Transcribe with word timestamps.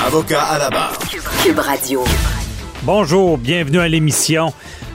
Avocat 0.00 0.42
à 0.42 0.58
la 0.58 0.70
barre. 0.70 0.98
Cube 1.42 1.58
Radio. 1.58 2.04
Bonjour, 2.82 3.38
bienvenue 3.38 3.78
à 3.78 3.88
l'émission. 3.88 4.52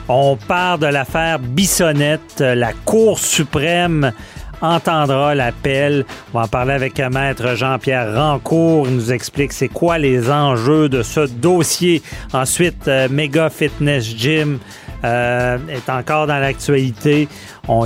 On 0.08 0.36
part 0.36 0.78
de 0.78 0.86
l'affaire 0.86 1.38
Bissonnette. 1.38 2.40
La 2.40 2.72
Cour 2.72 3.18
suprême 3.18 4.12
entendra 4.60 5.34
l'appel. 5.34 6.04
On 6.32 6.38
va 6.38 6.44
en 6.44 6.48
parler 6.48 6.72
avec 6.72 6.98
maître 6.98 7.54
Jean-Pierre 7.54 8.14
Rancourt. 8.14 8.86
Il 8.88 8.96
nous 8.96 9.12
explique 9.12 9.52
c'est 9.52 9.68
quoi 9.68 9.98
les 9.98 10.30
enjeux 10.30 10.88
de 10.88 11.02
ce 11.02 11.20
dossier. 11.20 12.02
Ensuite, 12.32 12.88
euh, 12.88 13.08
Mega 13.10 13.50
Fitness 13.50 14.04
Gym 14.04 14.58
euh, 15.04 15.58
est 15.68 15.88
encore 15.90 16.26
dans 16.26 16.38
l'actualité. 16.38 17.28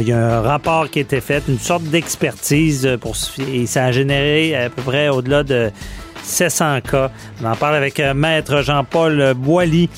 Il 0.00 0.06
y 0.08 0.12
a 0.12 0.38
un 0.38 0.40
rapport 0.40 0.88
qui 0.88 1.00
a 1.00 1.02
été 1.02 1.20
fait, 1.20 1.42
une 1.48 1.58
sorte 1.58 1.82
d'expertise 1.84 2.96
pour 3.00 3.16
et 3.52 3.66
ça 3.66 3.86
a 3.86 3.92
généré 3.92 4.54
à 4.54 4.70
peu 4.70 4.82
près 4.82 5.08
au-delà 5.08 5.42
de 5.42 5.70
700 6.22 6.80
cas. 6.82 7.10
On 7.42 7.46
en 7.46 7.56
parle 7.56 7.76
avec 7.76 8.00
euh, 8.00 8.14
maître 8.14 8.62
Jean-Paul 8.62 9.34
Boilly. 9.34 9.88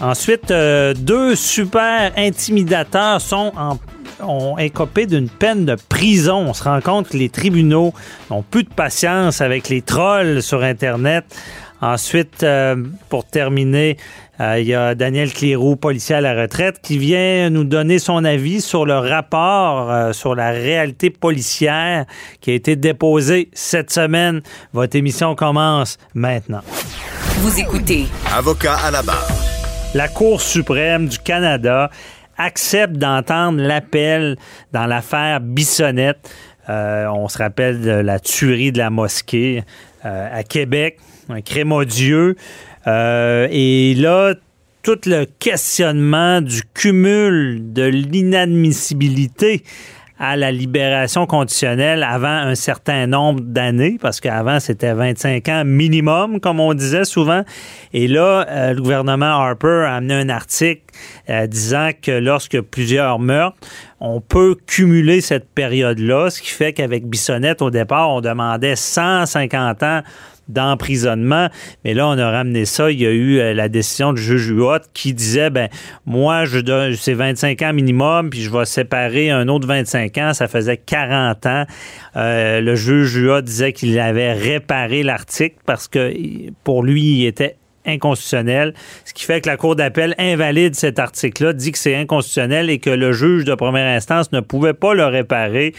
Ensuite, 0.00 0.52
deux 0.52 1.36
super 1.36 2.10
intimidateurs 2.16 3.20
sont 3.20 3.52
en 3.56 3.78
ont 4.20 4.58
écopé 4.58 5.06
d'une 5.06 5.28
peine 5.28 5.64
de 5.64 5.76
prison. 5.88 6.46
On 6.48 6.54
se 6.54 6.64
rend 6.64 6.80
compte 6.80 7.08
que 7.08 7.16
les 7.16 7.28
tribunaux 7.28 7.92
n'ont 8.30 8.42
plus 8.42 8.64
de 8.64 8.68
patience 8.68 9.40
avec 9.40 9.68
les 9.68 9.82
trolls 9.82 10.42
sur 10.42 10.62
Internet. 10.62 11.24
Ensuite, 11.80 12.42
euh, 12.42 12.76
pour 13.08 13.26
terminer, 13.26 13.98
euh, 14.40 14.58
il 14.58 14.66
y 14.66 14.74
a 14.74 14.94
Daniel 14.94 15.32
Clérou, 15.32 15.76
policier 15.76 16.16
à 16.16 16.20
la 16.20 16.34
retraite, 16.34 16.80
qui 16.82 16.98
vient 16.98 17.50
nous 17.50 17.64
donner 17.64 17.98
son 17.98 18.24
avis 18.24 18.60
sur 18.60 18.84
le 18.84 18.98
rapport 18.98 19.90
euh, 19.90 20.12
sur 20.12 20.34
la 20.34 20.50
réalité 20.50 21.10
policière 21.10 22.04
qui 22.40 22.50
a 22.50 22.54
été 22.54 22.76
déposé 22.76 23.48
cette 23.52 23.92
semaine. 23.92 24.42
Votre 24.72 24.96
émission 24.96 25.34
commence 25.34 25.98
maintenant. 26.14 26.62
Vous 27.38 27.60
écoutez. 27.60 28.06
Avocat 28.34 28.76
à 28.76 28.90
la 28.90 29.02
barre. 29.02 29.28
La 29.94 30.08
Cour 30.08 30.40
suprême 30.40 31.06
du 31.06 31.18
Canada 31.18 31.90
accepte 32.36 32.94
d'entendre 32.94 33.60
l'appel 33.60 34.36
dans 34.72 34.86
l'affaire 34.86 35.40
Bissonnette. 35.40 36.30
Euh, 36.68 37.06
on 37.08 37.28
se 37.28 37.38
rappelle 37.38 37.80
de 37.80 37.90
la 37.90 38.18
tuerie 38.18 38.72
de 38.72 38.78
la 38.78 38.90
mosquée 38.90 39.62
euh, 40.04 40.38
à 40.38 40.42
Québec, 40.42 40.98
un 41.28 41.42
crime 41.42 41.72
odieux. 41.72 42.36
Euh, 42.86 43.48
et 43.50 43.94
là, 43.94 44.34
tout 44.82 45.00
le 45.06 45.24
questionnement 45.38 46.40
du 46.40 46.62
cumul 46.74 47.72
de 47.72 47.84
l'inadmissibilité 47.84 49.62
à 50.18 50.36
la 50.36 50.52
libération 50.52 51.26
conditionnelle 51.26 52.04
avant 52.04 52.28
un 52.28 52.54
certain 52.54 53.06
nombre 53.06 53.40
d'années, 53.40 53.98
parce 54.00 54.20
qu'avant, 54.20 54.60
c'était 54.60 54.94
25 54.94 55.48
ans 55.48 55.64
minimum, 55.64 56.38
comme 56.38 56.60
on 56.60 56.72
disait 56.72 57.04
souvent. 57.04 57.42
Et 57.92 58.06
là, 58.06 58.46
euh, 58.48 58.74
le 58.74 58.80
gouvernement 58.80 59.26
Harper 59.26 59.86
a 59.88 59.96
amené 59.96 60.14
un 60.14 60.28
article 60.28 60.82
euh, 61.30 61.46
disant 61.48 61.90
que 62.00 62.12
lorsque 62.12 62.60
plusieurs 62.60 63.18
meurent, 63.18 63.54
on 63.98 64.20
peut 64.20 64.56
cumuler 64.66 65.20
cette 65.20 65.48
période-là, 65.48 66.30
ce 66.30 66.40
qui 66.40 66.50
fait 66.50 66.72
qu'avec 66.72 67.06
Bissonnette, 67.06 67.60
au 67.60 67.70
départ, 67.70 68.10
on 68.10 68.20
demandait 68.20 68.76
150 68.76 69.82
ans 69.82 70.02
d'emprisonnement. 70.48 71.48
Mais 71.84 71.94
là, 71.94 72.08
on 72.08 72.18
a 72.18 72.30
ramené 72.30 72.64
ça. 72.64 72.90
Il 72.90 73.00
y 73.00 73.06
a 73.06 73.10
eu 73.10 73.38
euh, 73.38 73.54
la 73.54 73.68
décision 73.68 74.12
du 74.12 74.22
juge 74.22 74.48
Huot 74.48 74.80
qui 74.92 75.14
disait, 75.14 75.50
ben 75.50 75.68
moi, 76.06 76.44
je 76.44 76.58
donne, 76.58 76.94
c'est 76.94 77.14
25 77.14 77.62
ans 77.62 77.72
minimum, 77.72 78.30
puis 78.30 78.42
je 78.42 78.50
vais 78.50 78.64
séparer 78.64 79.30
un 79.30 79.48
autre 79.48 79.66
25 79.66 80.18
ans. 80.18 80.34
Ça 80.34 80.48
faisait 80.48 80.76
40 80.76 81.46
ans. 81.46 81.64
Euh, 82.16 82.60
le 82.60 82.74
juge 82.74 83.16
Huot 83.16 83.40
disait 83.40 83.72
qu'il 83.72 83.98
avait 83.98 84.32
réparé 84.32 85.02
l'article 85.02 85.56
parce 85.66 85.88
que 85.88 86.14
pour 86.62 86.82
lui, 86.82 87.20
il 87.20 87.26
était 87.26 87.56
inconstitutionnel, 87.86 88.74
ce 89.04 89.12
qui 89.12 89.24
fait 89.24 89.40
que 89.40 89.48
la 89.48 89.56
Cour 89.56 89.76
d'appel 89.76 90.14
invalide 90.18 90.74
cet 90.74 90.98
article-là, 90.98 91.52
dit 91.52 91.72
que 91.72 91.78
c'est 91.78 91.94
inconstitutionnel 91.94 92.70
et 92.70 92.78
que 92.78 92.90
le 92.90 93.12
juge 93.12 93.44
de 93.44 93.54
première 93.54 93.94
instance 93.94 94.32
ne 94.32 94.40
pouvait 94.40 94.74
pas 94.74 94.94
le 94.94 95.06
réparer. 95.06 95.74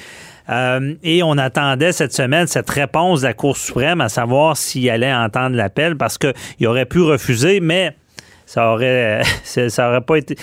Euh, 0.49 0.93
et 1.03 1.23
on 1.23 1.37
attendait 1.37 1.91
cette 1.91 2.13
semaine 2.13 2.47
cette 2.47 2.69
réponse 2.69 3.21
de 3.21 3.27
la 3.27 3.33
Cour 3.33 3.57
suprême 3.57 4.01
à 4.01 4.09
savoir 4.09 4.55
s'il 4.57 4.89
allait 4.89 5.13
entendre 5.13 5.55
l'appel 5.55 5.97
parce 5.97 6.17
qu'il 6.17 6.67
aurait 6.67 6.85
pu 6.85 7.01
refuser, 7.01 7.59
mais 7.59 7.95
ça 8.45 8.71
aurait, 8.71 9.21
ça 9.43 9.89
aurait 9.89 10.01
pas 10.01 10.17
été 10.17 10.37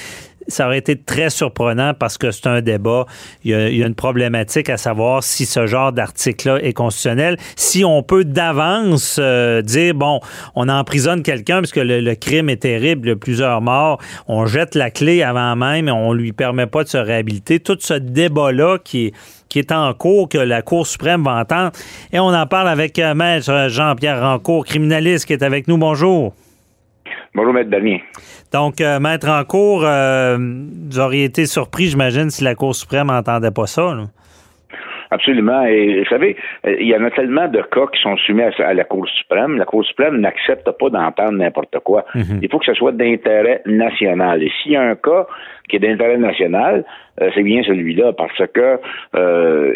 ça 0.49 0.67
aurait 0.67 0.79
été 0.79 0.97
très 0.97 1.31
surprenant 1.31 1.95
parce 1.95 2.19
que 2.19 2.31
c'est 2.31 2.47
un 2.47 2.61
débat. 2.61 3.07
Il 3.45 3.51
y, 3.51 3.55
a, 3.55 3.87
une 3.87 3.95
problématique 3.95 4.71
à 4.71 4.77
savoir 4.77 5.23
si 5.23 5.47
ce 5.47 5.67
genre 5.67 5.93
d'article-là 5.93 6.59
est 6.63 6.73
constitutionnel. 6.73 7.37
Si 7.57 7.85
on 7.85 8.03
peut 8.03 8.25
d'avance 8.25 9.19
euh, 9.21 9.63
dire, 9.63 9.95
bon, 9.95 10.21
on 10.55 10.69
emprisonne 10.69 11.23
quelqu'un 11.23 11.61
parce 11.61 11.73
que 11.73 11.81
le, 11.81 12.15
crime 12.15 12.51
est 12.51 12.63
terrible, 12.63 13.17
plusieurs 13.17 13.61
morts, 13.61 13.99
on 14.29 14.47
jette 14.47 14.75
la 14.75 14.91
clé 14.91 15.23
avant 15.23 15.57
même 15.57 15.89
et 15.89 15.93
on 15.93 16.13
lui 16.13 16.33
permet 16.33 16.67
pas 16.67 16.85
de 16.85 16.89
se 16.89 16.99
réhabiliter. 16.99 17.61
Tout 17.61 17.79
ce 17.81 17.95
débat-là 17.95 18.79
qui 18.83 19.07
est 19.07 19.13
qui 19.53 19.59
est 19.59 19.71
en 19.71 19.93
cours, 19.93 20.31
que 20.31 20.39
la 20.39 20.63
Cour 20.63 20.87
suprême 20.87 21.23
va 21.25 21.33
entendre. 21.33 21.73
Et 22.11 22.19
on 22.19 22.29
en 22.29 22.47
parle 22.47 22.69
avec 22.69 22.99
euh, 22.99 23.15
Maître 23.15 23.67
Jean-Pierre 23.69 24.23
Rancourt, 24.23 24.65
criminaliste, 24.65 25.27
qui 25.27 25.35
est 25.35 25.43
avec 25.43 25.69
nous. 25.69 25.77
Bonjour. 25.77 26.33
Bonjour, 27.35 27.53
Maître 27.53 27.69
Damien. 27.69 27.99
Donc, 28.51 28.81
euh, 28.81 28.99
Maître 28.99 29.29
Rancourt, 29.29 29.85
euh, 29.85 30.39
vous 30.39 30.99
auriez 30.99 31.25
été 31.25 31.45
surpris, 31.45 31.89
j'imagine, 31.89 32.31
si 32.31 32.43
la 32.43 32.55
Cour 32.55 32.75
suprême 32.75 33.09
n'entendait 33.09 33.51
pas 33.51 33.67
ça. 33.67 33.95
Absolument. 35.11 35.65
Et 35.67 35.99
vous 35.99 36.09
savez, 36.09 36.35
il 36.65 36.87
y 36.87 36.97
en 36.97 37.05
a 37.05 37.11
tellement 37.11 37.47
de 37.47 37.61
cas 37.61 37.87
qui 37.93 38.01
sont 38.01 38.17
soumis 38.17 38.45
à, 38.45 38.73
la 38.73 38.85
Cour 38.85 39.07
suprême. 39.07 39.59
La 39.59 39.67
Cour 39.67 39.85
suprême 39.85 40.19
n'accepte 40.19 40.71
pas 40.71 40.89
d'entendre 40.89 41.33
n'importe 41.33 41.79
quoi. 41.81 42.07
Mhm. 42.15 42.41
Il 42.41 42.51
faut 42.51 42.59
que 42.59 42.65
ce 42.65 42.73
soit 42.73 42.93
d'intérêt 42.93 43.61
national. 43.67 44.43
Et 44.43 44.51
s'il 44.63 44.73
y 44.73 44.77
a 44.77 44.83
un 44.83 44.95
cas 44.95 45.27
qui 45.69 45.77
est 45.77 45.81
d'intérêt 45.81 46.17
national, 46.17 46.87
euh, 47.21 47.31
c'est 47.35 47.43
bien 47.43 47.63
celui-là, 47.63 48.13
parce 48.15 48.43
que 48.55 48.79
euh, 49.15 49.73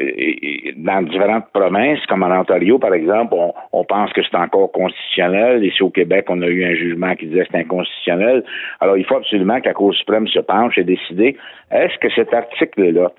dans 0.76 1.02
différentes 1.02 1.46
provinces, 1.52 2.04
comme 2.06 2.22
en 2.22 2.40
Ontario, 2.40 2.78
par 2.78 2.94
exemple, 2.94 3.34
on, 3.72 3.84
pense 3.84 4.12
que 4.12 4.22
c'est 4.22 4.36
encore 4.36 4.72
constitutionnel. 4.72 5.62
Ici 5.64 5.82
au 5.82 5.90
Québec, 5.90 6.26
on 6.28 6.40
a 6.42 6.46
eu 6.46 6.64
un 6.64 6.74
jugement 6.74 7.14
qui 7.14 7.26
disait 7.26 7.44
que 7.44 7.48
c'est 7.52 7.58
inconstitutionnel. 7.58 8.42
Alors, 8.80 8.96
il 8.96 9.04
faut 9.04 9.16
absolument 9.16 9.60
que 9.60 9.66
la 9.66 9.74
Cour 9.74 9.94
suprême 9.94 10.26
se 10.28 10.40
penche 10.40 10.78
et 10.78 10.84
décider 10.84 11.36
est-ce 11.70 11.98
que 11.98 12.08
cet 12.14 12.32
article-là 12.32 13.12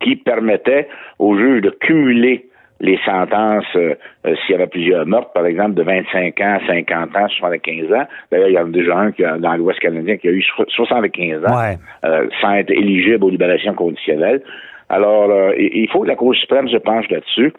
qui 0.00 0.16
permettait 0.16 0.88
aux 1.18 1.36
juges 1.36 1.62
de 1.62 1.70
cumuler 1.70 2.46
les 2.84 2.98
sentences 3.04 3.64
euh, 3.76 3.94
euh, 4.26 4.34
s'il 4.36 4.52
y 4.52 4.54
avait 4.54 4.66
plusieurs 4.66 5.06
meurtres, 5.06 5.32
par 5.32 5.46
exemple, 5.46 5.74
de 5.74 5.82
25 5.82 6.40
ans, 6.40 6.58
50 6.66 7.16
ans, 7.16 7.28
75 7.28 7.92
ans. 7.92 8.04
D'ailleurs, 8.30 8.48
il 8.48 8.54
y 8.54 8.58
en 8.58 8.66
a 8.66 8.70
déjà 8.70 8.96
un 8.96 9.12
qui, 9.12 9.22
dans 9.22 9.56
l'Ouest 9.56 9.80
canadien 9.80 10.18
qui 10.18 10.28
a 10.28 10.32
eu 10.32 10.44
75 10.68 11.44
ans 11.46 11.76
euh, 12.04 12.28
sans 12.40 12.52
être 12.52 12.70
éligible 12.70 13.24
aux 13.24 13.30
libérations 13.30 13.74
conditionnelles. 13.74 14.42
Alors, 14.90 15.30
il 15.56 15.88
faut 15.90 16.02
que 16.02 16.08
la 16.08 16.14
Cour 16.14 16.34
suprême 16.34 16.68
se 16.68 16.76
penche 16.76 17.08
là-dessus. 17.08 17.54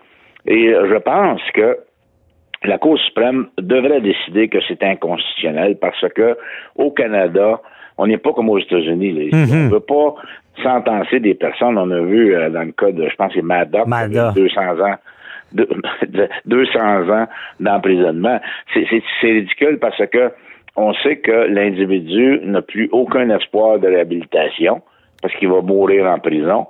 Et 0.46 0.70
je 0.70 0.98
pense 1.00 1.42
que 1.56 1.76
la 2.64 2.78
Cour 2.78 3.00
suprême 3.00 3.48
devrait 3.58 4.00
décider 4.00 4.48
que 4.48 4.60
c'est 4.68 4.84
inconstitutionnel 4.84 5.78
parce 5.82 6.06
que 6.14 6.38
au 6.76 6.92
Canada, 6.92 7.60
on 7.98 8.06
n'est 8.06 8.20
pas 8.20 8.32
comme 8.32 8.50
aux 8.50 8.60
États-Unis. 8.60 9.32
On 9.34 9.38
ne 9.38 9.70
veut 9.70 9.80
pas 9.80 10.16
sentencer 10.62 11.20
des 11.20 11.34
personnes. 11.34 11.78
On 11.78 11.90
a 11.92 12.02
vu 12.02 12.36
euh, 12.36 12.50
dans 12.50 12.64
le 12.64 12.72
cas 12.72 12.92
de, 12.92 13.08
je 13.10 13.16
pense, 13.16 13.32
c'est 13.34 13.42
Maddox, 13.42 13.90
200 14.36 14.62
ans 14.82 14.96
200 15.56 16.80
ans 17.10 17.28
d'emprisonnement. 17.60 18.40
C'est 18.74 18.88
ridicule 19.22 19.80
parce 19.80 20.06
que 20.08 20.32
on 20.78 20.94
sait 20.96 21.18
que 21.18 21.48
l'individu 21.48 22.40
n'a 22.44 22.62
plus 22.62 22.90
aucun 22.92 23.30
espoir 23.30 23.80
de 23.80 23.88
réhabilitation 23.88 24.82
parce 25.22 25.34
qu'il 25.36 25.50
va 25.50 25.62
mourir 25.62 26.06
en 26.06 26.20
prison. 26.20 26.68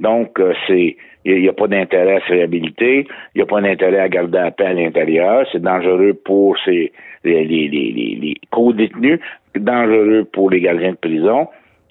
Donc, 0.00 0.40
euh, 0.40 0.54
c'est 0.66 0.96
il 1.24 1.40
n'y 1.40 1.48
a, 1.48 1.52
pas 1.52 1.68
d'intérêt 1.68 2.16
à 2.16 2.20
se 2.26 2.32
réhabiliter, 2.32 3.06
il 3.34 3.38
n'y 3.38 3.42
a 3.42 3.46
pas 3.46 3.60
d'intérêt 3.60 4.00
à 4.00 4.08
garder 4.08 4.38
la 4.38 4.50
paix 4.50 4.66
à 4.66 4.72
l'intérieur, 4.72 5.46
c'est 5.52 5.62
dangereux 5.62 6.14
pour 6.24 6.56
les, 6.66 6.92
les 7.22 8.34
co-détenus, 8.50 9.20
dangereux 9.54 10.26
pour 10.32 10.50
les 10.50 10.60
gardiens 10.60 10.92
de 10.92 10.96
prison, 10.96 11.46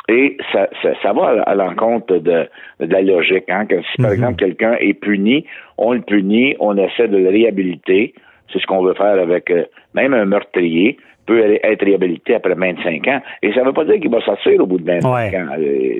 et 0.10 0.38
ça, 0.52 0.68
ça, 1.02 1.14
va 1.14 1.42
à, 1.44 1.56
l'encontre 1.56 2.18
de, 2.18 2.48
la 2.80 3.02
logique. 3.02 3.50
Hein, 3.50 3.66
que 3.66 3.82
si, 3.82 4.02
par 4.02 4.10
mhm. 4.10 4.16
exemple, 4.16 4.36
quelqu'un 4.38 4.76
est 4.80 4.94
puni, 4.94 5.46
on 5.78 5.94
le 5.94 6.02
punit, 6.02 6.56
on 6.60 6.76
essaie 6.78 7.08
de 7.08 7.18
le 7.18 7.30
réhabiliter. 7.30 8.14
C'est 8.52 8.60
ce 8.60 8.66
qu'on 8.66 8.84
veut 8.84 8.94
faire 8.94 9.20
avec 9.20 9.50
euh, 9.52 9.66
même 9.94 10.14
un 10.14 10.26
meurtrier 10.26 10.98
peut 11.28 11.40
être 11.64 11.86
réhabilité 11.86 12.34
après 12.34 12.56
25 12.56 13.08
ans. 13.08 13.22
Et 13.44 13.54
ça 13.54 13.62
ne 13.62 13.68
veut 13.68 13.74
pas 13.74 13.86
dire 13.86 14.00
qu'il 14.00 14.10
va 14.10 14.22
sortir 14.22 14.60
au 14.60 14.66
bout 14.66 14.80
de 14.80 14.86
25 14.86 15.08
ans. 15.34 15.48
Euh, 15.58 16.00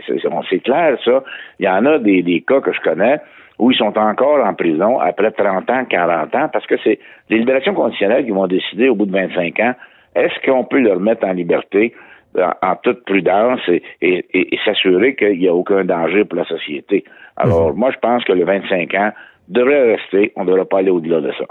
c'est 0.50 0.60
clair, 0.60 0.98
ça. 1.06 1.24
Il 1.60 1.66
y 1.66 1.70
en 1.70 1.86
a 1.86 2.00
des, 2.00 2.24
des 2.24 2.42
cas 2.42 2.60
que 2.60 2.74
je 2.74 2.82
connais 2.82 3.18
où 3.62 3.70
ils 3.70 3.78
sont 3.78 3.96
encore 3.96 4.44
en 4.44 4.56
prison 4.56 5.00
après 5.00 5.32
30 5.32 5.70
ans, 5.70 5.86
40 5.88 6.36
ans, 6.36 6.50
parce 6.52 6.66
que 6.66 6.76
c'est 6.84 6.98
les 7.30 7.38
libérations 7.38 7.76
conditionnelles 7.76 8.26
qui 8.26 8.32
vont 8.32 8.48
décider 8.48 8.90
au 8.90 8.96
bout 8.96 9.06
de 9.06 9.12
25 9.12 9.60
ans, 9.60 9.74
est-ce 10.16 10.34
qu'on 10.44 10.64
peut 10.64 10.80
leur 10.80 11.00
mettre 11.00 11.28
en 11.28 11.34
liberté 11.34 11.94
en, 12.38 12.76
toute 12.84 13.04
prudence 13.06 13.60
et, 14.02 14.60
s'assurer 14.66 15.16
qu'il 15.16 15.40
n'y 15.40 15.48
a 15.48 15.54
aucun 15.54 15.84
danger 15.84 16.26
pour 16.26 16.38
la 16.38 16.46
société. 16.46 17.04
Alors, 17.38 17.72
mhm. 17.72 17.80
moi, 17.80 17.92
je 17.92 18.00
pense 18.00 18.24
que 18.24 18.34
le 18.34 18.46
25 18.46 18.94
ans 18.96 19.12
devrait 19.52 19.96
rester. 19.96 20.32
On 20.36 20.44
ne 20.44 20.50
devrait 20.50 20.66
pas 20.66 20.80
aller 20.80 20.90
au-delà 20.90 21.20
de 21.20 21.32
ça. 21.32 21.46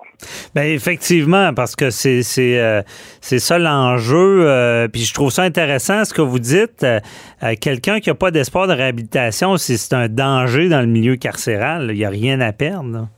Bien, 0.54 0.64
effectivement, 0.64 1.52
parce 1.54 1.76
que 1.76 1.90
c'est 1.90 2.22
c'est 2.22 2.58
euh, 2.58 2.82
ça 3.20 3.58
l'enjeu. 3.58 4.48
Euh, 4.48 4.88
puis 4.88 5.02
je 5.02 5.12
trouve 5.12 5.30
ça 5.30 5.42
intéressant 5.42 6.04
ce 6.04 6.14
que 6.14 6.22
vous 6.22 6.38
dites. 6.38 6.82
Euh, 6.82 7.00
quelqu'un 7.60 8.00
qui 8.00 8.08
n'a 8.08 8.14
pas 8.14 8.30
d'espoir 8.30 8.66
de 8.66 8.72
réhabilitation, 8.72 9.56
c'est 9.56 9.94
un 9.94 10.08
danger 10.08 10.68
dans 10.68 10.80
le 10.80 10.86
milieu 10.86 11.16
carcéral. 11.16 11.88
Il 11.90 11.98
n'y 11.98 12.04
a 12.04 12.10
rien 12.10 12.40
à 12.40 12.52
perdre. 12.52 13.08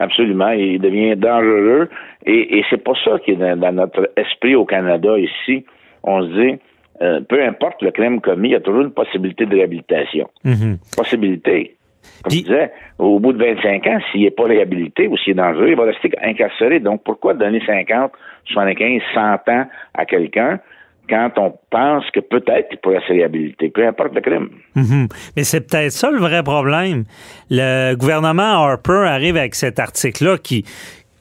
Absolument. 0.00 0.50
Il 0.50 0.80
devient 0.80 1.16
dangereux. 1.16 1.88
Et, 2.26 2.58
et 2.58 2.64
c'est 2.70 2.82
pas 2.82 2.92
ça 3.04 3.18
qui 3.24 3.32
est 3.32 3.36
dans, 3.36 3.72
notre 3.72 4.10
esprit 4.16 4.54
au 4.54 4.64
Canada 4.64 5.16
ici 5.18 5.64
on 6.02 6.22
se 6.22 6.28
dit, 6.28 6.58
euh, 7.00 7.20
peu 7.28 7.42
importe 7.44 7.82
le 7.82 7.90
crime 7.90 8.20
commis, 8.20 8.48
il 8.48 8.52
y 8.52 8.56
a 8.56 8.60
toujours 8.60 8.82
une 8.82 8.92
possibilité 8.92 9.46
de 9.46 9.54
réhabilitation. 9.54 10.28
Mhm. 10.44 10.78
Possibilité. 10.96 11.76
Comme 12.22 12.32
je 12.32 12.38
disais, 12.38 12.72
au 12.98 13.20
bout 13.20 13.32
de 13.32 13.44
25 13.44 13.86
ans, 13.86 13.98
s'il 14.10 14.22
n'est 14.22 14.30
pas 14.30 14.44
réhabilité 14.44 15.06
ou 15.06 15.16
s'il 15.16 15.32
est 15.32 15.36
dangereux, 15.36 15.68
il 15.68 15.76
va 15.76 15.84
rester 15.84 16.10
incarcéré. 16.22 16.80
Donc, 16.80 17.02
pourquoi 17.04 17.34
donner 17.34 17.60
50, 17.64 18.12
75, 18.46 19.02
100 19.14 19.20
ans 19.48 19.66
à 19.94 20.04
quelqu'un 20.06 20.60
quand 21.08 21.30
on 21.36 21.54
pense 21.70 22.04
que 22.10 22.20
peut-être 22.20 22.68
il 22.70 22.78
pourrait 22.78 23.00
se 23.06 23.12
réhabiliter, 23.12 23.70
peu 23.70 23.86
importe 23.86 24.14
le 24.14 24.20
crime. 24.20 24.50
Mhm. 24.74 25.08
Mais 25.36 25.44
c'est 25.44 25.60
peut-être 25.60 25.92
ça 25.92 26.10
le 26.10 26.18
vrai 26.18 26.42
problème. 26.42 27.04
Le 27.50 27.94
gouvernement 27.94 28.42
Harper 28.42 29.04
arrive 29.06 29.36
avec 29.36 29.54
cet 29.54 29.78
article-là 29.78 30.36
qui, 30.38 30.64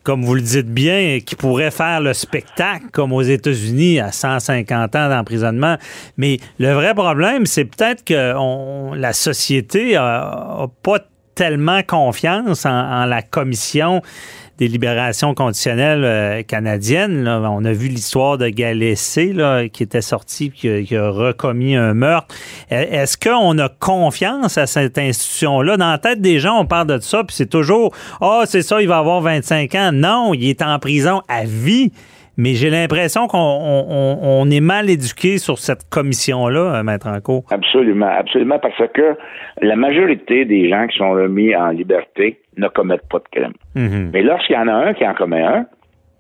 comme 0.08 0.24
vous 0.24 0.36
le 0.36 0.42
dites 0.42 0.74
bien, 0.74 1.20
qui 1.20 1.36
pourrait 1.36 1.70
faire 1.70 2.00
le 2.00 2.14
spectacle 2.14 2.86
comme 2.94 3.12
aux 3.12 3.24
États-Unis 3.24 4.00
à 4.00 4.14
150 4.14 4.96
ans 4.96 5.10
d'emprisonnement. 5.10 5.76
Mais 6.16 6.38
le 6.60 6.72
vrai 6.72 6.94
problème, 6.94 7.46
c'est 7.46 7.66
peut-être 7.66 8.06
que 8.06 8.96
la 8.96 9.12
société 9.12 9.96
n'a 9.96 10.68
pas 10.82 11.00
tellement 11.36 11.84
confiance 11.84 12.66
en 12.66 13.04
la 13.04 13.22
commission 13.22 14.02
des 14.58 14.68
libérations 14.68 15.34
conditionnelles 15.34 16.04
euh, 16.04 16.42
canadiennes. 16.44 17.28
On 17.28 17.64
a 17.64 17.72
vu 17.72 17.88
l'histoire 17.88 18.38
de 18.38 18.50
Galessé 18.50 19.34
là, 19.34 19.68
qui 19.68 19.84
était 19.84 20.02
sorti 20.02 20.52
qui, 20.52 20.84
qui 20.84 20.96
a 20.96 21.10
recommis 21.10 21.76
un 21.76 21.94
meurtre. 21.94 22.34
E, 22.72 22.76
est-ce 22.76 23.18
qu'on 23.18 23.58
a 23.60 23.70
confiance 23.70 24.58
à 24.58 24.66
cette 24.66 24.98
institution-là? 24.98 25.78
Dans 25.78 25.92
la 25.92 25.98
tête 25.98 26.22
des 26.22 26.40
gens, 26.40 26.60
on 26.60 26.66
parle 26.66 26.88
de 26.88 27.00
ça, 27.00 27.24
puis 27.24 27.36
c'est 27.36 27.50
toujours 27.50 27.96
Ah, 28.22 28.44
c'est 28.46 28.62
ça, 28.64 28.82
il 28.82 28.88
va 28.88 28.98
avoir 28.98 29.22
25 29.22 29.76
ans. 29.76 29.92
Non, 29.94 30.34
il 30.34 30.50
est 30.50 30.62
en 30.62 30.80
prison 30.80 31.22
à 31.28 31.44
vie. 31.44 31.92
Mais 32.40 32.54
j'ai 32.54 32.70
l'impression 32.70 33.26
qu'on 33.26 34.48
est 34.52 34.62
mal 34.62 34.92
éduqué 34.92 35.40
sur 35.40 35.58
cette 35.58 35.90
commission-là, 35.90 36.76
euh, 36.76 36.84
Maître 36.84 37.08
Anco. 37.08 37.44
Absolument, 37.50 38.06
absolument, 38.06 38.60
parce 38.60 38.78
que 38.94 39.18
la 39.64 39.76
majorité 39.76 40.46
des 40.46 40.70
gens 40.70 40.86
qui 40.86 41.00
sont 41.00 41.12
remis 41.12 41.56
en 41.56 41.70
liberté 41.70 42.40
ne 42.58 42.68
commettent 42.68 43.08
pas 43.10 43.20
de 43.20 43.28
crime. 43.32 43.54
Mhm. 43.76 44.12
Mais 44.14 44.24
lorsqu'il 44.24 44.56
y 44.56 44.60
en 44.60 44.68
a 44.68 44.74
un 44.74 44.94
qui 44.94 45.08
en 45.08 45.14
commet 45.14 45.42
un, 45.42 45.66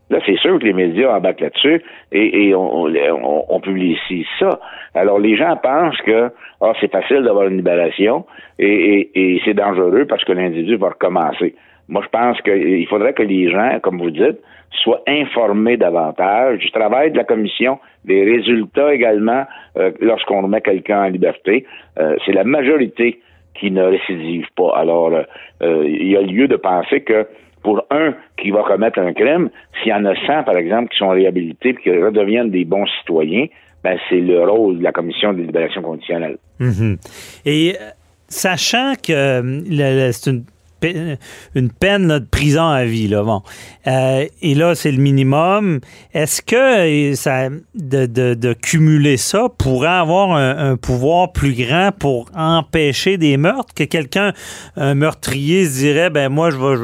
là, 0.09 0.19
c'est 0.25 0.37
sûr 0.37 0.59
que 0.59 0.65
les 0.65 0.73
médias 0.73 1.15
embarquent 1.15 1.41
là-dessus 1.41 1.81
et, 2.11 2.53
on, 2.55 3.59
publie 3.61 3.93
ici 3.93 4.25
ça. 4.39 4.59
Alors, 4.93 5.19
les 5.19 5.35
gens 5.35 5.55
pensent 5.57 5.99
que 6.01 6.29
ah, 6.61 6.73
c'est 6.79 6.91
facile 6.91 7.23
d'avoir 7.23 7.47
une 7.47 7.57
libération 7.57 8.25
et, 8.59 9.09
et 9.15 9.41
c'est 9.43 9.55
dangereux 9.55 10.05
parce 10.07 10.23
que 10.23 10.31
l'individu 10.31 10.77
va 10.77 10.89
recommencer. 10.89 11.55
Moi, 11.89 12.01
je 12.03 12.09
pense 12.09 12.41
qu'il 12.41 12.85
faudrait 12.87 13.13
que 13.13 13.23
les 13.23 13.49
gens, 13.49 13.79
comme 13.81 13.99
vous 13.99 14.11
dites, 14.11 14.39
soient 14.71 15.01
informés 15.07 15.77
davantage 15.77 16.59
du 16.59 16.69
travail 16.71 17.11
de 17.11 17.17
la 17.17 17.23
commission, 17.23 17.79
des 18.03 18.23
résultats 18.23 18.93
également 18.93 19.45
euh, 19.77 19.91
lorsqu'on 20.01 20.41
remet 20.41 20.61
quelqu'un 20.61 21.05
en 21.05 21.09
liberté. 21.09 21.65
Euh, 21.99 22.15
c'est 22.25 22.33
la 22.33 22.43
majorité 22.43 23.21
qui 23.59 23.71
ne 23.71 23.83
récidive 23.83 24.45
pas. 24.55 24.73
Alors, 24.75 25.11
euh, 25.63 25.83
il 25.87 26.07
y 26.07 26.17
a 26.17 26.21
lieu 26.21 26.47
de 26.47 26.55
penser 26.55 27.01
que 27.01 27.27
pour 27.63 27.83
un 27.89 28.13
qui 28.37 28.51
va 28.51 28.63
commettre 28.63 28.99
un 28.99 29.13
crime, 29.13 29.49
s'il 29.81 29.91
y 29.91 29.93
en 29.93 30.05
a 30.05 30.15
100, 30.15 30.43
par 30.43 30.57
exemple, 30.57 30.89
qui 30.89 30.97
sont 30.97 31.09
réhabilités 31.09 31.69
et 31.69 31.75
qui 31.75 31.91
redeviennent 31.91 32.51
des 32.51 32.65
bons 32.65 32.85
citoyens, 32.99 33.47
ben, 33.83 33.97
c'est 34.09 34.19
le 34.19 34.43
rôle 34.43 34.79
de 34.79 34.83
la 34.83 34.91
commission 34.91 35.33
de 35.33 35.41
libération 35.41 35.81
conditionnelle. 35.81 36.37
Mm-hmm. 36.59 36.97
Et 37.45 37.75
sachant 38.27 38.93
que 38.95 39.41
c'est 40.11 40.29
une 40.29 40.43
une 40.83 41.71
peine 41.71 42.07
de 42.07 42.19
prison 42.19 42.67
à 42.67 42.85
vie. 42.85 43.07
Là, 43.07 43.23
bon. 43.23 43.41
Euh, 43.87 44.25
et 44.41 44.55
là, 44.55 44.75
c'est 44.75 44.91
le 44.91 45.01
minimum. 45.01 45.79
Est-ce 46.13 46.41
que 46.41 47.15
ça, 47.15 47.49
de, 47.75 48.53
cumuler 48.53 49.17
ça 49.17 49.47
pourrait 49.57 49.87
avoir 49.87 50.31
un, 50.31 50.77
pouvoir 50.77 51.31
plus 51.31 51.53
grand 51.53 51.91
pour 51.97 52.29
empêcher 52.35 53.17
des 53.17 53.37
meurtres? 53.37 53.73
Que 53.73 53.83
quelqu'un, 53.83 54.33
un 54.75 54.95
meurtrier, 54.95 55.65
se 55.65 55.79
dirait, 55.79 56.09
ben 56.09 56.29
moi, 56.29 56.49
je 56.49 56.57
vais, 56.57 56.75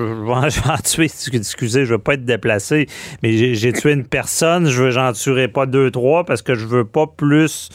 je 0.50 0.70
en 0.70 0.78
tuer. 0.78 1.10
Excusez, 1.34 1.86
je 1.86 1.92
ne 1.92 1.98
veux 1.98 2.04
pas 2.04 2.16
être 2.16 2.26
déplacé, 2.26 2.88
mais 3.22 3.54
j'ai 3.54 3.74
tué 3.74 3.94
une 3.94 4.06
personne, 4.06 4.70
je 4.70 4.90
j'en 4.90 5.12
tuerai 5.14 5.48
pas 5.48 5.66
deux, 5.66 5.92
trois 5.92 6.24
parce 6.24 6.42
que 6.42 6.56
je 6.56 6.66
veux 6.66 6.86
pas 6.86 7.08
plus 7.08 7.70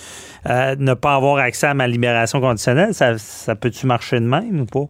euh, 0.49 0.75
ne 0.79 0.95
pas 0.95 1.15
avoir 1.15 1.39
accès 1.39 1.67
à 1.67 1.75
ma 1.75 1.87
libération 1.87 2.41
conditionnelle, 2.41 2.95
ça, 2.95 3.19
ça 3.19 3.55
peut-tu 3.55 3.87
marcher 3.87 4.21
de 4.21 4.25
même 4.25 4.61
ou 4.61 4.67
pas? 4.67 4.87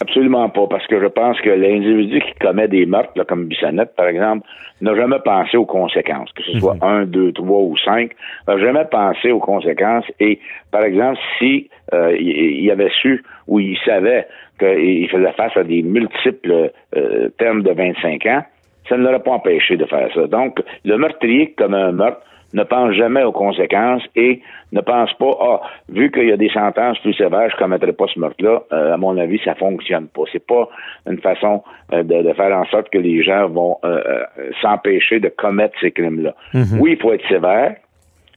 Absolument 0.00 0.48
pas, 0.48 0.66
parce 0.68 0.86
que 0.86 1.00
je 1.00 1.06
pense 1.06 1.40
que 1.40 1.50
l'individu 1.50 2.20
qui 2.20 2.32
commet 2.40 2.68
des 2.68 2.86
meurtres, 2.86 3.22
comme 3.24 3.46
Bissonnette, 3.46 3.94
par 3.96 4.06
exemple, 4.06 4.46
n'a 4.80 4.96
jamais 4.96 5.18
pensé 5.24 5.56
aux 5.56 5.66
conséquences, 5.66 6.30
que 6.32 6.42
ce 6.42 6.58
soit 6.58 6.74
mhm. 6.74 6.82
un, 6.82 7.04
deux, 7.04 7.32
trois 7.32 7.60
ou 7.60 7.76
cinq, 7.78 8.12
n'a 8.48 8.58
jamais 8.58 8.84
pensé 8.84 9.30
aux 9.30 9.38
conséquences. 9.38 10.04
Et, 10.18 10.40
par 10.70 10.82
exemple, 10.82 11.18
si 11.38 11.68
euh, 11.94 12.16
il, 12.18 12.68
avait 12.70 12.90
su 13.00 13.24
ou 13.46 13.60
il 13.60 13.78
savait 13.84 14.26
qu'il 14.58 15.08
faisait 15.08 15.32
face 15.32 15.56
à 15.56 15.62
des 15.62 15.82
multiples 15.82 16.72
euh, 16.96 17.28
termes 17.38 17.62
de 17.62 17.70
25 17.70 18.26
ans, 18.26 18.42
ça 18.88 18.96
ne 18.96 19.04
l'aurait 19.04 19.22
pas 19.22 19.32
empêché 19.32 19.76
de 19.76 19.84
faire 19.84 20.08
ça. 20.14 20.26
Donc, 20.26 20.60
le 20.84 20.96
meurtrier 20.96 21.54
comme 21.56 21.74
un 21.74 21.92
meurtre 21.92 22.20
ne 22.52 22.62
pense 22.64 22.92
jamais 22.92 23.22
aux 23.22 23.32
conséquences 23.32 24.02
et 24.16 24.40
ne 24.72 24.80
pense 24.80 25.12
pas, 25.14 25.30
ah, 25.40 25.60
vu 25.88 26.10
qu'il 26.10 26.28
y 26.28 26.32
a 26.32 26.36
des 26.36 26.50
sentences 26.50 26.98
plus 27.00 27.14
sévères, 27.14 27.48
je 27.50 27.56
ne 27.56 27.58
commettrai 27.58 27.92
pas 27.92 28.06
ce 28.12 28.18
meurtre-là. 28.18 28.62
Euh, 28.72 28.94
à 28.94 28.96
mon 28.96 29.16
avis, 29.18 29.40
ça 29.44 29.54
fonctionne 29.54 30.08
pas. 30.08 30.22
C'est 30.32 30.46
pas 30.46 30.68
une 31.08 31.18
façon 31.18 31.62
euh, 31.92 32.02
de, 32.02 32.32
faire 32.32 32.56
en 32.56 32.64
sorte 32.66 32.90
que 32.90 32.98
les 32.98 33.22
gens 33.22 33.48
vont 33.48 33.78
euh, 33.84 34.24
s'empêcher 34.60 35.20
de 35.20 35.28
commettre 35.28 35.74
ces 35.80 35.90
crimes-là. 35.90 36.34
Mhm. 36.54 36.78
Oui, 36.80 36.92
il 36.92 36.98
faut 37.00 37.12
être 37.12 37.26
sévère. 37.28 37.76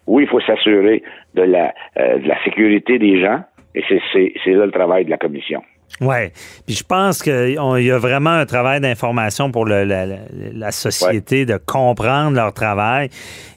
Oui, 0.08 0.24
il 0.24 0.30
faut 0.30 0.42
s'assurer 0.42 1.02
de 1.34 1.42
la, 1.42 1.74
de 1.98 2.28
la 2.28 2.44
sécurité 2.44 3.00
des 3.00 3.20
gens. 3.20 3.40
Et 3.74 3.84
c'est 4.14 4.52
là 4.52 4.66
le 4.66 4.72
travail 4.72 5.06
de 5.06 5.10
la 5.10 5.18
commission. 5.18 5.62
Oui. 6.02 6.30
Puis 6.66 6.76
je 6.76 6.84
pense 6.84 7.24
qu'il 7.24 7.54
y 7.54 7.92
a 7.92 7.98
vraiment 7.98 8.32
un 8.32 8.46
travail 8.46 8.82
d'information 8.82 9.52
pour 9.52 9.66
la, 9.66 10.72
société, 10.72 11.46
de 11.46 11.58
comprendre 11.58 12.36
leur 12.36 12.54
travail. 12.54 13.10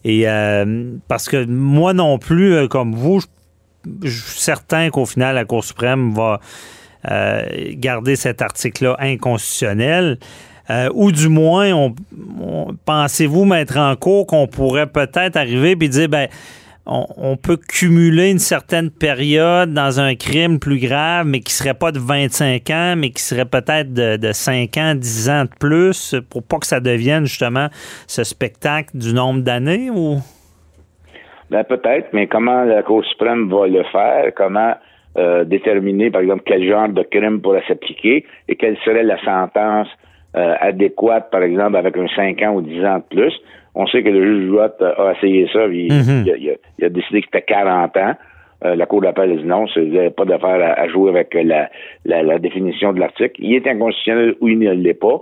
Et 0.04 0.28
euh, 0.28 0.92
parce 1.08 1.28
que 1.28 1.44
moi 1.44 1.92
non 1.92 2.18
plus, 2.18 2.54
euh, 2.54 2.68
comme 2.68 2.94
vous, 2.94 3.20
je, 4.04 4.08
suis 4.08 4.40
certain 4.40 4.90
qu'au 4.90 5.06
final, 5.06 5.34
la 5.34 5.44
Cour 5.44 5.64
suprême 5.64 6.14
va 6.14 6.40
euh, 7.10 7.42
garder 7.72 8.14
cet 8.14 8.40
article-là 8.40 8.96
inconstitutionnel. 9.00 10.18
ou 10.94 11.10
du 11.10 11.28
moins, 11.28 11.92
pensez-vous 12.84 13.46
mettre 13.46 13.78
en 13.78 13.96
cours 13.96 14.26
qu'on 14.26 14.46
pourrait 14.46 14.86
peut-être 14.86 15.36
arriver 15.36 15.76
et 15.80 15.88
dire, 15.88 16.08
ben 16.08 16.28
on, 16.88 17.36
peut 17.36 17.56
cumuler 17.56 18.30
une 18.30 18.38
certaine 18.38 18.90
période 18.90 19.72
dans 19.72 20.00
un 20.00 20.14
crime 20.14 20.58
plus 20.58 20.78
grave, 20.80 21.26
mais 21.26 21.40
qui 21.40 21.52
serait 21.52 21.74
pas 21.74 21.92
de 21.92 21.98
25 21.98 22.70
ans, 22.70 22.94
mais 22.96 23.10
qui 23.10 23.22
serait 23.22 23.44
peut-être 23.44 23.92
de, 23.92 24.16
de 24.16 24.32
5 24.32 24.76
ans, 24.78 24.94
10 24.94 25.30
ans 25.30 25.44
de 25.44 25.50
plus, 25.60 26.16
pour 26.30 26.42
pas 26.42 26.58
que 26.58 26.66
ça 26.66 26.80
devienne 26.80 27.26
justement 27.26 27.68
ce 28.06 28.24
spectacle 28.24 28.96
du 28.96 29.12
nombre 29.12 29.42
d'années 29.42 29.90
ou? 29.90 30.16
Ben 31.50 31.64
peut-être, 31.64 32.08
mais 32.12 32.26
comment 32.26 32.64
la 32.64 32.82
Cour 32.82 33.04
suprême 33.04 33.48
va 33.48 33.66
le 33.66 33.82
faire? 33.84 34.32
Comment 34.36 34.74
euh, 35.16 35.44
déterminer, 35.44 36.10
par 36.10 36.20
exemple, 36.20 36.42
quel 36.44 36.66
genre 36.68 36.88
de 36.88 37.02
crime 37.02 37.40
pourrait 37.40 37.64
s'appliquer 37.66 38.24
et 38.48 38.56
quelle 38.56 38.76
serait 38.84 39.02
la 39.02 39.18
sentence 39.24 39.88
euh, 40.36 40.54
adéquate, 40.60 41.30
par 41.30 41.42
exemple, 41.42 41.76
avec 41.76 41.96
un 41.96 42.06
5 42.14 42.42
ans 42.42 42.54
ou 42.54 42.60
10 42.62 42.84
ans 42.84 42.98
de 42.98 43.16
plus? 43.16 43.34
On 43.80 43.86
sait 43.86 44.02
que 44.02 44.08
le 44.10 44.22
juge 44.24 44.48
Jouat 44.48 44.74
a 44.80 45.12
essayé 45.16 45.48
ça, 45.52 45.66
puis 45.68 45.88
Mhm. 45.88 46.24
il, 46.26 46.30
a, 46.32 46.36
il 46.36 46.50
a- 46.50 46.54
il 46.80 46.84
a 46.84 46.88
décidé 46.88 47.20
que 47.22 47.26
c'était 47.32 47.42
40 47.46 47.96
ans. 47.96 48.14
Euh, 48.64 48.74
la 48.74 48.86
Cour 48.86 49.02
d'appel 49.02 49.30
a 49.30 49.36
dit 49.36 49.44
non, 49.44 49.66
vous 49.74 49.80
n'avez 49.82 50.10
pas 50.10 50.24
d'affaire 50.24 50.60
à, 50.60 50.80
à 50.80 50.88
jouer 50.88 51.10
avec 51.10 51.32
la, 51.32 51.70
la, 52.04 52.22
la 52.24 52.38
définition 52.40 52.92
de 52.92 52.98
l'article. 52.98 53.36
Il 53.38 53.54
est 53.54 53.66
inconstitutionnel 53.68 54.34
ou 54.40 54.48
il 54.48 54.58
ne 54.58 54.72
l'est 54.72 54.94
pas. 54.94 55.20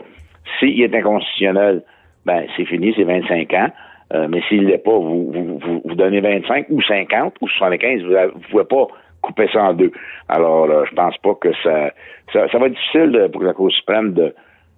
S'il 0.58 0.80
est 0.80 0.94
inconstitutionnel, 0.94 1.82
ben 2.24 2.44
c'est 2.56 2.64
fini, 2.64 2.94
c'est 2.96 3.04
25 3.04 3.52
ans. 3.52 3.68
Euh, 4.14 4.26
mais 4.30 4.40
s'il 4.48 4.62
ne 4.62 4.68
l'est 4.68 4.78
pas, 4.78 4.96
vous, 4.96 5.30
vous, 5.32 5.58
vous, 5.58 5.82
vous 5.84 5.94
donnez 5.96 6.20
25 6.20 6.66
ou 6.70 6.80
50 6.80 7.34
ou 7.42 7.48
75, 7.48 8.02
vous 8.04 8.10
ne 8.12 8.26
pouvez 8.50 8.64
pas 8.64 8.86
couper 9.20 9.48
ça 9.52 9.64
en 9.64 9.74
deux. 9.74 9.90
Alors, 10.28 10.70
euh, 10.70 10.84
je 10.88 10.94
pense 10.94 11.16
pas 11.18 11.34
que 11.34 11.52
ça, 11.64 11.90
ça, 12.32 12.48
ça 12.48 12.58
va 12.58 12.66
être 12.68 12.74
difficile 12.74 13.10
de- 13.10 13.26
pour 13.26 13.42
la 13.42 13.52
Cour 13.52 13.70
suprême 13.72 14.12
de... 14.14 14.32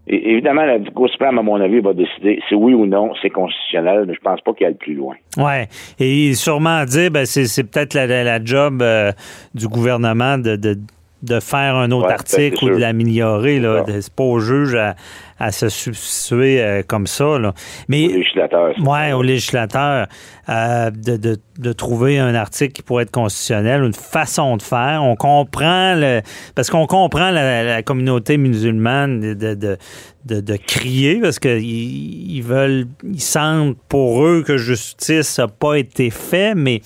et- 0.08 0.32
évidemment, 0.32 0.64
la 0.64 0.78
Cour 0.94 1.08
suprême, 1.10 1.38
à 1.38 1.42
mon 1.42 1.60
avis, 1.60 1.80
va 1.80 1.92
décider 1.92 2.40
si 2.48 2.54
oui 2.54 2.74
ou 2.74 2.86
non 2.86 3.12
c'est 3.22 3.30
constitutionnel, 3.30 4.04
mais 4.06 4.14
je 4.14 4.20
pense 4.20 4.40
pas 4.40 4.52
qu'il 4.54 4.64
y 4.66 4.68
ait 4.68 4.72
le 4.72 4.76
plus 4.76 4.94
loin. 4.94 5.14
Ouais, 5.36 5.68
et 5.98 6.34
sûrement 6.34 6.84
dire, 6.84 7.10
ben 7.10 7.26
c'est, 7.26 7.64
peut-être 7.70 7.94
la, 7.94 8.06
la- 8.06 8.24
la 8.24 8.44
job 8.44 8.80
euh, 8.82 9.12
du 9.54 9.68
gouvernement 9.68 10.38
de, 10.38 10.56
de, 10.56 10.76
de 11.22 11.40
faire 11.40 11.74
un 11.74 11.90
autre 11.90 12.06
Ouais, 12.06 12.12
article 12.12 12.64
ou 12.64 12.68
de 12.70 12.76
l'améliorer. 12.76 13.60
C'est 14.00 14.12
pas 14.12 14.22
au 14.22 14.38
juge 14.38 14.74
à, 14.76 14.94
à 15.38 15.52
se 15.52 15.68
substituer 15.68 16.62
euh, 16.62 16.82
comme 16.86 17.06
ça. 17.06 17.38
Là. 17.38 17.54
Mais 17.88 18.06
législateur. 18.06 18.74
ça. 18.76 19.16
au 19.16 19.22
législateur, 19.22 20.06
euh, 20.48 20.90
de, 20.90 21.16
de, 21.16 21.36
de 21.58 21.72
trouver 21.72 22.18
un 22.18 22.34
article 22.34 22.72
qui 22.72 22.82
pourrait 22.82 23.04
être 23.04 23.10
constitutionnel, 23.10 23.82
une 23.82 23.94
façon 23.94 24.56
de 24.56 24.62
faire. 24.62 25.02
On 25.02 25.16
comprend 25.16 25.94
le. 25.96 26.20
Parce 26.54 26.70
qu'on 26.70 26.86
comprend 26.86 27.30
la, 27.30 27.64
la 27.64 27.82
communauté 27.82 28.36
musulmane 28.36 29.20
de, 29.34 29.54
de, 29.54 29.76
de, 30.24 30.56
crier 30.56 31.20
parce 31.20 31.38
qu'ils 31.38 32.36
ils 32.36 32.42
veulent. 32.42 32.86
Ils 33.02 33.20
sentent 33.20 33.76
pour 33.88 34.24
eux 34.24 34.44
que 34.46 34.56
justice 34.56 35.38
n'a 35.38 35.48
pas 35.48 35.74
été 35.74 36.10
fait, 36.10 36.54
mais 36.54 36.80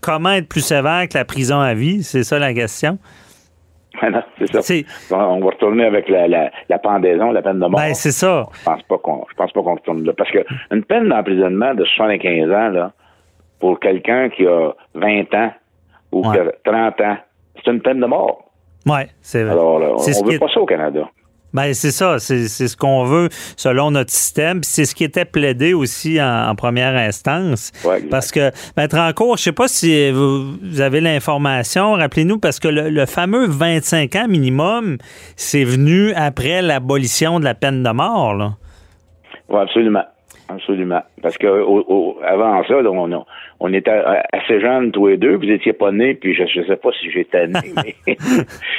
comment 0.00 0.32
être 0.32 0.48
plus 0.48 0.60
sévère 0.64 1.08
que 1.08 1.16
la 1.16 1.24
prison 1.24 1.60
à 1.60 1.74
vie? 1.74 2.02
C'est 2.02 2.24
ça 2.24 2.38
la 2.38 2.54
question. 2.54 2.98
Non, 4.02 4.22
c'est 4.38 4.52
ça. 4.52 4.62
C'est- 4.62 4.84
On 5.12 5.40
va 5.40 5.46
retourner 5.46 5.84
avec 5.84 6.08
la, 6.08 6.26
la, 6.26 6.50
la 6.68 6.78
pendaison, 6.78 7.30
la 7.30 7.42
peine 7.42 7.60
de 7.60 7.66
mort. 7.66 7.78
Ben, 7.80 7.94
c'est 7.94 8.10
ça. 8.10 8.46
Je 8.52 8.64
pense 8.64 8.82
pas 8.84 8.98
qu'on 8.98 9.24
je 9.30 9.34
pense 9.34 9.52
pas 9.52 9.62
qu'on 9.62 9.74
retourne 9.74 10.04
là. 10.04 10.12
Parce 10.16 10.30
que 10.30 10.44
une 10.70 10.82
peine 10.84 11.08
d'emprisonnement 11.08 11.74
de 11.74 11.84
75 11.84 12.50
ans, 12.50 12.68
là, 12.70 12.92
pour 13.60 13.78
quelqu'un 13.80 14.28
qui 14.30 14.46
a 14.46 14.72
20 14.94 15.34
ans 15.34 15.52
ou 16.10 16.22
qui 16.32 16.38
a 16.38 16.44
30 16.64 17.00
ans, 17.02 17.16
c'est 17.56 17.70
une 17.70 17.80
peine 17.82 18.00
de 18.00 18.06
mort. 18.06 18.44
Ouais, 18.86 19.08
c'est 19.20 19.42
vrai. 19.44 19.52
Alors, 19.52 19.78
là, 19.78 19.86
on, 19.90 19.98
on 20.20 20.24
veut 20.24 20.32
qui 20.32 20.38
pas 20.38 20.48
ça 20.48 20.60
au 20.60 20.66
Canada. 20.66 21.08
Ben 21.52 21.74
c'est 21.74 21.90
ça, 21.90 22.18
c'est 22.18 22.48
ce 22.48 22.76
qu'on 22.76 23.04
veut 23.04 23.28
selon 23.56 23.90
notre 23.90 24.10
système. 24.10 24.62
C'est 24.62 24.84
ce 24.84 24.94
qui 24.94 25.04
était 25.04 25.24
plaidé 25.24 25.74
aussi 25.74 26.20
en, 26.20 26.48
en 26.48 26.54
première 26.54 26.96
instance. 26.96 27.72
Ouais, 27.84 28.00
parce 28.02 28.30
que 28.30 28.50
maître 28.76 28.98
en 28.98 29.12
cours, 29.12 29.36
je 29.36 29.42
sais 29.44 29.52
pas 29.52 29.68
si 29.68 30.10
vous, 30.10 30.56
vous 30.62 30.80
avez 30.80 31.00
l'information, 31.00 31.92
rappelez-nous 31.92 32.38
parce 32.38 32.58
que 32.58 32.68
le, 32.68 32.90
le 32.90 33.06
fameux 33.06 33.46
25 33.46 34.16
ans 34.16 34.28
minimum, 34.28 34.98
c'est 35.36 35.64
venu 35.64 36.12
après 36.14 36.62
l'abolition 36.62 37.38
de 37.38 37.44
la 37.44 37.54
peine 37.54 37.82
de 37.82 37.90
mort. 37.90 38.56
Oui, 39.48 39.60
absolument. 39.60 40.04
Absolument. 40.54 41.02
Parce 41.22 41.38
que 41.38 41.46
au- 41.46 41.84
au- 41.88 42.18
avant 42.24 42.62
ça, 42.64 42.80
là, 42.82 42.90
on, 42.90 43.24
on 43.60 43.72
était 43.72 43.90
assez 44.32 44.60
jeunes 44.60 44.90
tous 44.92 45.06
les 45.08 45.16
deux, 45.16 45.36
vous 45.36 45.50
étiez 45.50 45.72
pas 45.72 45.90
nés, 45.92 46.14
puis 46.14 46.34
je 46.34 46.42
ne 46.60 46.64
sais 46.66 46.76
pas 46.76 46.90
si 47.00 47.10
j'étais 47.10 47.46
né, 47.46 47.60
mais 48.06 48.16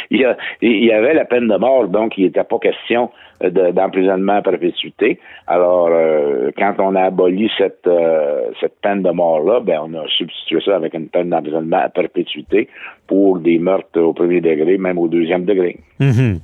il, 0.09 0.19
y 0.21 0.25
a- 0.25 0.37
il 0.61 0.83
y 0.85 0.91
avait 0.91 1.13
la 1.13 1.25
peine 1.25 1.47
de 1.47 1.55
mort, 1.57 1.87
donc 1.87 2.17
il 2.17 2.25
n'était 2.25 2.43
pas 2.43 2.59
question 2.59 3.09
euh, 3.43 3.49
de- 3.49 3.71
d'emprisonnement 3.71 4.33
à 4.37 4.41
perpétuité. 4.41 5.19
Alors, 5.47 5.89
euh, 5.91 6.51
quand 6.57 6.75
on 6.79 6.95
a 6.95 7.03
aboli 7.03 7.49
cette, 7.57 7.87
euh, 7.87 8.49
cette 8.59 8.79
peine 8.81 9.01
de 9.03 9.09
mort-là, 9.11 9.59
ben 9.61 9.79
on 9.85 9.93
a 9.99 10.07
substitué 10.07 10.59
ça 10.65 10.75
avec 10.75 10.93
une 10.93 11.07
peine 11.07 11.29
d'emprisonnement 11.29 11.77
à 11.83 11.89
perpétuité 11.89 12.67
pour 13.07 13.39
des 13.39 13.57
meurtres 13.59 13.99
au 13.99 14.13
premier 14.13 14.41
degré, 14.41 14.77
même 14.77 14.97
au 14.99 15.07
deuxième 15.07 15.45
degré. 15.45 15.77
Mhm. 15.99 16.39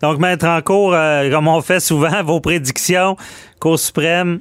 Donc, 0.00 0.18
maître 0.20 0.46
en 0.46 0.60
cours, 0.60 0.94
euh, 0.94 1.28
comme 1.30 1.48
on 1.48 1.60
fait 1.60 1.80
souvent, 1.80 2.22
vos 2.24 2.40
prédictions, 2.40 3.16
Cour 3.58 3.78
suprême, 3.78 4.38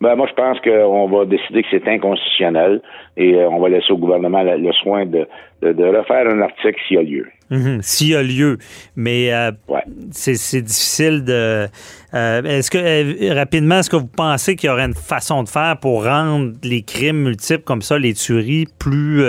Ben, 0.00 0.14
moi, 0.14 0.28
je 0.28 0.34
pense 0.34 0.58
qu'on 0.60 1.08
va 1.08 1.24
décider 1.24 1.62
que 1.62 1.68
c'est 1.72 1.88
inconstitutionnel 1.88 2.80
et 3.16 3.34
euh, 3.34 3.48
on 3.50 3.58
va 3.60 3.68
laisser 3.68 3.90
au 3.92 3.96
gouvernement 3.96 4.42
le, 4.44 4.56
le 4.56 4.72
soin 4.74 5.04
de, 5.06 5.26
de, 5.60 5.72
de 5.72 5.84
refaire 5.84 6.28
un 6.30 6.40
article 6.40 6.76
s'il 6.86 6.96
y 6.96 7.00
a 7.00 7.02
lieu. 7.02 7.26
Mhm, 7.50 7.78
s'il 7.82 8.08
y 8.10 8.14
a 8.14 8.22
lieu. 8.22 8.58
Mais 8.94 9.32
euh, 9.32 9.50
Ouais. 9.66 9.82
c'est 10.12 10.62
difficile 10.62 11.24
de. 11.24 11.66
euh, 12.14 12.42
est-ce 12.44 12.70
que 12.70 12.78
euh, 12.78 13.34
rapidement, 13.34 13.80
est-ce 13.80 13.90
que 13.90 13.96
vous 13.96 14.06
pensez 14.06 14.54
qu'il 14.54 14.68
y 14.68 14.72
aurait 14.72 14.84
une 14.86 14.94
façon 14.94 15.42
de 15.42 15.48
faire 15.48 15.76
pour 15.80 16.04
rendre 16.04 16.52
les 16.62 16.82
crimes 16.82 17.22
multiples 17.24 17.64
comme 17.64 17.82
ça, 17.82 17.98
les 17.98 18.14
tueries, 18.14 18.66
plus 18.78 19.24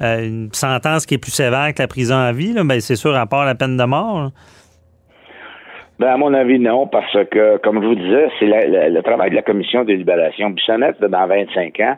une 0.00 0.50
sentence 0.52 1.06
qui 1.06 1.14
est 1.14 1.18
plus 1.18 1.30
sévère 1.32 1.72
que 1.74 1.82
la 1.82 1.88
prison 1.88 2.16
à 2.16 2.30
vie? 2.32 2.52
Là? 2.52 2.62
Ben, 2.62 2.80
c'est 2.80 2.96
sûr, 2.96 3.16
à 3.16 3.26
part 3.26 3.44
la 3.44 3.54
peine 3.56 3.76
de 3.76 3.84
mort. 3.84 4.20
là. 4.22 4.30
Ben, 5.98 6.08
à 6.08 6.16
mon 6.16 6.34
avis, 6.34 6.58
non, 6.58 6.86
parce 6.88 7.16
que, 7.30 7.58
comme 7.58 7.80
je 7.82 7.86
vous 7.86 7.94
disais, 7.94 8.26
c'est 8.38 8.46
la- 8.46 8.66
la- 8.66 8.88
le 8.88 9.02
travail 9.02 9.30
de 9.30 9.36
la 9.36 9.42
commission 9.42 9.84
de 9.84 9.92
libération. 9.92 10.50
Bissonnette, 10.50 11.00
dans 11.00 11.26
25 11.26 11.78
ans, 11.80 11.96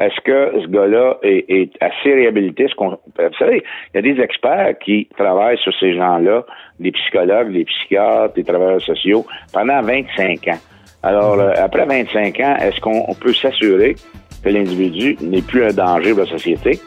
est-ce 0.00 0.20
que 0.22 0.52
ce 0.62 0.66
gars-là 0.68 1.16
est, 1.22 1.44
est 1.50 1.70
assez 1.80 2.14
réhabilité? 2.14 2.64
Est-ce 2.64 2.74
qu'on- 2.74 2.90
vous 2.90 3.34
savez, 3.38 3.62
il 3.94 3.96
y 3.96 4.10
a 4.10 4.14
des 4.14 4.20
experts 4.22 4.78
qui 4.82 5.08
travaillent 5.18 5.58
sur 5.58 5.72
ces 5.78 5.94
gens-là, 5.94 6.44
des 6.80 6.92
psychologues, 6.92 7.52
des 7.52 7.64
psychiatres, 7.64 8.34
des 8.34 8.44
travailleurs 8.44 8.80
sociaux, 8.80 9.26
pendant 9.52 9.80
25 9.82 10.48
ans. 10.48 10.58
Alors, 11.02 11.38
euh, 11.38 11.52
après 11.58 11.84
25 11.84 12.40
ans, 12.40 12.56
est-ce 12.60 12.80
qu'on 12.80 13.04
on 13.06 13.14
peut 13.14 13.32
s'assurer 13.34 13.96
que 14.42 14.48
l'individu 14.48 15.16
n'est 15.20 15.42
plus 15.42 15.62
un 15.64 15.72
danger 15.72 16.10
pour 16.12 16.20
la 16.20 16.26
société? 16.26 16.78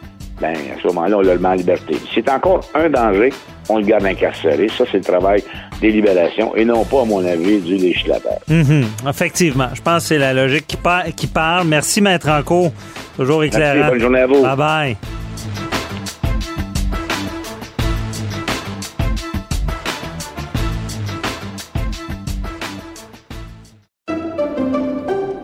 Ben, 0.41 0.55
à 0.55 0.81
ce 0.81 0.87
moment-là, 0.87 1.17
on 1.17 1.21
le 1.21 1.37
met 1.37 1.47
en 1.49 1.53
liberté. 1.53 1.97
C'est 2.13 2.29
encore 2.29 2.61
un 2.73 2.89
danger, 2.89 3.31
on 3.67 3.77
le 3.79 3.83
garde 3.85 4.05
incarcéré. 4.05 4.67
Ça, 4.69 4.85
c'est 4.91 4.99
le 4.99 5.03
travail 5.03 5.43
des 5.81 5.91
libérations 5.91 6.55
et 6.55 6.63
non 6.65 6.85
pas, 6.85 7.01
à 7.01 7.05
mon 7.05 7.25
avis, 7.25 7.59
du 7.59 7.75
législateur. 7.75 8.39
Mhm, 8.47 8.85
Effectivement. 9.07 9.67
Je 9.73 9.81
pense 9.81 10.03
que 10.03 10.07
c'est 10.09 10.17
la 10.17 10.33
logique 10.33 10.65
qui, 10.67 10.77
par- 10.77 11.05
qui 11.15 11.27
parle. 11.27 11.67
Merci, 11.67 12.01
maître 12.01 12.29
Anco. 12.29 12.71
Toujours 13.17 13.43
éclairant. 13.43 13.89
bonne 13.89 13.99
journée 13.99 14.19
à 14.21 14.27
vous. 14.27 14.41
Bye 14.41 14.55
bye. 14.57 14.97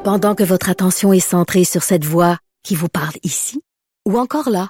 Pendant 0.03 0.35
que 0.35 0.43
votre 0.43 0.69
attention 0.69 1.13
est 1.13 1.19
centrée 1.19 1.63
sur 1.63 1.83
cette 1.83 2.05
voix 2.05 2.37
qui 2.63 2.75
vous 2.75 2.89
parle 2.89 3.13
ici, 3.23 3.61
ou 4.07 4.17
encore 4.19 4.49
là, 4.49 4.69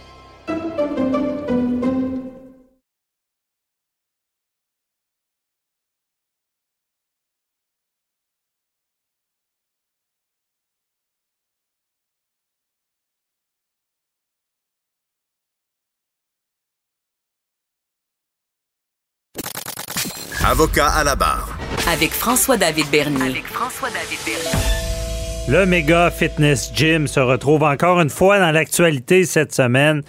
Avocat 20.51 20.87
à 20.87 21.05
la 21.05 21.15
barre. 21.15 21.47
Avec 21.87 22.11
François-David 22.11 22.85
Bernier. 22.91 23.21
Avec 23.21 23.47
François-David 23.47 24.19
Bernier. 24.25 24.59
Le 25.47 25.65
méga 25.65 26.11
fitness 26.11 26.73
gym 26.75 27.07
se 27.07 27.21
retrouve 27.21 27.63
encore 27.63 28.01
une 28.01 28.09
fois 28.09 28.37
dans 28.37 28.51
l'actualité 28.51 29.23
cette 29.23 29.55
semaine. 29.55 30.01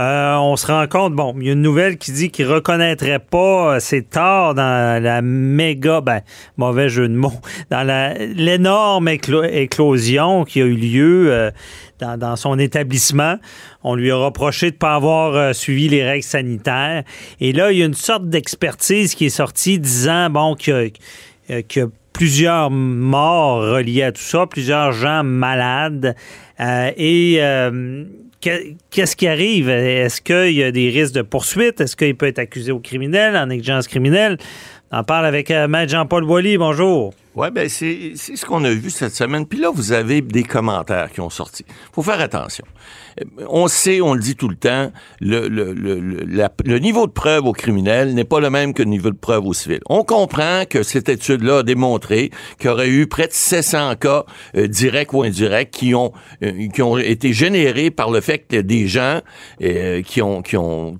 Euh, 0.00 0.34
on 0.36 0.56
se 0.56 0.66
rend 0.66 0.86
compte, 0.86 1.14
bon, 1.14 1.34
il 1.38 1.46
y 1.46 1.50
a 1.50 1.54
une 1.54 1.62
nouvelle 1.62 1.96
qui 1.96 2.12
dit 2.12 2.30
qu'il 2.30 2.46
reconnaîtrait 2.46 3.18
pas 3.18 3.80
ses 3.80 4.02
torts 4.02 4.54
dans 4.54 5.02
la 5.02 5.22
méga, 5.22 6.00
ben, 6.02 6.20
mauvais 6.56 6.88
jeu 6.88 7.08
de 7.08 7.14
mots, 7.14 7.32
dans 7.70 7.86
l'énorme 8.36 9.08
éclosion 9.08 10.44
qui 10.44 10.60
a 10.60 10.64
eu 10.64 10.74
lieu 10.74 11.32
euh, 11.32 11.50
dans, 11.98 12.36
son 12.36 12.58
établissement. 12.58 13.36
On 13.82 13.94
lui 13.94 14.10
a 14.10 14.16
reproché 14.16 14.70
de 14.70 14.76
ne 14.76 14.78
pas 14.78 14.94
avoir 14.94 15.34
euh, 15.34 15.52
suivi 15.52 15.88
les 15.88 16.04
règles 16.04 16.24
sanitaires. 16.24 17.02
Et 17.40 17.52
là, 17.52 17.72
il 17.72 17.78
y 17.78 17.82
a 17.82 17.86
une 17.86 17.94
sorte 17.94 18.28
d'expertise 18.28 19.14
qui 19.14 19.26
est 19.26 19.30
sortie 19.30 19.78
disant, 19.78 20.28
bon, 20.28 20.54
qu'il 20.54 20.92
y 21.48 21.80
a 21.80 21.86
plusieurs 22.16 22.70
morts 22.70 23.60
reliées 23.60 24.04
à 24.04 24.12
tout 24.12 24.22
ça, 24.22 24.46
plusieurs 24.46 24.92
gens 24.92 25.22
malades. 25.22 26.16
Euh, 26.60 26.90
et 26.96 27.36
euh, 27.40 28.04
qu'est-ce 28.40 29.16
qui 29.16 29.26
arrive? 29.26 29.68
Est-ce 29.68 30.20
qu'il 30.20 30.52
y 30.52 30.62
a 30.62 30.70
des 30.70 30.90
risques 30.90 31.14
de 31.14 31.22
poursuite? 31.22 31.80
Est-ce 31.80 31.96
qu'il 31.96 32.16
peut 32.16 32.26
être 32.26 32.38
accusé 32.38 32.72
au 32.72 32.80
criminel, 32.80 33.36
en 33.36 33.46
négligence 33.46 33.88
criminelle? 33.88 34.38
On 34.92 35.02
parle 35.02 35.26
avec 35.26 35.50
euh, 35.50 35.66
Maître 35.66 35.92
Jean-Paul 35.92 36.24
Boilly. 36.24 36.58
Bonjour. 36.58 37.12
Oui, 37.36 37.48
ben 37.50 37.68
c'est 37.68 38.14
ce 38.16 38.46
qu'on 38.46 38.64
a 38.64 38.70
vu 38.70 38.88
cette 38.88 39.14
semaine. 39.14 39.44
Puis 39.46 39.58
là, 39.58 39.70
vous 39.70 39.92
avez 39.92 40.22
des 40.22 40.42
commentaires 40.42 41.12
qui 41.12 41.20
ont 41.20 41.28
sorti. 41.28 41.66
faut 41.92 42.02
faire 42.02 42.20
attention. 42.20 42.64
On 43.48 43.68
sait, 43.68 44.00
on 44.00 44.14
le 44.14 44.20
dit 44.20 44.36
tout 44.36 44.48
le 44.48 44.56
temps, 44.56 44.90
le, 45.20 45.46
le, 45.48 45.74
le, 45.74 46.00
le 46.00 46.78
niveau 46.78 47.06
de 47.06 47.12
preuve 47.12 47.44
au 47.44 47.52
criminel 47.52 48.14
n'est 48.14 48.24
pas 48.24 48.40
le 48.40 48.48
même 48.48 48.72
que 48.72 48.82
le 48.82 48.88
niveau 48.88 49.10
de 49.10 49.16
preuve 49.16 49.44
au 49.44 49.52
civil. 49.52 49.80
On 49.90 50.02
comprend 50.02 50.64
que 50.68 50.82
cette 50.82 51.10
étude-là 51.10 51.58
a 51.58 51.62
démontré 51.62 52.30
qu'il 52.58 52.70
y 52.70 52.72
aurait 52.72 52.88
eu 52.88 53.06
près 53.06 53.26
de 53.26 53.32
700 53.34 53.96
cas 53.96 54.24
euh, 54.56 54.66
directs 54.66 55.12
ou 55.12 55.22
indirects 55.22 55.70
qui 55.70 55.94
ont, 55.94 56.12
euh, 56.42 56.68
qui 56.68 56.80
ont 56.80 56.96
été 56.96 57.34
générés 57.34 57.90
par 57.90 58.10
le 58.10 58.22
fait 58.22 58.38
que 58.38 58.60
des 58.60 58.86
gens 58.86 59.20
euh, 59.62 60.00
qui 60.00 60.22
ont, 60.22 60.40
qui 60.40 60.56
ont 60.56 60.98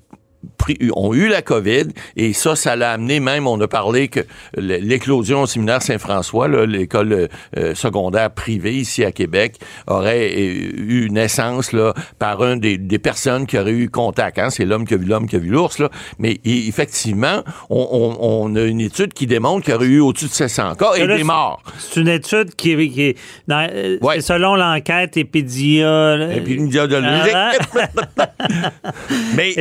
ont 0.94 1.14
eu 1.14 1.28
la 1.28 1.42
COVID 1.42 1.86
et 2.16 2.32
ça, 2.32 2.56
ça 2.56 2.76
l'a 2.76 2.92
amené 2.92 3.20
même, 3.20 3.46
on 3.46 3.60
a 3.60 3.68
parlé 3.68 4.08
que 4.08 4.20
l'éclosion 4.56 5.42
au 5.42 5.46
séminaire 5.46 5.82
Saint-François, 5.82 6.48
l'école 6.66 7.28
euh, 7.56 7.74
secondaire 7.74 8.30
privée 8.30 8.74
ici 8.74 9.04
à 9.04 9.12
Québec, 9.12 9.56
aurait 9.86 10.30
euh, 10.30 10.70
eu 10.76 11.08
naissance 11.10 11.72
là, 11.72 11.94
par 12.18 12.42
un 12.42 12.56
des, 12.56 12.78
personnes 12.98 13.46
qui 13.46 13.58
auraient 13.58 13.72
eu 13.72 13.88
contact. 13.90 14.38
Hein? 14.38 14.50
C'est 14.50 14.64
l'homme 14.64 14.86
qui 14.86 14.94
a 14.94 14.96
vu 14.96 15.06
l'homme 15.06 15.28
qui 15.28 15.36
a 15.36 15.38
vu 15.38 15.48
l'ours. 15.48 15.78
Là. 15.78 15.90
Mais 16.18 16.40
effectivement, 16.44 17.42
on, 17.70 18.54
a 18.56 18.62
une 18.62 18.80
étude 18.80 19.12
qui 19.12 19.26
démontre 19.26 19.64
qu'il 19.64 19.74
y 19.74 19.76
aurait 19.76 19.86
eu 19.86 20.00
au-dessus 20.00 20.26
de 20.26 20.30
700 20.30 20.74
cas 20.76 20.94
et 20.94 21.06
des 21.06 21.24
morts. 21.24 21.62
C'est 21.78 22.00
une 22.00 22.08
étude 22.08 22.54
qui, 22.54 22.72
est 22.72 23.16
euh, 23.50 23.98
selon 24.20 24.56
l'enquête 24.56 25.16
épidémiologique. 25.16 26.38
Épidémiologique. 26.38 27.36
Mais 29.36 29.52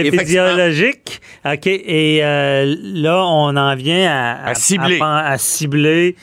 OK. 1.46 1.68
Et 1.68 2.20
euh, 2.24 2.76
là, 2.82 3.24
on 3.26 3.56
en 3.56 3.76
vient 3.76 4.10
à, 4.10 4.50
à, 4.50 4.56
cibler. 4.56 5.00
à 5.02 5.38
cibler 5.38 6.16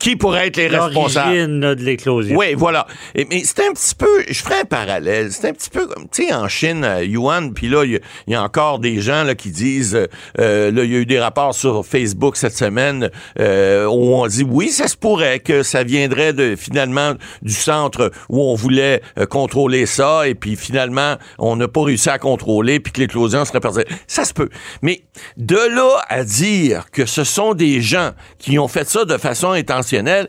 qui 0.00 0.16
pourrait 0.16 0.48
être 0.48 0.56
les 0.56 0.66
responsables 0.66 1.60
de 1.60 1.84
l'éclosion. 1.84 2.36
Oui, 2.36 2.54
voilà. 2.54 2.86
mais 3.14 3.42
c'est 3.44 3.60
un 3.60 3.72
petit 3.72 3.94
peu, 3.94 4.24
je 4.28 4.42
ferai 4.42 4.60
un 4.60 4.64
parallèle. 4.64 5.30
C'est 5.30 5.48
un 5.48 5.52
petit 5.52 5.68
peu 5.68 5.86
comme, 5.86 6.08
tu 6.10 6.26
sais, 6.26 6.34
en 6.34 6.48
Chine, 6.48 6.84
à 6.84 7.04
Yuan, 7.04 7.52
puis 7.52 7.68
là, 7.68 7.84
il 7.84 8.00
y, 8.26 8.34
a 8.34 8.42
encore 8.42 8.78
des 8.78 9.00
gens 9.00 9.24
là 9.24 9.34
qui 9.34 9.50
disent, 9.50 10.08
euh, 10.40 10.70
là, 10.72 10.84
il 10.84 10.90
y 10.90 10.96
a 10.96 10.98
eu 10.98 11.06
des 11.06 11.20
rapports 11.20 11.54
sur 11.54 11.84
Facebook 11.84 12.36
cette 12.36 12.56
semaine 12.56 13.10
euh, 13.38 13.84
où 13.86 14.14
on 14.14 14.26
dit, 14.26 14.42
oui, 14.42 14.70
ça 14.70 14.88
se 14.88 14.96
pourrait 14.96 15.38
que 15.38 15.62
ça 15.62 15.84
viendrait 15.84 16.32
de 16.32 16.56
finalement 16.56 17.12
du 17.42 17.52
centre 17.52 18.10
où 18.30 18.40
on 18.40 18.54
voulait 18.54 19.02
euh, 19.18 19.26
contrôler 19.26 19.84
ça, 19.84 20.26
et 20.26 20.34
puis 20.34 20.56
finalement, 20.56 21.16
on 21.38 21.56
n'a 21.56 21.68
pas 21.68 21.84
réussi 21.84 22.08
à 22.08 22.18
contrôler, 22.18 22.80
puis 22.80 22.92
que 22.92 23.00
l'éclosion 23.00 23.44
serait 23.44 23.60
perdue. 23.60 23.84
Ça 24.06 24.24
se 24.24 24.32
peut. 24.32 24.48
Mais 24.80 25.02
de 25.36 25.56
là 25.56 26.02
à 26.08 26.24
dire 26.24 26.86
que 26.90 27.04
ce 27.04 27.22
sont 27.22 27.52
des 27.52 27.82
gens 27.82 28.12
qui 28.38 28.58
ont 28.58 28.68
fait 28.68 28.88
ça 28.88 29.04
de 29.04 29.18
façon 29.18 29.52
Là, 29.96 30.26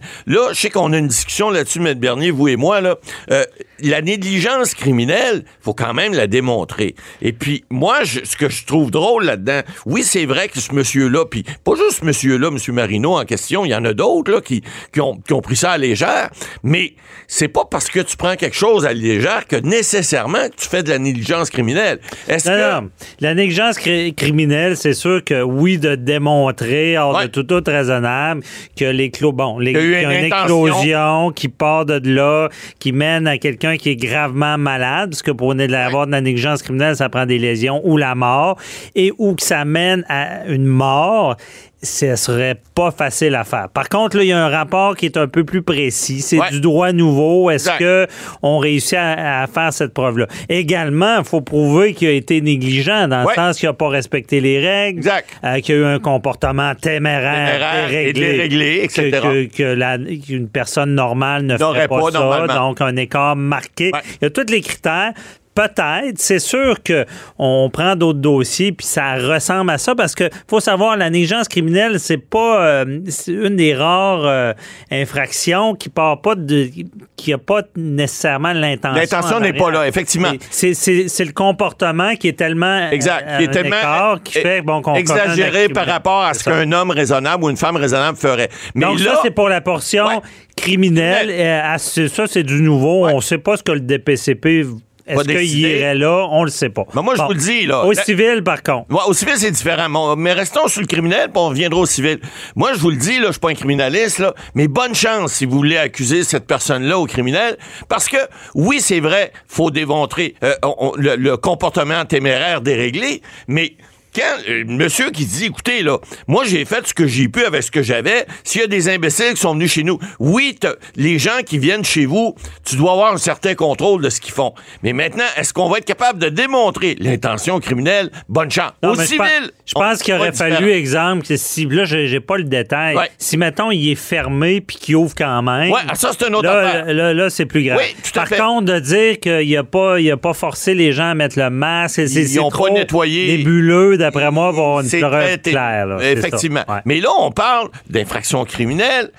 je 0.53 0.59
sais 0.59 0.69
qu'on 0.69 0.93
a 0.93 0.97
une 0.97 1.07
discussion 1.07 1.49
là-dessus, 1.49 1.79
M. 1.79 1.93
Bernier, 1.95 2.31
vous 2.31 2.47
et 2.47 2.55
moi, 2.55 2.81
là. 2.81 2.97
Euh, 3.31 3.45
la 3.83 4.01
négligence 4.01 4.73
criminelle, 4.73 5.43
faut 5.61 5.73
quand 5.73 5.93
même 5.93 6.13
la 6.13 6.27
démontrer. 6.27 6.95
Et 7.21 7.33
puis, 7.33 7.63
moi, 7.69 7.99
ce 8.05 8.35
que 8.35 8.49
je 8.49 8.65
trouve 8.65 8.91
drôle 8.91 9.25
là-dedans, 9.25 9.61
oui, 9.85 10.03
c'est 10.03 10.25
vrai 10.25 10.47
que 10.47 10.59
ce 10.59 10.73
monsieur-là, 10.73 11.25
puis 11.25 11.43
pas 11.63 11.73
juste 11.75 11.99
ce 12.01 12.05
monsieur-là, 12.05 12.49
M. 12.49 12.73
Marino 12.73 13.17
en 13.17 13.25
question, 13.25 13.65
il 13.65 13.69
y 13.69 13.75
en 13.75 13.85
a 13.85 13.93
d'autres 13.93 14.31
là, 14.31 14.41
qui, 14.41 14.61
qui, 14.93 15.01
ont, 15.01 15.15
qui 15.15 15.33
ont 15.33 15.41
pris 15.41 15.55
ça 15.55 15.71
à 15.71 15.77
légère, 15.77 16.29
mais 16.63 16.93
c'est 17.27 17.47
pas 17.47 17.65
parce 17.69 17.89
que 17.89 17.99
tu 17.99 18.17
prends 18.17 18.35
quelque 18.35 18.55
chose 18.55 18.85
à 18.85 18.93
légère 18.93 19.47
que 19.47 19.55
nécessairement 19.55 20.49
tu 20.55 20.67
fais 20.67 20.83
de 20.83 20.89
la 20.89 20.99
négligence 20.99 21.49
criminelle. 21.49 21.99
Est-ce 22.27 22.45
que... 22.45 22.87
La 23.19 23.33
négligence 23.33 23.77
criminelle, 23.77 24.77
c'est 24.77 24.93
sûr 24.93 25.23
que 25.23 25.41
oui, 25.41 25.77
de 25.77 25.95
démontrer, 25.95 26.97
hors 26.97 27.21
de 27.21 27.27
tout 27.27 27.51
autre 27.53 27.71
raisonnable, 27.71 28.41
que 28.77 28.85
les 28.85 29.11
clos, 29.11 29.31
bon, 29.31 29.59
les, 29.59 29.71
y 29.71 29.95
a, 29.95 30.01
une, 30.01 30.25
éclosion 30.25 31.31
qui 31.31 31.47
part 31.47 31.85
de 31.85 32.01
là, 32.09 32.49
qui 32.79 32.91
mène 32.91 33.27
à 33.27 33.37
quelqu'un 33.37 33.70
qui 33.77 33.89
est 33.89 33.95
gravement 33.95 34.57
malade, 34.57 35.11
parce 35.11 35.21
que 35.21 35.31
pour 35.31 35.51
avoir 35.51 36.07
de 36.07 36.11
la 36.11 36.21
négligence 36.21 36.61
criminelle, 36.61 36.95
ça 36.95 37.09
prend 37.09 37.25
des 37.25 37.37
lésions 37.37 37.81
ou 37.83 37.97
la 37.97 38.15
mort, 38.15 38.57
et 38.95 39.11
où 39.17 39.35
que 39.35 39.43
ça 39.43 39.65
mène 39.65 40.05
à 40.09 40.45
une 40.47 40.65
mort 40.65 41.37
ce 41.83 42.15
serait 42.15 42.61
pas 42.75 42.91
facile 42.91 43.35
à 43.35 43.43
faire. 43.43 43.69
Par 43.69 43.89
contre, 43.89 44.17
là, 44.17 44.23
il 44.23 44.29
y 44.29 44.31
a 44.31 44.43
un 44.43 44.49
rapport 44.49 44.95
qui 44.95 45.05
est 45.05 45.17
un 45.17 45.27
peu 45.27 45.43
plus 45.43 45.61
précis. 45.61 46.21
C'est 46.21 46.39
du 46.51 46.61
droit 46.61 46.91
nouveau. 46.91 47.49
Est-ce 47.49 47.71
que 47.77 48.07
on 48.41 48.59
réussit 48.59 48.97
à, 48.97 49.47
faire 49.51 49.73
cette 49.73 49.93
preuve-là? 49.93 50.27
Également, 50.49 51.19
il 51.19 51.25
faut 51.25 51.41
prouver 51.41 51.93
qu'il 51.93 52.07
a 52.07 52.11
été 52.11 52.41
négligent 52.41 53.07
dans 53.07 53.23
le 53.27 53.33
sens 53.33 53.57
qu'il 53.57 53.69
n'a 53.69 53.73
pas 53.73 53.89
respecté 53.89 54.41
les 54.41 54.59
règles, 54.59 55.09
euh, 55.43 55.59
qu'il 55.59 55.75
a 55.75 55.77
eu 55.79 55.85
un 55.85 55.99
comportement 55.99 56.73
téméraire, 56.75 57.91
et 57.91 58.13
déréglé, 58.13 58.81
etc. 58.83 59.19
Que, 59.21 59.45
que, 59.45 60.25
qu'une 60.25 60.49
personne 60.49 60.93
normale 60.93 61.45
ne 61.45 61.57
ferait 61.57 61.87
pas, 61.87 62.11
ça. 62.11 62.47
Donc, 62.47 62.81
un 62.81 62.95
écart 62.95 63.35
marqué. 63.35 63.91
Il 64.21 64.23
y 64.23 64.25
a 64.25 64.29
tous 64.29 64.49
les 64.49 64.61
critères. 64.61 65.13
Peut-être. 65.53 66.17
C'est 66.17 66.39
sûr 66.39 66.81
que 66.81 67.05
on 67.37 67.69
prend 67.69 67.97
d'autres 67.97 68.19
dossiers 68.19 68.71
puis 68.71 68.85
ça 68.85 69.15
ressemble 69.15 69.71
à 69.71 69.77
ça 69.77 69.95
parce 69.95 70.15
que 70.15 70.29
faut 70.47 70.61
savoir 70.61 70.95
la 70.95 71.09
négligence 71.09 71.49
criminelle 71.49 71.99
c'est 71.99 72.17
pas 72.17 72.65
euh, 72.65 73.01
une 73.27 73.55
des 73.57 73.75
rares 73.75 74.25
euh, 74.25 74.53
infractions 74.91 75.75
qui 75.75 75.89
part 75.89 76.21
pas 76.21 76.35
de 76.35 76.69
qui 77.17 77.33
a 77.33 77.37
pas 77.37 77.63
nécessairement 77.75 78.53
l'intention. 78.53 78.99
L'intention 78.99 79.39
n'est 79.41 79.53
pas 79.53 79.71
là 79.71 79.87
effectivement. 79.87 80.31
C'est 80.49 80.71
le 80.71 81.33
comportement 81.33 82.15
qui 82.15 82.29
est 82.29 82.37
tellement 82.37 82.89
exact 82.89 83.37
qui 83.37 83.43
est 83.43 83.49
euh, 83.49 83.51
tellement 83.51 84.17
qui 84.23 84.33
fait 84.33 84.61
bon 84.61 84.81
exagéré 84.95 85.67
par 85.67 85.85
rapport 85.85 86.23
à 86.23 86.33
ce 86.33 86.45
qu'un 86.45 86.71
homme 86.71 86.91
raisonnable 86.91 87.43
ou 87.43 87.49
une 87.49 87.57
femme 87.57 87.75
raisonnable 87.75 88.17
ferait. 88.17 88.49
Mais 88.73 88.85
Donc 88.85 88.99
là, 88.99 89.15
ça 89.15 89.19
c'est 89.23 89.31
pour 89.31 89.49
la 89.49 89.59
portion 89.59 90.21
criminelle. 90.55 91.77
ça 91.77 92.27
c'est 92.27 92.43
du 92.43 92.61
nouveau. 92.61 93.05
On 93.07 93.19
sait 93.19 93.37
pas 93.37 93.57
ce 93.57 93.63
que 93.63 93.73
le 93.73 93.81
DPCP 93.81 94.65
est-ce 95.07 95.23
qu'il 95.23 95.59
irait 95.59 95.95
là? 95.95 96.27
On 96.31 96.43
le 96.43 96.49
sait 96.49 96.69
pas. 96.69 96.85
Mais 96.93 97.01
moi, 97.01 97.15
je 97.17 97.21
vous 97.23 97.33
le 97.33 97.35
dis, 97.35 97.65
là. 97.65 97.85
Au 97.85 97.93
civil, 97.93 98.41
par 98.43 98.63
contre. 98.63 98.85
au 99.07 99.13
civil, 99.13 99.33
c'est 99.37 99.51
différent. 99.51 100.15
Mais 100.15 100.33
restons 100.33 100.67
sur 100.67 100.81
le 100.81 100.87
criminel, 100.87 101.29
puis 101.31 101.41
on 101.41 101.49
reviendra 101.49 101.79
au 101.81 101.85
civil. 101.85 102.19
Moi, 102.55 102.71
je 102.73 102.79
vous 102.79 102.89
le 102.91 102.97
dis, 102.97 103.19
là, 103.19 103.27
je 103.27 103.31
suis 103.31 103.39
pas 103.39 103.49
un 103.49 103.55
criminaliste, 103.55 104.19
là, 104.19 104.33
mais 104.55 104.67
bonne 104.67 104.95
chance 104.95 105.33
si 105.33 105.45
vous 105.45 105.57
voulez 105.57 105.77
accuser 105.77 106.23
cette 106.23 106.45
personne-là 106.47 106.97
au 106.97 107.05
criminel, 107.05 107.57
parce 107.87 108.07
que, 108.07 108.17
oui, 108.55 108.79
c'est 108.81 108.99
vrai, 108.99 109.31
faut 109.47 109.71
démontrer 109.71 110.35
euh, 110.43 110.53
le, 110.97 111.15
le 111.15 111.37
comportement 111.37 112.05
téméraire 112.05 112.61
déréglé, 112.61 113.21
mais 113.47 113.75
quand 114.13 114.49
euh, 114.49 114.63
monsieur 114.67 115.09
qui 115.11 115.25
dit 115.25 115.45
écoutez 115.45 115.83
là, 115.83 115.97
moi 116.27 116.43
j'ai 116.45 116.65
fait 116.65 116.85
ce 116.85 116.93
que 116.93 117.07
j'ai 117.07 117.27
pu 117.27 117.43
avec 117.45 117.63
ce 117.63 117.71
que 117.71 117.81
j'avais, 117.81 118.25
s'il 118.43 118.61
y 118.61 118.63
a 118.63 118.67
des 118.67 118.89
imbéciles 118.89 119.33
qui 119.33 119.41
sont 119.41 119.53
venus 119.53 119.71
chez 119.71 119.83
nous, 119.83 119.99
oui, 120.19 120.57
les 120.95 121.19
gens 121.19 121.39
qui 121.45 121.57
viennent 121.57 121.85
chez 121.85 122.05
vous, 122.05 122.35
tu 122.65 122.75
dois 122.75 122.93
avoir 122.93 123.13
un 123.13 123.17
certain 123.17 123.55
contrôle 123.55 124.01
de 124.01 124.09
ce 124.09 124.19
qu'ils 124.19 124.33
font. 124.33 124.53
Mais 124.83 124.93
maintenant, 124.93 125.23
est-ce 125.37 125.53
qu'on 125.53 125.69
va 125.69 125.77
être 125.77 125.85
capable 125.85 126.19
de 126.19 126.29
démontrer 126.29 126.95
l'intention 126.99 127.59
criminelle? 127.59 128.11
Bonne 128.27 128.51
chance. 128.51 128.71
Au 128.83 128.95
civil, 128.95 129.51
je 129.65 129.73
pense, 129.73 129.99
qu'il 129.99 130.13
aurait 130.13 130.33
fallu 130.33 130.71
exemple 130.71 131.25
que 131.25 131.37
si 131.37 131.65
là 131.65 131.85
j'ai 131.85 132.19
pas 132.19 132.37
le 132.37 132.43
détail, 132.43 132.97
si 133.17 133.37
mettons 133.37 133.71
il 133.71 133.91
est 133.91 133.95
fermé 133.95 134.61
puis 134.61 134.77
qu'il 134.77 134.95
ouvre 134.95 135.13
quand 135.15 135.41
même. 135.41 135.71
Ouais, 135.71 135.79
ah, 135.87 135.95
ça 135.95 136.11
c'est 136.17 136.25
un 136.27 136.33
autre 136.33 136.43
là, 136.43 136.57
affaire. 136.57 136.93
Là, 136.93 137.13
là, 137.13 137.29
c'est 137.29 137.45
plus 137.45 137.63
grave. 137.63 137.79
Oui, 137.79 137.95
tout 138.03 138.19
à 138.19 138.25
Par 138.25 138.37
contre 138.37 138.65
de 138.65 138.79
dire 138.79 139.19
qu'il 139.19 139.57
a 139.57 139.63
pas 139.63 139.99
il 139.99 140.11
a 140.11 140.17
pas 140.17 140.33
forcé 140.33 140.73
les 140.73 140.91
gens 140.91 141.11
à 141.11 141.13
mettre 141.15 141.39
le 141.39 141.49
masque, 141.49 141.99
ils 141.99 142.35
n'ont 142.35 142.49
pas 142.49 142.69
nettoyé 142.69 143.37
nébuleux 143.37 143.97
d'après 144.01 144.31
moi, 144.31 144.51
va 144.51 144.81
une 144.83 145.01
preuve 145.01 145.37
claire. 145.41 146.01
Effectivement. 146.01 146.63
Mais 146.85 146.99
là, 146.99 147.09
on 147.19 147.31
parle 147.31 147.69
d'infraction 147.89 148.43
criminelle. 148.45 149.11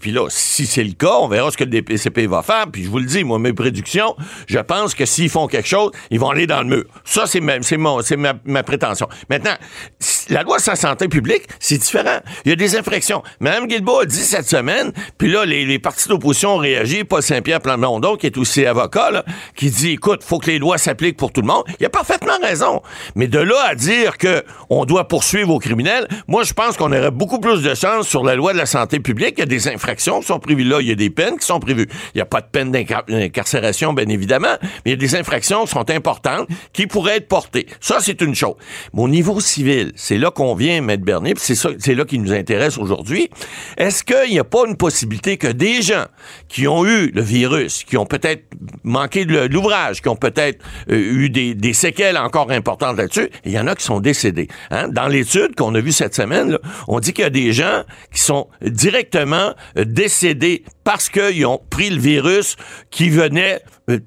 Puis 0.00 0.12
là, 0.12 0.26
si 0.28 0.66
c'est 0.66 0.84
le 0.84 0.92
cas, 0.92 1.16
on 1.20 1.28
verra 1.28 1.50
ce 1.50 1.56
que 1.56 1.64
le 1.64 1.70
DPCP 1.70 2.26
va 2.26 2.42
faire. 2.42 2.66
Puis 2.70 2.84
je 2.84 2.88
vous 2.88 2.98
le 2.98 3.06
dis, 3.06 3.24
moi, 3.24 3.38
mes 3.38 3.52
prédictions, 3.52 4.14
je 4.46 4.58
pense 4.58 4.94
que 4.94 5.04
s'ils 5.04 5.30
font 5.30 5.46
quelque 5.46 5.68
chose, 5.68 5.90
ils 6.10 6.20
vont 6.20 6.30
aller 6.30 6.46
dans 6.46 6.60
le 6.60 6.68
mur. 6.68 6.84
Ça, 7.04 7.26
c'est 7.26 7.40
ma, 7.40 7.58
ma, 8.16 8.32
ma, 8.44 8.62
prétention. 8.62 9.08
Maintenant, 9.28 9.54
la 10.30 10.42
loi 10.42 10.58
sur 10.58 10.72
la 10.72 10.76
santé 10.76 11.08
publique, 11.08 11.42
c'est 11.58 11.78
différent. 11.78 12.20
Il 12.44 12.50
y 12.50 12.52
a 12.52 12.56
des 12.56 12.76
infractions. 12.76 13.22
Mme 13.40 13.66
Guilbeault 13.66 14.00
a 14.00 14.06
dit 14.06 14.22
cette 14.22 14.48
semaine, 14.48 14.92
puis 15.18 15.30
là, 15.30 15.44
les, 15.44 15.64
les 15.64 15.78
partis 15.78 16.08
d'opposition 16.08 16.54
ont 16.54 16.58
réagi. 16.58 17.04
Paul 17.04 17.22
Saint-Pierre 17.22 17.60
Plamondon, 17.60 18.16
qui 18.16 18.26
est 18.26 18.36
aussi 18.38 18.64
avocat, 18.64 19.24
qui 19.56 19.70
dit, 19.70 19.92
écoute, 19.92 20.22
faut 20.22 20.38
que 20.38 20.50
les 20.50 20.58
lois 20.58 20.78
s'appliquent 20.78 21.16
pour 21.16 21.32
tout 21.32 21.40
le 21.40 21.46
monde. 21.46 21.64
Il 21.78 21.86
a 21.86 21.90
parfaitement 21.90 22.38
raison. 22.42 22.82
Mais 23.14 23.26
de 23.26 23.38
là 23.38 23.56
à 23.68 23.74
dire 23.74 24.18
que 24.18 24.44
on 24.68 24.84
doit 24.84 25.08
poursuivre 25.08 25.52
aux 25.52 25.58
criminels, 25.58 26.06
moi, 26.28 26.44
je 26.44 26.52
pense 26.52 26.76
qu'on 26.76 26.92
aurait 26.92 27.10
beaucoup 27.10 27.40
plus 27.40 27.62
de 27.62 27.74
chance 27.74 28.08
sur 28.08 28.24
la 28.24 28.36
loi 28.36 28.52
de 28.52 28.58
la 28.58 28.66
santé 28.66 29.00
publique. 29.00 29.34
Il 29.36 29.40
y 29.40 29.42
a 29.42 29.46
des 29.46 29.68
infractions 29.68 30.20
qui 30.20 30.26
sont 30.26 30.38
prévues 30.38 30.64
là. 30.64 30.80
Il 30.80 30.88
y 30.88 30.92
a 30.92 30.94
des 30.94 31.10
peines 31.10 31.38
qui 31.38 31.46
sont 31.46 31.60
prévues. 31.60 31.88
Il 32.14 32.18
n'y 32.18 32.22
a 32.22 32.26
pas 32.26 32.40
de 32.40 32.46
peine 32.46 32.70
d'incarcération, 32.70 33.92
bien 33.92 34.08
évidemment, 34.08 34.56
mais 34.62 34.68
il 34.86 34.90
y 34.90 34.94
a 34.94 34.96
des 34.96 35.16
infractions 35.16 35.64
qui 35.64 35.70
sont 35.70 35.90
importantes 35.90 36.48
qui 36.72 36.86
pourraient 36.86 37.16
être 37.16 37.28
portées. 37.28 37.66
Ça, 37.80 37.98
c'est 38.00 38.20
une 38.20 38.34
chose. 38.34 38.54
Mais 38.94 39.02
au 39.02 39.08
niveau 39.08 39.40
civil, 39.40 39.92
c'est 39.96 40.18
là 40.20 40.30
qu'on 40.30 40.54
vient, 40.54 40.80
Maître 40.80 41.04
Bernier, 41.04 41.34
c'est 41.36 41.54
ça, 41.54 41.70
c'est 41.78 41.94
là 41.94 42.04
qui 42.04 42.18
nous 42.18 42.32
intéresse 42.32 42.78
aujourd'hui. 42.78 43.30
Est-ce 43.76 44.04
qu'il 44.04 44.30
n'y 44.30 44.38
a 44.38 44.44
pas 44.44 44.64
une 44.66 44.76
possibilité 44.76 45.36
que 45.36 45.48
des 45.48 45.82
gens 45.82 46.04
qui 46.48 46.68
ont 46.68 46.86
eu 46.86 47.10
le 47.10 47.22
virus, 47.22 47.84
qui 47.84 47.96
ont 47.96 48.06
peut-être 48.06 48.44
manqué 48.84 49.24
de 49.24 49.46
l'ouvrage, 49.46 50.02
qui 50.02 50.08
ont 50.08 50.16
peut-être 50.16 50.62
euh, 50.90 50.96
eu 50.96 51.30
des, 51.30 51.72
séquelles 51.72 52.18
encore 52.18 52.50
importantes 52.50 52.96
là-dessus, 52.96 53.30
il 53.44 53.52
y 53.52 53.58
en 53.58 53.66
a 53.66 53.74
qui 53.74 53.84
sont 53.84 54.00
décédés. 54.00 54.48
Hein? 54.70 54.88
Dans 54.88 55.08
l'étude 55.08 55.54
qu'on 55.56 55.74
a 55.74 55.80
vue 55.80 55.92
cette 55.92 56.14
semaine, 56.14 56.58
on 56.88 57.00
dit 57.00 57.12
qu'il 57.12 57.22
y 57.22 57.26
a 57.26 57.30
des 57.30 57.52
gens 57.52 57.82
qui 58.12 58.20
sont 58.20 58.48
directement 58.62 59.54
euh, 59.76 59.84
décédés 59.84 60.64
parce 60.84 61.08
qu'ils 61.08 61.46
ont 61.46 61.60
pris 61.70 61.90
le 61.90 62.00
virus 62.00 62.56
qui 62.90 63.10
venait, 63.10 63.60
euh, 63.90 63.98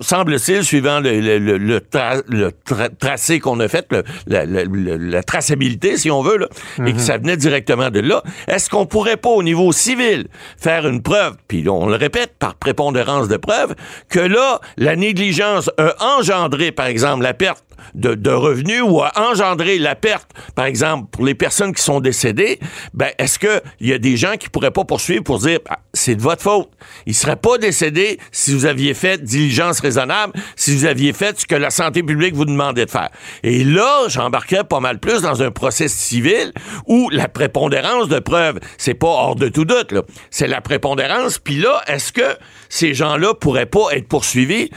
semble-t-il, 0.00 0.64
suivant 0.64 1.00
le, 1.00 1.20
le, 1.20 1.38
le, 1.58 1.80
le 2.28 2.50
tracé 2.98 3.40
qu'on 3.40 3.60
a 3.60 3.68
fait, 3.68 3.88
la, 4.26 4.44
la, 4.44 5.22
traçabilité, 5.22 5.96
si 5.96 6.10
on 6.10 6.22
veut, 6.22 6.36
là, 6.36 6.48
et 6.78 6.92
que 6.92 6.96
mhm. 6.96 6.98
ça 6.98 7.18
venait 7.18 7.36
directement 7.36 7.90
de 7.90 8.00
là. 8.00 8.22
Est-ce 8.48 8.68
qu'on 8.70 8.86
pourrait 8.86 9.16
pas, 9.16 9.30
au 9.30 9.42
niveau 9.42 9.72
civil, 9.72 10.28
faire 10.58 10.86
une 10.86 11.02
preuve, 11.02 11.36
puis 11.48 11.68
on 11.68 11.86
le 11.86 11.96
répète, 11.96 12.34
par 12.38 12.54
prépondérance 12.54 13.28
de 13.28 13.36
preuve, 13.36 13.74
que 14.08 14.20
là, 14.20 14.60
la 14.76 14.96
négligence 14.96 15.70
a 15.78 15.94
engendré, 16.18 16.72
par 16.72 16.86
exemple, 16.86 17.22
la 17.22 17.34
perte 17.34 17.64
de, 17.94 18.30
revenus 18.30 18.82
ou 18.82 19.02
a 19.02 19.12
engendré 19.30 19.78
la 19.78 19.94
perte, 19.94 20.30
par 20.54 20.64
exemple, 20.64 21.08
pour 21.10 21.24
les 21.24 21.34
personnes 21.34 21.74
qui 21.74 21.82
sont 21.82 22.00
décédées, 22.00 22.58
ben, 22.94 23.10
est-ce 23.18 23.38
qu'il 23.38 23.60
y 23.80 23.92
a 23.92 23.98
des 23.98 24.16
gens 24.16 24.36
qui 24.38 24.48
pourraient 24.48 24.70
pas 24.70 24.84
poursuivre 24.84 25.22
pour 25.22 25.38
dire, 25.38 25.58
ah, 25.68 25.78
c'est 25.92 26.14
de 26.14 26.22
votre 26.22 26.42
faute? 26.42 26.70
Ils 27.06 27.14
seraient 27.14 27.36
pas 27.36 27.58
décédés 27.58 28.18
si 28.30 28.54
vous 28.54 28.66
aviez 28.66 28.94
fait 28.94 29.22
diligence 29.22 29.80
raisonnable, 29.80 30.32
si 30.56 30.74
vous 30.76 30.84
aviez 30.84 31.12
fait 31.12 31.38
ce 31.38 31.46
que 31.46 31.54
la 31.54 31.70
santé 31.70 32.02
publique 32.02 32.34
vous 32.34 32.44
demandait 32.44 32.86
de 32.86 32.90
faire. 32.90 33.10
Et 33.42 33.64
là, 33.64 34.08
j'embarquerais 34.08 34.64
pas 34.64 34.80
mal 34.80 34.98
plus 34.98 35.22
dans 35.22 35.42
un 35.42 35.50
procès 35.50 35.88
civil 35.88 36.52
où 36.86 37.10
la 37.10 37.28
prépondérance 37.28 38.08
de 38.08 38.18
preuves, 38.18 38.60
c'est 38.78 38.94
pas 38.94 39.08
hors 39.08 39.36
de 39.36 39.48
tout 39.48 39.64
doute. 39.64 39.94
C'est 40.30 40.48
la 40.48 40.60
prépondérance. 40.60 41.38
Puis 41.38 41.56
là, 41.56 41.82
est-ce 41.86 42.12
que 42.12 42.36
ces 42.68 42.94
gens-là 42.94 43.34
pourraient 43.34 43.66
pas 43.66 43.88
être 43.92 44.08
poursuivis? 44.08 44.70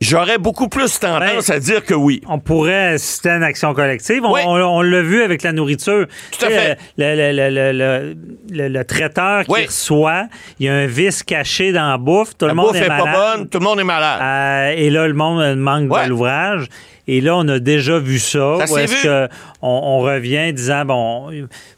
J'aurais 0.00 0.38
beaucoup 0.38 0.68
plus 0.68 0.98
tendance 0.98 1.48
ben, 1.48 1.56
à 1.56 1.58
dire 1.60 1.84
que 1.84 1.94
oui. 1.94 2.20
On 2.28 2.38
pourrait 2.38 2.96
à 2.96 3.36
une 3.36 3.42
action 3.42 3.72
collective. 3.74 4.22
On, 4.24 4.82
l'a 4.82 5.02
vu 5.02 5.22
avec 5.22 5.42
la 5.42 5.52
nourriture. 5.52 6.06
Tout 6.30 6.44
à 6.44 6.50
fait. 6.50 6.78
Le, 6.98 8.14
le, 8.50 8.84
traiteur 8.84 9.44
qui 9.44 9.66
reçoit, 9.66 10.26
il 10.58 10.66
y 10.66 10.68
a 10.68 10.74
un 10.74 10.86
vice 10.86 11.22
caché 11.22 11.72
dans 11.72 11.88
la 11.88 11.98
bouffe. 11.98 12.36
Tout 12.36 12.46
le 12.46 12.54
monde 12.54 12.76
est, 12.76 12.86
malade. 12.86 13.04
pas 13.04 13.36
bonne, 13.36 13.48
tout 13.48 13.58
le 13.58 13.64
monde 13.64 13.80
est 13.80 13.84
malade. 13.84 14.20
Euh, 14.22 14.76
et 14.76 14.90
là, 14.90 15.06
le 15.06 15.14
monde 15.14 15.56
manque 15.56 15.88
de 15.88 16.08
l'ouvrage. 16.08 16.66
Et 17.06 17.20
là, 17.20 17.36
on 17.36 17.46
a 17.48 17.58
déjà 17.58 17.98
vu 17.98 18.18
ça. 18.18 18.66
ça 18.66 18.82
est-ce 18.82 19.02
qu'on 19.06 19.28
on 19.62 19.98
revient 20.00 20.52
disant, 20.52 20.84
bon, 20.84 21.30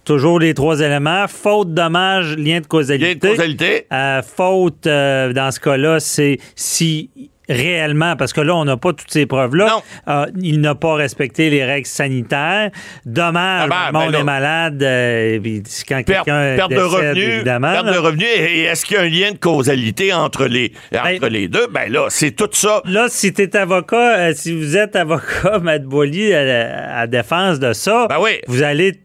toujours 0.04 0.38
les 0.38 0.54
trois 0.54 0.80
éléments. 0.80 1.26
Faute, 1.28 1.74
dommage, 1.74 2.36
lien 2.36 2.60
de 2.60 2.66
causalité. 2.66 3.08
Lien 3.08 3.14
de 3.14 3.36
causalité. 3.36 3.86
Euh, 3.92 4.22
faute, 4.22 4.86
euh, 4.86 5.32
dans 5.32 5.50
ce 5.50 5.60
cas-là, 5.60 5.98
c'est 5.98 6.38
si 6.54 7.10
réellement, 7.48 8.16
parce 8.16 8.32
que 8.32 8.40
là, 8.40 8.54
on 8.56 8.64
n'a 8.64 8.76
pas 8.76 8.92
toutes 8.92 9.10
ces 9.10 9.26
preuves-là. 9.26 9.78
Euh, 10.08 10.26
il 10.40 10.60
n'a 10.60 10.74
pas 10.74 10.94
respecté 10.94 11.50
les 11.50 11.64
règles 11.64 11.86
sanitaires. 11.86 12.70
Dommage, 13.04 13.70
ah 13.72 13.90
ben, 13.92 13.98
le 14.00 14.04
monde 14.04 14.12
ben 14.12 14.20
est 14.20 14.24
malade. 14.24 14.82
Euh, 14.82 15.38
quand 15.88 16.02
quelqu'un 16.02 16.56
perte 16.56 16.70
de 16.72 16.80
revenus, 16.80 17.28
évidemment. 17.28 17.72
Perte 17.72 17.86
de 17.86 17.98
revenus. 17.98 18.28
Et 18.36 18.62
est-ce 18.62 18.84
qu'il 18.84 18.96
y 18.96 19.00
a 19.00 19.02
un 19.02 19.08
lien 19.08 19.32
de 19.32 19.38
causalité 19.38 20.12
entre 20.12 20.46
les, 20.46 20.72
ben, 20.92 21.02
entre 21.04 21.28
les 21.28 21.48
deux? 21.48 21.66
Ben 21.68 21.90
là, 21.90 22.06
c'est 22.08 22.32
tout 22.32 22.48
ça. 22.52 22.82
Là, 22.84 23.06
si 23.08 23.32
tu 23.32 23.42
es 23.42 23.56
avocat, 23.56 24.18
euh, 24.18 24.32
si 24.34 24.52
vous 24.52 24.76
êtes 24.76 24.96
avocat, 24.96 25.58
Matt 25.62 25.84
Boily, 25.84 26.34
à, 26.34 26.98
à, 26.98 27.06
défense 27.06 27.58
de 27.58 27.72
ça, 27.72 28.08
vous 28.48 28.62
allez 28.62 29.00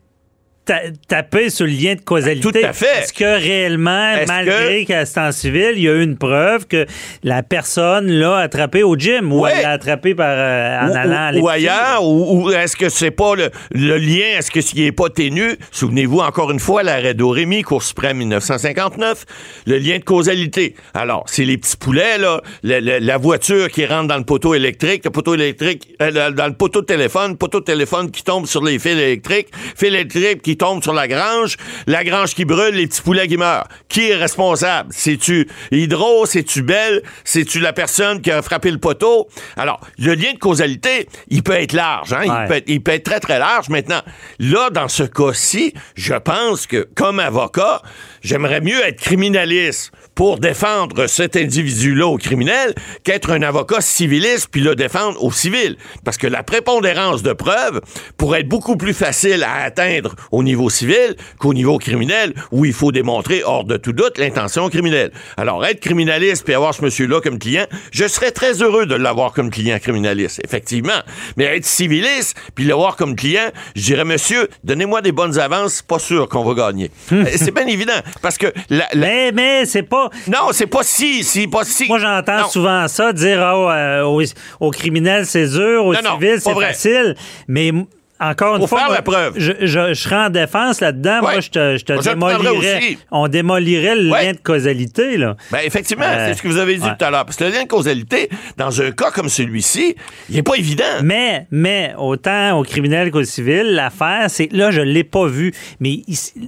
taper 1.08 1.50
sur 1.50 1.66
le 1.66 1.72
lien 1.72 1.96
de 1.96 2.02
causalité. 2.02 2.42
Tout 2.42 2.68
à 2.68 2.74
fait. 2.74 3.00
Est-ce 3.00 3.14
que 3.14 3.24
réellement, 3.24 4.16
malgré 4.28 4.86
qu'à 4.86 5.06
ce 5.06 5.16
temps 5.16 5.32
civil, 5.32 5.74
il 5.76 5.84
y 5.84 5.90
a 5.90 5.94
eu 5.94 6.04
une 6.04 6.18
preuve 6.18 6.68
que 6.68 6.86
la 7.24 7.44
personne 7.44 8.08
l'a 8.08 8.38
attrapé 8.38 8.84
au 8.84 8.96
gym 8.96 9.34
ou 9.34 9.46
elle 9.48 9.64
l'a 9.64 9.72
attrapé 9.72 10.14
par, 10.14 10.28
euh, 10.30 10.80
en 10.82 10.92
allant 10.94 11.30
à 11.30 11.34
Ou 11.34 11.50
ailleurs, 11.50 12.06
ou, 12.06 12.52
est-ce 12.52 12.76
que 12.76 12.90
c'est 12.90 13.12
pas 13.12 13.34
le, 13.36 13.98
lien, 13.98 14.38
est-ce 14.38 14.52
que 14.52 14.62
s'il 14.62 14.84
n'est 14.84 14.92
pas 14.92 15.10
ténu? 15.10 15.58
Souvenez-vous 15.72 16.20
encore 16.20 16.52
une 16.52 16.60
fois, 16.60 16.84
l'arrêt 16.84 17.14
d'Orémy, 17.14 17.64
Cour 17.64 17.84
suprême 17.84 18.18
1959, 18.18 19.26
le 19.66 19.78
lien 19.78 19.98
de 19.98 20.04
causalité. 20.04 20.76
Alors, 20.94 21.24
c'est 21.28 21.46
les 21.46 21.58
petits 21.58 21.78
poulets, 21.78 22.18
là, 22.18 22.42
la, 22.64 23.18
voiture 23.18 23.70
qui 23.70 23.86
rentre 23.86 24.08
dans 24.08 24.18
le 24.18 24.24
poteau 24.24 24.54
électrique, 24.54 25.04
le 25.06 25.12
poteau 25.12 25.34
électrique, 25.36 25.96
euh, 26.02 26.32
dans 26.32 26.48
le 26.48 26.54
poteau 26.54 26.82
de 26.82 26.86
téléphone, 26.86 27.38
poteau 27.38 27.60
de 27.60 27.66
téléphone 27.66 28.10
qui 28.10 28.24
tombe 28.24 28.46
sur 28.46 28.64
les 28.64 28.80
fils 28.80 28.94
électriques, 28.94 29.50
fils 29.76 29.90
électriques 29.90 30.42
qui 30.42 30.51
tombe 30.58 30.84
sur 30.84 30.94
la 30.94 31.08
grange, 31.08 31.58
la 31.88 32.04
grange 32.04 32.34
qui 32.34 32.46
brûle, 32.46 32.76
les 32.76 32.88
petits 32.88 33.02
poulets 33.02 33.28
qui 33.28 33.38
meurent. 33.38 33.68
Qui 33.90 34.10
est 34.10 34.16
responsable? 34.16 34.90
C'est-tu 34.92 35.48
Hydro? 35.72 36.26
C'est-tu 36.26 36.62
Belle? 36.62 37.02
C'est-tu 37.24 37.60
la 37.60 37.74
personne 37.74 38.22
qui 38.22 38.32
a 38.32 38.42
frappé 38.42 38.72
le 38.72 38.78
poteau? 38.78 39.28
Alors, 39.58 39.80
le 39.98 40.14
lien 40.14 40.34
de 40.34 40.40
causalité, 40.40 41.08
il 41.30 41.44
peut 41.44 41.54
être 41.54 41.74
large. 41.74 42.14
Hein? 42.14 42.24
Il, 42.24 42.48
peut 42.48 42.56
être, 42.56 42.70
il 42.70 42.82
peut 42.82 42.92
être 42.92 43.04
très, 43.04 43.20
très 43.20 43.40
large. 43.40 43.70
Maintenant, 43.70 44.02
là, 44.40 44.70
dans 44.70 44.88
ce 44.88 45.04
cas-ci, 45.04 45.74
je 45.96 46.14
pense 46.14 46.68
que, 46.68 46.88
comme 46.96 47.20
avocat, 47.20 47.82
j'aimerais 48.22 48.62
mieux 48.62 48.84
être 48.86 49.00
criminaliste 49.00 49.92
pour 50.16 50.40
défendre 50.40 51.08
cet 51.08 51.36
individu-là 51.36 52.08
au 52.08 52.18
criminel 52.18 52.74
qu'être 53.04 53.32
un 53.32 53.42
avocat 53.42 53.82
civiliste 53.82 54.50
puis 54.52 54.62
le 54.62 54.76
défendre 54.76 55.24
au 55.24 55.32
civil. 55.32 55.78
Parce 56.04 56.18
que 56.18 56.28
la 56.28 56.44
prépondérance 56.44 57.24
de 57.24 57.34
preuves 57.34 57.82
pourrait 58.18 58.42
être 58.42 58.50
beaucoup 58.50 58.76
plus 58.76 58.94
facile 58.94 59.44
à 59.44 59.64
atteindre 59.64 60.16
au 60.32 60.44
niveau 60.44 60.70
civil 60.70 61.16
qu'au 61.40 61.54
niveau 61.54 61.78
criminel 61.78 62.34
où 62.52 62.66
il 62.66 62.74
faut 62.74 62.92
démontrer 62.92 63.44
hors 63.44 63.64
de 63.64 63.78
tout 63.78 63.94
doute 63.94 64.18
l'intention 64.18 64.70
criminelle. 64.70 65.12
Alors, 65.38 65.66
être 65.66 65.80
criminaliste 65.80 66.44
puis 66.44 66.54
avoir 66.54 66.74
ce 66.74 66.84
monsieur-là 66.84 67.22
comme 67.22 67.40
client, 67.40 67.66
je 67.92 68.08
serais 68.08 68.32
très 68.32 68.62
heureux 68.62 68.86
de 68.86 68.96
l'avoir 68.96 69.34
comme 69.34 69.50
client 69.50 69.80
criminaliste, 69.80 70.42
effectivement. 70.44 71.02
Mais 71.38 71.46
être 71.46 71.66
civiliste 71.66 72.38
puis 72.56 72.66
l'avoir 72.66 72.96
comme 72.96 73.16
client, 73.16 73.50
je 73.76 73.84
dirais, 73.84 74.06
monsieur, 74.06 74.50
donnez-moi 74.64 75.02
des 75.02 75.12
bonnes 75.12 75.40
avances, 75.40 75.82
pas 75.82 76.00
sûr 76.00 76.28
qu'on 76.28 76.44
va 76.44 76.54
gagner. 76.54 76.92
c'est 77.36 77.54
bien 77.54 77.68
évident. 77.68 78.00
Parce 78.22 78.38
que 78.38 78.48
la, 78.70 78.88
Mais, 78.96 79.32
mais 79.32 79.66
c'est 79.66 79.84
pas 79.84 80.01
non, 80.28 80.50
c'est 80.52 80.68
pas 80.68 80.84
si, 80.84 81.24
c'est 81.24 81.48
pas 81.48 81.64
si. 81.64 81.88
Moi, 81.88 82.00
j'entends 82.00 82.48
souvent 82.50 82.88
ça, 82.88 83.14
dire 83.14 83.40
oh, 83.54 83.70
euh, 83.70 84.24
aux, 84.60 84.72
criminels, 84.72 85.26
c'est 85.26 85.48
dur, 85.48 85.86
aux 85.86 85.96
civils, 85.96 86.40
c'est 86.40 86.54
facile. 86.54 87.16
Mais 87.48 87.72
encore 88.22 88.58
une 88.58 88.68
fois, 88.68 88.88
la 88.90 89.02
preuve. 89.02 89.34
Je, 89.36 89.54
je, 89.62 89.94
serais 89.96 90.26
en 90.28 90.30
défense 90.30 90.80
là-dedans. 90.80 91.22
Moi, 91.22 91.40
je 91.40 91.50
te, 91.50 91.78
je 91.78 91.84
te 91.84 92.04
démolirais. 92.04 92.98
On 93.10 93.28
démolirait 93.28 93.96
le 93.96 94.10
lien 94.10 94.34
de 94.34 94.38
causalité. 94.38 95.18
Là. 95.18 95.36
Ben, 95.52 95.62
effectivement, 95.66 96.06
euh, 96.06 96.28
c'est 96.28 96.36
ce 96.36 96.44
que 96.44 96.48
vous 96.48 96.58
avez 96.58 96.76
dit 96.76 96.88
tout 96.88 97.04
à 97.04 97.10
l'heure. 97.10 97.26
Parce 97.26 97.38
que 97.38 97.46
le 97.46 97.50
lien 97.50 97.64
de 97.64 97.68
causalité, 97.68 98.30
dans 98.58 98.80
un 98.80 98.92
cas 98.92 99.10
comme 99.10 99.28
celui-ci, 99.28 99.96
il 100.30 100.36
n'est 100.36 100.44
pas 100.44 100.54
évident. 100.54 100.84
Mais, 101.04 101.48
mais, 101.50 101.96
autant 101.98 102.60
au 102.60 102.64
criminel 102.64 103.10
qu'au 103.10 103.24
civil, 103.24 103.74
l'affaire, 103.74 104.30
c'est 104.30 104.52
là, 104.54 104.70
je 104.70 104.82
ne 104.82 104.86
l'ai 104.86 105.04
pas 105.04 105.26
vu. 105.26 105.52
Mais 105.80 106.02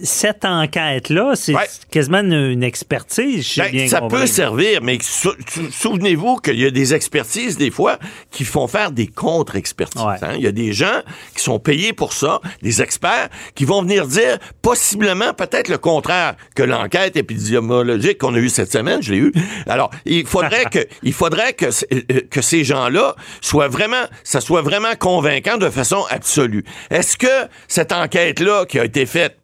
cette 0.04 0.46
enquête-là, 0.46 1.32
c'est 1.36 1.56
quasiment 1.90 2.20
une, 2.20 2.64
expertise. 2.64 3.58
Ben, 3.58 3.88
ça 3.88 4.02
peut 4.02 4.28
servir, 4.28 4.82
mais 4.84 5.00
souvenez-vous 5.02 6.38
qu'il 6.38 6.60
y 6.60 6.66
a 6.66 6.72
des 6.72 6.94
expertises, 6.94 7.58
des 7.58 7.72
fois, 7.72 7.98
qui 8.30 8.46
font 8.46 8.68
faire 8.68 8.92
des 8.92 9.08
contre-expertises. 9.08 10.02
Hein. 10.02 10.36
Il 10.36 10.44
y 10.44 10.48
a 10.48 10.52
des 10.52 10.72
gens 10.72 11.02
qui 11.36 11.44
sont 11.44 11.60
payés 11.63 11.93
pour 11.93 12.13
ça, 12.13 12.41
des 12.62 12.82
experts, 12.82 13.30
qui 13.56 13.65
vont 13.65 13.82
venir 13.82 14.08
dire 14.08 14.38
possiblement 14.62 15.34
peut-être 15.34 15.69
le 15.69 15.78
contraire 15.78 16.36
que 16.56 16.63
l'enquête 16.63 17.15
épidémiologique 17.15 18.17
qu'on 18.19 18.36
a 18.36 18.38
eue 18.38 18.49
cette 18.49 18.71
semaine, 18.71 19.02
je 19.02 19.13
l'ai 19.13 19.19
eu. 19.19 19.34
Alors, 19.67 19.89
il 20.06 20.26
faudrait 20.26 20.65
que, 20.65 20.80
il 21.04 21.13
faudrait 21.13 21.54
que, 21.54 21.65
euh, 21.65 22.21
que 22.30 22.41
ces 22.41 22.63
gens-là 22.63 23.15
soient 23.41 23.67
vraiment, 23.67 24.04
ça 24.23 24.41
soit 24.41 24.62
vraiment 24.62 24.95
convaincant 24.99 25.58
de 25.58 25.69
façon 25.69 26.04
absolue. 26.10 26.63
Est-ce 26.89 27.17
que 27.17 27.47
cette 27.67 27.91
enquête-là 27.91 28.65
qui 28.65 28.80
a 28.80 28.86
été 28.86 29.06
faite 29.06 29.38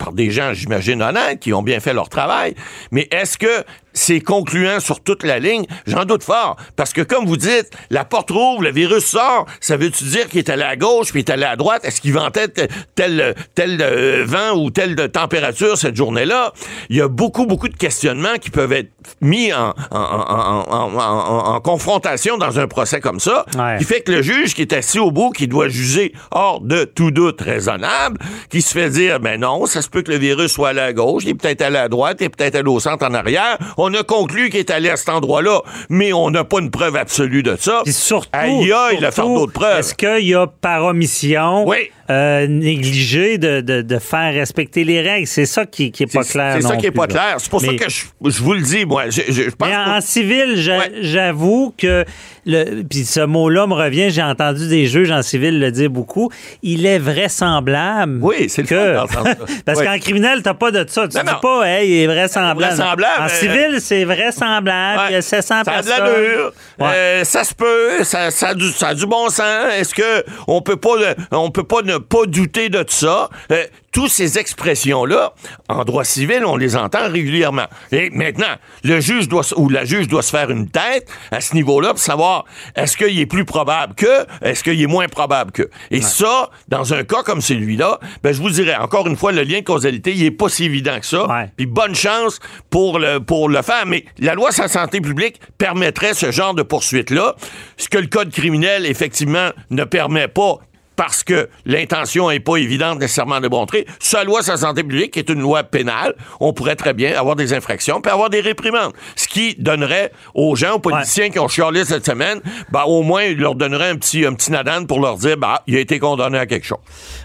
par 0.00 0.12
des 0.12 0.30
gens, 0.30 0.54
j'imagine, 0.54 1.02
honnêtes, 1.02 1.40
qui 1.40 1.52
ont 1.52 1.62
bien 1.62 1.78
fait 1.78 1.92
leur 1.92 2.08
travail. 2.08 2.54
Mais 2.90 3.06
est-ce 3.10 3.36
que 3.36 3.64
c'est 3.92 4.20
concluant 4.20 4.80
sur 4.80 5.00
toute 5.00 5.22
la 5.22 5.38
ligne? 5.38 5.66
J'en 5.86 6.04
doute 6.04 6.22
fort. 6.22 6.56
Parce 6.76 6.92
que, 6.92 7.02
comme 7.02 7.26
vous 7.26 7.36
dites, 7.36 7.70
la 7.90 8.04
porte 8.04 8.30
rouvre, 8.30 8.62
le 8.62 8.70
virus 8.70 9.04
sort. 9.04 9.46
Ça 9.60 9.76
veut-tu 9.76 10.04
dire 10.04 10.28
qu'il 10.28 10.38
est 10.38 10.48
allé 10.48 10.62
à 10.62 10.76
gauche 10.76 11.10
puis 11.10 11.20
il 11.20 11.24
est 11.24 11.30
allé 11.30 11.44
à 11.44 11.56
droite? 11.56 11.84
Est-ce 11.84 12.00
qu'il 12.00 12.12
ventait 12.12 12.48
tel, 12.94 13.34
tel 13.54 13.78
euh, 13.80 14.24
vent 14.26 14.56
ou 14.56 14.70
telle 14.70 14.96
température 15.10 15.76
cette 15.76 15.96
journée-là? 15.96 16.52
Il 16.88 16.96
y 16.96 17.00
a 17.00 17.08
beaucoup, 17.08 17.46
beaucoup 17.46 17.68
de 17.68 17.76
questionnements 17.76 18.36
qui 18.40 18.50
peuvent 18.50 18.72
être 18.72 18.90
mis 19.20 19.52
en, 19.52 19.74
en, 19.90 21.60
confrontation 21.60 22.38
dans 22.38 22.58
un 22.58 22.66
procès 22.66 23.00
comme 23.00 23.20
ça, 23.20 23.44
qui 23.78 23.84
fait 23.84 24.00
que 24.02 24.12
le 24.12 24.22
juge 24.22 24.54
qui 24.54 24.62
est 24.62 24.72
assis 24.72 24.98
au 24.98 25.10
bout, 25.10 25.30
qui 25.30 25.46
doit 25.46 25.68
juger 25.68 26.12
hors 26.30 26.60
de 26.60 26.84
tout 26.84 27.10
doute 27.10 27.40
raisonnable, 27.40 28.18
qui 28.48 28.62
se 28.62 28.72
fait 28.72 28.90
dire, 28.90 29.20
ben 29.20 29.40
non, 29.40 29.66
ça 29.66 29.82
se 29.82 29.88
peut 29.88 30.02
que 30.02 30.10
le 30.10 30.18
virus 30.18 30.52
soit 30.52 30.70
allé 30.70 30.80
à 30.80 30.92
gauche, 30.92 31.24
il 31.24 31.30
est 31.30 31.34
peut-être 31.34 31.62
allé 31.62 31.76
à 31.78 31.88
droite, 31.88 32.18
il 32.20 32.24
est 32.24 32.28
peut-être 32.28 32.54
allé 32.54 32.68
au 32.68 32.80
centre 32.80 33.04
en 33.06 33.14
arrière. 33.14 33.58
On 33.82 33.94
a 33.94 34.02
conclu 34.02 34.50
qu'il 34.50 34.60
est 34.60 34.70
allé 34.70 34.90
à 34.90 34.96
cet 34.96 35.08
endroit-là, 35.08 35.62
mais 35.88 36.12
on 36.12 36.30
n'a 36.30 36.44
pas 36.44 36.60
une 36.60 36.70
preuve 36.70 36.96
absolue 36.96 37.42
de 37.42 37.56
ça. 37.58 37.80
Puis 37.84 37.94
surtout, 37.94 38.28
aïe, 38.32 38.72
il 38.98 39.04
a 39.04 39.10
fait 39.10 39.22
d'autres 39.22 39.52
preuves. 39.52 39.78
Est-ce 39.78 39.94
qu'il 39.94 40.28
y 40.28 40.34
a 40.34 40.46
par 40.46 40.84
omission 40.84 41.66
oui. 41.66 41.90
euh, 42.10 42.46
négligé 42.46 43.38
de, 43.38 43.62
de, 43.62 43.80
de, 43.80 43.98
faire 43.98 44.34
respecter 44.34 44.84
les 44.84 45.00
règles? 45.00 45.26
C'est 45.26 45.46
ça 45.46 45.64
qui, 45.64 45.92
qui 45.92 46.02
est 46.02 46.12
pas 46.12 46.24
clair. 46.24 46.56
C'est 46.60 46.68
ça 46.68 46.76
qui 46.76 46.86
est 46.86 46.90
pas 46.90 47.06
clair. 47.06 47.36
C'est 47.38 47.50
pour 47.50 47.62
ça 47.62 47.72
que 47.72 47.88
je, 47.88 48.04
je, 48.26 48.42
vous 48.42 48.52
le 48.52 48.60
dis, 48.60 48.84
moi. 48.84 49.08
Je, 49.08 49.22
je 49.28 49.50
pense 49.50 49.68
mais 49.68 49.76
en, 49.76 50.00
civil, 50.00 50.62
j'avoue 51.00 51.74
que 51.78 52.04
le, 52.46 52.82
puis 52.82 53.04
ce 53.04 53.20
mot-là 53.20 53.66
me 53.66 53.74
revient, 53.74 54.10
j'ai 54.10 54.22
entendu 54.22 54.68
des 54.68 54.86
juges 54.86 55.10
en 55.10 55.22
civil 55.22 55.58
le 55.58 55.70
dire 55.70 55.90
beaucoup, 55.90 56.30
il 56.62 56.86
est 56.86 56.98
vraisemblable. 56.98 58.18
Oui, 58.22 58.48
c'est 58.48 58.62
que... 58.62 58.96
Parce 59.64 59.82
qu'en 59.82 59.98
criminel, 59.98 60.42
t'as 60.42 60.54
pas 60.54 60.70
de 60.70 60.84
ça. 60.88 61.08
Tu 61.08 61.16
non, 61.16 61.22
dis 61.22 61.30
pas, 61.40 61.64
hey, 61.64 61.88
il 61.88 61.96
est 62.02 62.06
vraisemblable. 62.06 62.60
vraisemblable 62.60 63.22
en 63.22 63.28
civil, 63.28 63.69
c'est 63.78 64.04
vraisemblable. 64.04 65.02
Il 65.10 65.12
y 65.12 65.16
a 65.16 65.22
700 65.22 65.64
ça 65.64 65.70
personnes. 65.70 65.92
A 65.92 66.00
de 66.00 66.04
l'allure. 66.04 66.52
Euh, 66.80 67.24
ça 67.24 67.44
se 67.44 67.54
peut. 67.54 68.02
Ça, 68.04 68.30
ça, 68.30 68.48
a 68.48 68.54
du, 68.54 68.68
ça 68.70 68.88
a 68.88 68.94
du 68.94 69.06
bon 69.06 69.28
sens. 69.28 69.72
Est-ce 69.72 69.94
que 69.94 70.24
on 70.48 70.62
peut 70.62 70.76
pas, 70.76 70.96
on 71.30 71.50
peut 71.50 71.64
pas 71.64 71.82
ne 71.82 71.98
pas 71.98 72.26
douter 72.26 72.68
de 72.68 72.84
ça? 72.88 73.28
Euh, 73.52 73.64
toutes 73.92 74.10
ces 74.10 74.38
expressions-là, 74.38 75.34
en 75.68 75.84
droit 75.84 76.04
civil, 76.04 76.44
on 76.44 76.56
les 76.56 76.76
entend 76.76 77.08
régulièrement. 77.10 77.66
Et 77.90 78.10
maintenant, 78.10 78.54
le 78.84 79.00
juge 79.00 79.28
doit, 79.28 79.42
ou 79.56 79.68
la 79.68 79.84
juge 79.84 80.06
doit 80.06 80.22
se 80.22 80.30
faire 80.30 80.50
une 80.50 80.70
tête 80.70 81.08
à 81.32 81.40
ce 81.40 81.54
niveau-là 81.54 81.90
pour 81.90 81.98
savoir 81.98 82.44
est-ce 82.76 82.96
qu'il 82.96 83.18
est 83.18 83.26
plus 83.26 83.44
probable 83.44 83.94
que, 83.94 84.26
est-ce 84.42 84.62
qu'il 84.62 84.80
est 84.80 84.86
moins 84.86 85.08
probable 85.08 85.50
que. 85.50 85.68
Et 85.90 85.96
ouais. 85.96 86.02
ça, 86.02 86.50
dans 86.68 86.94
un 86.94 87.02
cas 87.02 87.22
comme 87.22 87.40
celui-là, 87.40 87.98
ben, 88.22 88.32
je 88.32 88.40
vous 88.40 88.50
dirais, 88.50 88.76
encore 88.76 89.06
une 89.08 89.16
fois, 89.16 89.32
le 89.32 89.42
lien 89.42 89.58
de 89.58 89.64
causalité, 89.64 90.12
il 90.12 90.24
est 90.24 90.30
pas 90.30 90.48
si 90.48 90.64
évident 90.64 90.98
que 91.00 91.06
ça. 91.06 91.26
Ouais. 91.26 91.50
Puis 91.56 91.66
bonne 91.66 91.94
chance 91.94 92.38
pour 92.70 92.98
le, 92.98 93.18
pour 93.18 93.48
le 93.48 93.62
faire. 93.62 93.86
Mais 93.86 94.04
la 94.18 94.34
loi 94.34 94.52
sur 94.52 94.62
la 94.62 94.68
santé 94.68 95.00
publique 95.00 95.40
permettrait 95.58 96.14
ce 96.14 96.30
genre 96.30 96.54
de 96.54 96.62
poursuite-là. 96.62 97.34
Ce 97.76 97.88
que 97.88 97.98
le 97.98 98.06
code 98.06 98.30
criminel, 98.30 98.86
effectivement, 98.86 99.50
ne 99.70 99.84
permet 99.84 100.28
pas 100.28 100.58
parce 101.00 101.24
que 101.24 101.48
l'intention 101.64 102.28
n'est 102.28 102.40
pas 102.40 102.56
évidente 102.56 103.00
nécessairement 103.00 103.40
de 103.40 103.48
montrer. 103.48 103.86
Sa 104.00 104.22
loi 104.22 104.42
sur 104.42 104.52
la 104.52 104.58
santé 104.58 104.82
publique 104.82 105.16
est 105.16 105.30
une 105.30 105.40
loi 105.40 105.62
pénale. 105.62 106.14
On 106.40 106.52
pourrait 106.52 106.76
très 106.76 106.92
bien 106.92 107.18
avoir 107.18 107.36
des 107.36 107.54
infractions 107.54 108.02
puis 108.02 108.12
avoir 108.12 108.28
des 108.28 108.42
réprimandes. 108.42 108.92
Ce 109.16 109.26
qui 109.26 109.54
donnerait 109.58 110.12
aux 110.34 110.54
gens, 110.56 110.74
aux 110.74 110.78
politiciens 110.78 111.24
ouais. 111.24 111.30
qui 111.30 111.38
ont 111.38 111.48
chialé 111.48 111.86
cette 111.86 112.04
semaine, 112.04 112.42
ben, 112.70 112.82
au 112.82 113.00
moins, 113.02 113.22
il 113.22 113.38
leur 113.38 113.54
donnerait 113.54 113.88
un 113.88 113.96
petit, 113.96 114.26
un 114.26 114.34
petit 114.34 114.52
nadan 114.52 114.84
pour 114.84 115.00
leur 115.00 115.16
dire, 115.16 115.38
bah, 115.38 115.62
il 115.66 115.74
a 115.76 115.80
été 115.80 115.98
condamné 115.98 116.36
à 116.36 116.44
quelque 116.44 116.66
chose. 116.66 116.80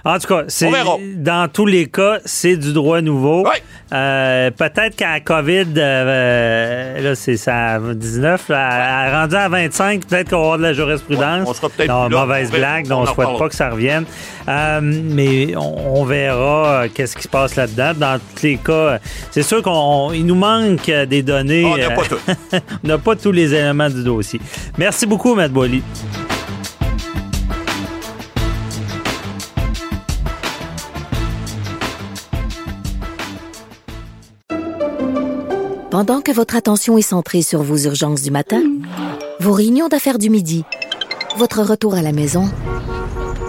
En 0.05 0.19
tout 0.19 0.27
cas, 0.27 0.43
c'est, 0.47 0.71
dans 1.17 1.49
tous 1.51 1.65
les 1.65 1.87
cas, 1.87 2.19
c'est 2.23 2.55
du 2.55 2.71
droit 2.71 3.01
nouveau. 3.01 3.43
Ouais. 3.43 3.61
Euh, 3.91 4.51
peut-être 4.51 4.95
qu'à 4.95 5.19
COVID, 5.19 5.73
euh, 5.75 7.01
là, 7.01 7.15
c'est 7.15 7.35
ça, 7.35 7.77
19, 7.79 8.47
là, 8.47 8.69
ouais. 8.69 9.11
rendu 9.11 9.35
à 9.35 9.49
25, 9.49 10.05
peut-être 10.05 10.29
qu'on 10.29 10.37
va 10.37 10.43
avoir 10.43 10.57
de 10.59 10.63
la 10.63 10.73
jurisprudence. 10.73 11.45
on 11.45 11.53
sera 11.53 11.67
peut-être 11.67 11.89
non, 11.89 12.09
mauvaise 12.09 12.51
blague, 12.51 12.87
donc 12.87 12.99
on 12.99 13.01
ne 13.01 13.13
souhaite 13.13 13.37
pas 13.37 13.49
que 13.49 13.55
ça 13.55 13.64
revienne. 13.69 14.05
Euh, 14.47 14.79
mais 14.81 15.55
on, 15.55 15.99
on 16.01 16.05
verra 16.05 16.83
euh, 16.83 16.87
qu'est-ce 16.93 17.15
qui 17.15 17.23
se 17.23 17.27
passe 17.27 17.55
là-dedans. 17.55 17.91
Dans 17.95 18.19
tous 18.35 18.43
les 18.43 18.57
cas, 18.57 18.99
c'est 19.31 19.43
sûr 19.43 19.61
qu'il 19.63 20.25
nous 20.25 20.35
manque 20.35 20.89
des 20.89 21.23
données. 21.23 21.65
On 21.65 21.77
n'a 21.77 21.91
pas 21.91 22.03
tout. 22.03 22.17
on 22.83 22.87
n'a 22.87 22.97
pas 22.97 23.15
tous 23.15 23.31
les 23.31 23.53
éléments 23.53 23.89
du 23.89 24.03
dossier. 24.03 24.39
Merci 24.77 25.05
beaucoup, 25.05 25.35
Matt 25.35 25.51
Boily. 25.51 25.81
Pendant 35.97 36.19
que 36.19 36.33
votre 36.33 36.57
attention 36.57 36.97
est 36.97 37.01
centrée 37.01 37.41
sur 37.41 37.63
vos 37.63 37.77
urgences 37.77 38.21
du 38.21 38.29
matin, 38.29 38.61
vos 39.39 39.53
réunions 39.53 39.87
d'affaires 39.87 40.17
du 40.17 40.29
midi, 40.29 40.65
votre 41.37 41.61
retour 41.61 41.95
à 41.95 42.01
la 42.01 42.11
maison 42.11 42.49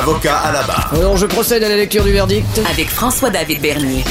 Avocat 0.00 0.38
à 0.38 0.52
la 0.52 0.62
barre. 0.62 0.90
Alors, 0.94 1.18
je 1.18 1.26
procède 1.26 1.62
à 1.62 1.68
la 1.68 1.76
lecture 1.76 2.02
du 2.02 2.12
verdict. 2.12 2.46
Avec 2.70 2.88
François-David 2.88 3.60
Bernier. 3.60 4.02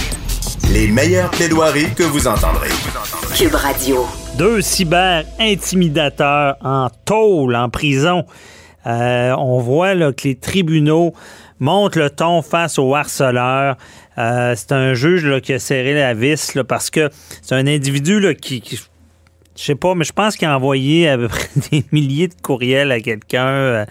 Les 0.72 0.88
meilleures 0.88 1.32
plaidoiries 1.32 1.92
que 1.96 2.04
vous 2.04 2.28
entendrez. 2.28 2.70
Cube 3.36 3.56
Radio. 3.56 4.06
Deux 4.38 4.62
cyber-intimidateurs 4.62 6.58
en 6.62 6.90
tôle, 7.04 7.56
en 7.56 7.70
prison. 7.70 8.26
Euh, 8.86 9.34
on 9.38 9.60
voit 9.60 9.96
là, 9.96 10.14
que 10.14 10.28
les 10.28 10.36
tribunaux 10.36 11.14
montent 11.60 11.96
le 11.96 12.12
ton 12.12 12.44
face 12.44 12.78
aux 12.78 12.94
harceleurs. 12.94 13.76
Euh, 14.20 14.54
c'est 14.56 14.74
un 14.74 14.94
juge 14.94 15.26
là, 15.26 15.42
qui 15.42 15.54
a 15.54 15.60
serré 15.60 15.96
la 15.96 16.14
vis 16.14 16.54
là, 16.54 16.64
parce 16.64 16.92
que 16.92 17.10
c'est 17.42 17.56
un 17.56 17.66
individu 17.66 18.20
là, 18.20 18.36
qui, 18.36 18.62
qui 18.62 18.80
je 19.62 19.68
sais 19.68 19.76
pas, 19.76 19.94
mais 19.94 20.06
je 20.06 20.12
pense 20.12 20.36
qu'il 20.38 20.48
a 20.48 20.56
envoyé 20.56 21.08
à 21.08 21.18
peu 21.18 21.28
près 21.28 21.48
des 21.72 21.86
milliers 21.92 22.28
de 22.28 22.34
courriels 22.42 22.92
à 22.92 23.00
quelqu'un, 23.00 23.48
euh, 23.48 23.86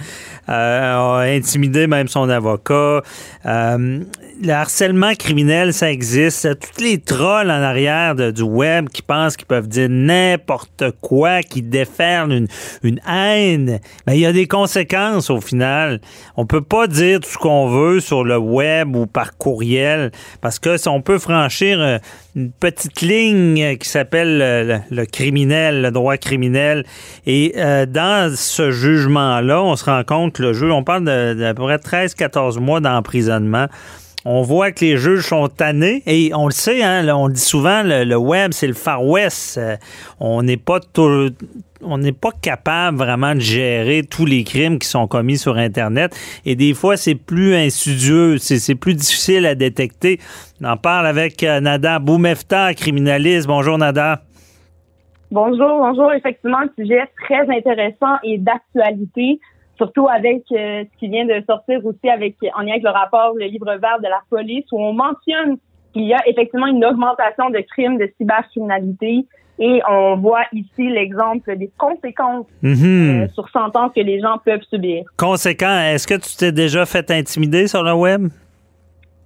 euh, 0.49 1.19
a 1.19 1.21
intimidé 1.21 1.87
même 1.87 2.09
son 2.09 2.29
avocat. 2.29 3.03
Euh, 3.47 4.01
le 4.43 4.53
harcèlement 4.53 5.15
criminel, 5.15 5.73
ça 5.73 5.91
existe. 5.91 6.49
Tous 6.59 6.83
les 6.83 6.99
trolls 6.99 7.51
en 7.51 7.63
arrière 7.63 8.15
du 8.15 8.43
web 8.43 8.89
qui 8.89 9.03
pensent 9.03 9.37
qu'ils 9.37 9.47
peuvent 9.47 9.69
dire 9.69 9.89
n'importe 9.91 10.85
quoi, 11.01 11.43
qui 11.43 11.63
déferlent 11.63 12.33
une, 12.33 12.49
une 12.83 13.01
haine, 13.09 13.81
ben, 14.07 14.15
il 14.15 14.21
y 14.21 14.27
a 14.27 14.33
des 14.33 14.47
conséquences 14.47 15.31
au 15.31 15.41
final. 15.41 16.01
On 16.37 16.47
peut 16.47 16.63
pas 16.63 16.87
dire 16.87 17.21
tout 17.21 17.31
ce 17.31 17.39
qu'on 17.39 17.69
veut 17.69 18.01
sur 18.01 18.25
le 18.25 18.39
web 18.39 18.97
ou 18.97 19.07
par 19.07 19.37
courriel 19.37 20.11
parce 20.41 20.59
que 20.59 20.77
si 20.77 20.89
on 20.89 21.03
peut 21.03 21.19
franchir 21.19 22.01
une 22.37 22.53
petite 22.53 23.01
ligne 23.01 23.77
qui 23.77 23.89
s'appelle 23.89 24.83
le, 24.91 25.05
criminel, 25.05 25.83
le 25.83 25.91
droit 25.91 26.17
criminel. 26.17 26.85
Et 27.27 27.55
euh, 27.57 27.87
dans 27.87 28.35
ce 28.35 28.71
jugement-là, 28.71 29.63
on 29.63 29.77
se 29.77 29.85
rend 29.85 30.03
compte 30.05 30.35
que 30.35 30.43
le 30.43 30.53
juge, 30.53 30.71
on 30.71 30.85
parle 30.85 31.05
d'à 31.05 31.55
peu 31.55 31.63
près 31.63 31.77
13-14 31.77 32.59
mois 32.61 32.81
d'emprisonnement. 32.81 33.67
On 34.25 34.43
voit 34.43 34.71
que 34.71 34.85
les 34.85 34.97
juges 34.99 35.27
sont 35.27 35.49
tannés 35.49 36.03
et 36.07 36.33
on 36.35 36.47
le 36.47 36.53
sait, 36.53 36.83
hein, 36.83 37.07
on 37.15 37.29
le 37.29 37.33
dit 37.33 37.41
souvent, 37.41 37.83
le, 37.83 38.05
le 38.05 38.17
web, 38.17 38.53
c'est 38.53 38.67
le 38.67 38.75
Far 38.75 39.05
West. 39.05 39.57
Euh, 39.57 39.77
on 40.19 40.43
n'est 40.43 40.59
pas 40.59 40.79
tout, 40.81 41.31
on 41.83 41.99
n'est 41.99 42.13
pas 42.13 42.31
capable 42.43 42.99
vraiment 42.99 43.35
de 43.35 43.41
gérer 43.41 44.03
tous 44.03 44.27
les 44.27 44.45
crimes 44.45 44.79
qui 44.79 44.89
sont 44.89 45.07
commis 45.07 45.39
sur 45.39 45.57
Internet. 45.57 46.15
Et 46.45 46.55
des 46.55 46.75
fois, 46.75 46.97
c'est 46.97 47.15
plus 47.15 47.55
insidieux, 47.55 48.37
c'est 48.39 48.75
plus 48.75 48.95
difficile 48.95 49.47
à 49.47 49.55
détecter. 49.55 50.21
On 50.61 50.67
en 50.67 50.77
parle 50.77 51.07
avec 51.07 51.43
euh, 51.43 51.61
Nada 51.61 51.99
Boumefta, 51.99 52.75
criminaliste. 52.75 53.47
Bonjour, 53.47 53.79
Nada. 53.79 54.21
Bonjour, 55.31 55.79
bonjour. 55.79 56.13
Effectivement, 56.13 56.59
un 56.59 56.71
sujet 56.77 57.05
très 57.25 57.49
intéressant 57.57 58.17
et 58.25 58.37
d'actualité, 58.39 59.39
surtout 59.81 60.07
avec 60.09 60.43
euh, 60.53 60.85
ce 60.85 60.99
qui 60.99 61.09
vient 61.09 61.25
de 61.25 61.43
sortir 61.47 61.85
aussi 61.85 62.09
avec 62.09 62.35
en 62.55 62.61
lien 62.61 62.73
avec 62.73 62.83
le 62.83 62.91
rapport, 62.91 63.33
le 63.35 63.47
livre 63.47 63.73
vert 63.85 63.99
de 64.05 64.09
la 64.17 64.21
police, 64.29 64.67
où 64.73 64.79
on 64.79 64.93
mentionne 64.93 65.57
qu'il 65.93 66.07
y 66.13 66.13
a 66.13 66.23
effectivement 66.27 66.67
une 66.67 66.85
augmentation 66.85 67.49
de 67.51 67.61
crimes 67.73 67.97
de 67.99 68.07
cybercriminalité 68.19 69.25
et 69.59 69.81
on 69.89 70.17
voit 70.17 70.45
ici 70.53 70.85
l'exemple 70.99 71.57
des 71.57 71.71
conséquences 71.79 72.47
mm 72.63 72.73
-hmm. 72.73 73.23
euh, 73.25 73.29
sur 73.35 73.47
sentence 73.59 73.91
que 73.97 74.03
les 74.11 74.19
gens 74.25 74.37
peuvent 74.47 74.67
subir. 74.73 74.99
Conséquent, 75.17 75.77
est-ce 75.91 76.07
que 76.11 76.19
tu 76.27 76.31
t'es 76.41 76.53
déjà 76.65 76.83
fait 76.93 77.07
intimider 77.11 77.63
sur 77.73 77.83
le 77.83 77.95
web? 78.07 78.23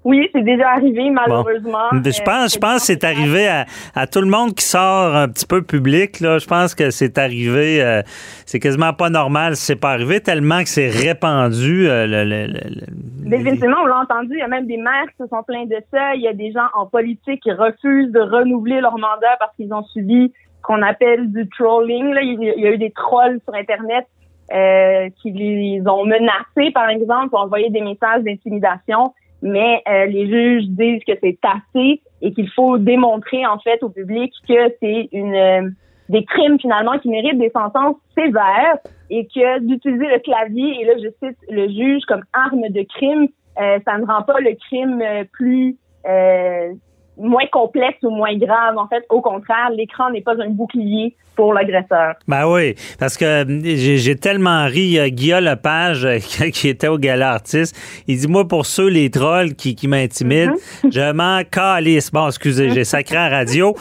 Oui, 0.05 0.29
c'est 0.35 0.43
déjà 0.43 0.69
arrivé, 0.73 1.09
malheureusement. 1.11 1.89
Je 1.93 2.23
pense, 2.23 2.55
je 2.55 2.59
pense 2.59 2.77
que 2.81 2.87
c'est 2.87 3.05
arrivé 3.05 3.49
à, 3.49 3.65
à 3.95 4.07
tout 4.07 4.21
le 4.21 4.27
monde 4.27 4.55
qui 4.55 4.65
sort 4.65 5.17
un 5.17 5.29
petit 5.29 5.47
peu 5.47 5.63
public. 5.63 6.21
Là. 6.21 6.39
Je 6.39 6.47
pense 6.47 6.75
que 6.75 6.91
c'est 6.91 7.17
arrivé. 7.17 7.83
euh, 7.83 8.03
c'est 8.45 8.61
quasiment 8.61 8.93
pas 8.93 9.09
normal 9.09 9.57
si 9.57 9.65
c'est 9.65 9.81
pas 9.81 9.93
arrivé, 9.93 10.21
tellement 10.21 10.61
que 10.63 10.69
c'est 10.69 10.89
répandu. 10.91 11.89
euh, 11.89 12.07
le- 12.07 12.25
le- 12.25 12.47
le- 12.53 13.31
Définitivement, 13.31 13.79
on 13.83 13.87
l'a 13.87 13.99
entendu, 14.01 14.33
il 14.35 14.39
y 14.41 14.43
a 14.43 14.49
même 14.49 14.67
des 14.67 14.77
maires 14.77 15.07
qui 15.11 15.23
se 15.23 15.27
sont 15.29 15.43
plaints 15.43 15.65
de 15.65 15.77
ça. 15.91 16.15
Il 16.15 16.21
y 16.21 16.29
a 16.29 16.35
des 16.35 16.53
gens 16.53 16.67
en 16.75 16.85
politique 16.87 17.41
qui 17.43 17.51
refusent 17.53 18.13
de 18.13 18.21
renouveler 18.21 18.81
leur 18.83 18.99
mandat 18.99 19.37
parce 19.39 19.57
qu'ils 19.57 19.73
ont 19.73 19.83
subi 19.85 20.33
ce 20.59 20.63
qu'on 20.63 20.83
appelle 20.83 21.33
du 21.33 21.49
trolling. 21.49 22.13
Là. 22.13 22.21
Il 22.23 22.43
y 22.43 22.67
a- 22.67 22.71
eu 22.73 22.77
des 22.79 22.91
trolls 22.91 23.41
sur 23.45 23.55
Internet 23.55 24.07
euh, 24.53 25.09
qui 25.23 25.31
les 25.31 25.81
ont 25.89 26.05
menacés, 26.05 26.71
par 26.75 26.91
exemple, 26.91 27.35
ont 27.35 27.39
envoyé 27.39 27.71
des 27.71 27.81
messages 27.81 28.23
d'intimidation. 28.23 29.15
Mais 29.45 29.83
euh, 29.87 30.07
les 30.07 30.27
juges 30.27 30.65
disent 30.69 31.05
que 31.07 31.13
c'est 31.23 31.39
assez 31.43 32.01
et 32.23 32.33
qu'il 32.33 32.51
faut 32.51 32.79
démontrer 32.79 33.45
en 33.47 33.59
fait 33.59 33.83
au 33.83 33.91
public 33.91 34.33
que 34.49 34.75
c'est 34.81 35.11
une 35.13 35.35
euh, 35.35 35.69
des 36.09 36.25
crimes 36.25 36.59
finalement 36.59 36.99
qui 36.99 37.11
méritent 37.11 37.39
des 37.39 37.51
sentences 37.51 37.97
sévères 38.17 38.79
et 39.11 39.27
que 39.27 39.61
d'utiliser 39.61 40.07
le 40.07 40.19
clavier 40.21 40.81
et 40.81 40.85
là 40.87 40.95
je 40.97 41.09
cite 41.23 41.39
le 41.51 41.69
juge 41.69 42.05
comme 42.09 42.23
arme 42.33 42.71
de 42.71 42.87
crime, 42.97 43.29
euh, 43.61 43.79
ça 43.85 43.99
ne 43.99 44.07
rend 44.07 44.23
pas 44.23 44.41
le 44.41 44.55
crime 44.55 45.03
euh, 45.03 45.25
plus 45.31 45.77
euh, 46.07 46.73
moins 47.17 47.47
complexe 47.53 47.99
ou 48.03 48.11
moins 48.11 48.37
grave. 48.37 48.77
En 48.77 48.89
fait, 48.89 49.05
au 49.11 49.21
contraire, 49.21 49.71
l'écran 49.77 50.11
n'est 50.11 50.21
pas 50.23 50.35
un 50.41 50.51
bouclier 50.51 51.15
pour 51.37 51.53
l'agresseur. 51.53 52.15
Ben 52.29 52.47
oui, 52.47 52.77
parce 52.99 53.17
que 53.17 53.25
euh, 53.25 53.61
j'ai 53.77 54.17
tellement 54.17 54.67
ri. 54.67 54.99
euh, 54.99 55.09
Guillaume 55.09 55.45
Lepage, 55.45 56.07
qui 56.53 56.69
était 56.69 56.87
au 56.89 56.97
gala 56.99 57.33
artiste, 57.33 57.77
il 58.07 58.19
dit 58.19 58.29
Moi, 58.29 58.47
pour 58.47 58.67
ceux, 58.67 58.89
les 58.89 59.11
trolls 59.11 59.55
qui, 59.55 59.75
qui 59.75 59.89
m'intimident, 59.89 60.55
je 60.89 61.13
m'en 61.13 61.43
calisse. 61.45 62.11
Bon, 62.13 62.29
excusez, 62.29 62.71
j'ai 62.71 62.85
sacré 62.85 63.17
à 63.17 63.29
radio. 63.29 63.75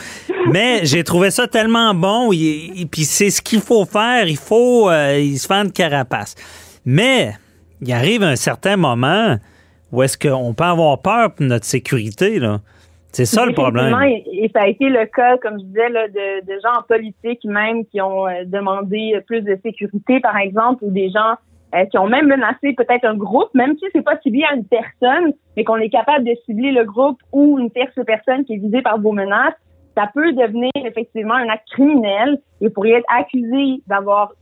Mais 0.52 0.82
j'ai 0.84 1.04
trouvé 1.04 1.30
ça 1.32 1.48
tellement 1.48 1.94
bon. 1.94 2.32
il- 2.34 2.72
il- 2.76 2.88
Puis 2.88 3.04
c'est 3.06 3.30
ce 3.30 3.42
qu'il 3.42 3.62
faut 3.62 3.86
faire. 3.86 4.28
Il 4.28 4.38
faut 4.38 4.90
euh, 4.90 5.18
il 5.20 5.38
se 5.38 5.48
faire 5.48 5.64
une 5.64 5.72
carapace. 5.72 6.36
Mais 6.86 7.34
il 7.82 7.92
arrive 7.94 8.24
un 8.24 8.36
certain 8.36 8.78
moment 8.78 9.38
où 9.92 10.02
est-ce 10.02 10.18
qu'on 10.18 10.54
peut 10.54 10.64
avoir 10.64 11.00
peur 11.02 11.34
pour 11.34 11.46
notre 11.46 11.66
sécurité, 11.66 12.40
là. 12.40 12.60
C'est 13.14 13.26
ça 13.26 13.46
le 13.46 13.54
problème. 13.54 13.96
Et, 14.04 14.46
et 14.46 14.52
ça 14.54 14.64
a 14.64 14.68
été 14.68 14.90
le 14.90 15.06
cas, 15.06 15.38
comme 15.38 15.60
je 15.60 15.66
disais, 15.66 15.90
là, 15.90 16.08
de, 16.08 16.46
de 16.46 16.60
gens 16.62 16.80
en 16.80 16.84
politique 16.84 17.46
même 17.46 17.86
qui 17.86 18.02
ont 18.02 18.28
euh, 18.28 18.44
demandé 18.46 19.20
plus 19.28 19.42
de 19.42 19.58
sécurité, 19.64 20.20
par 20.20 20.36
exemple, 20.38 20.84
ou 20.84 20.92
des 20.92 21.10
gens 21.10 21.36
euh, 21.76 21.86
qui 21.86 21.98
ont 21.98 22.08
même 22.08 22.28
menacé 22.28 22.74
peut-être 22.74 23.06
un 23.06 23.16
groupe, 23.16 23.50
même 23.56 23.76
si 23.78 23.86
c'est 23.94 24.04
pas 24.04 24.18
ciblé 24.22 24.44
à 24.44 24.56
une 24.56 24.66
personne, 24.66 25.34
mais 25.58 25.64
qu'on 25.64 25.78
est 25.78 25.90
capable 25.90 26.24
de 26.24 26.36
cibler 26.46 26.72
le 26.72 26.86
groupe 26.86 27.20
ou 27.32 27.58
une 27.58 27.72
tierce 27.72 27.98
personne 28.06 28.46
qui 28.46 28.54
est 28.54 28.58
visée 28.58 28.84
par 28.84 29.00
vos 29.00 29.12
menaces, 29.12 29.56
ça 29.98 30.10
peut 30.14 30.34
devenir 30.34 30.72
effectivement 30.76 31.34
un 31.34 31.50
acte 31.50 31.68
criminel 31.72 32.40
et 32.62 32.68
vous 32.68 32.74
pourriez 32.74 32.96
être 32.96 33.12
accusé 33.16 33.82
d'avoir 33.88 34.34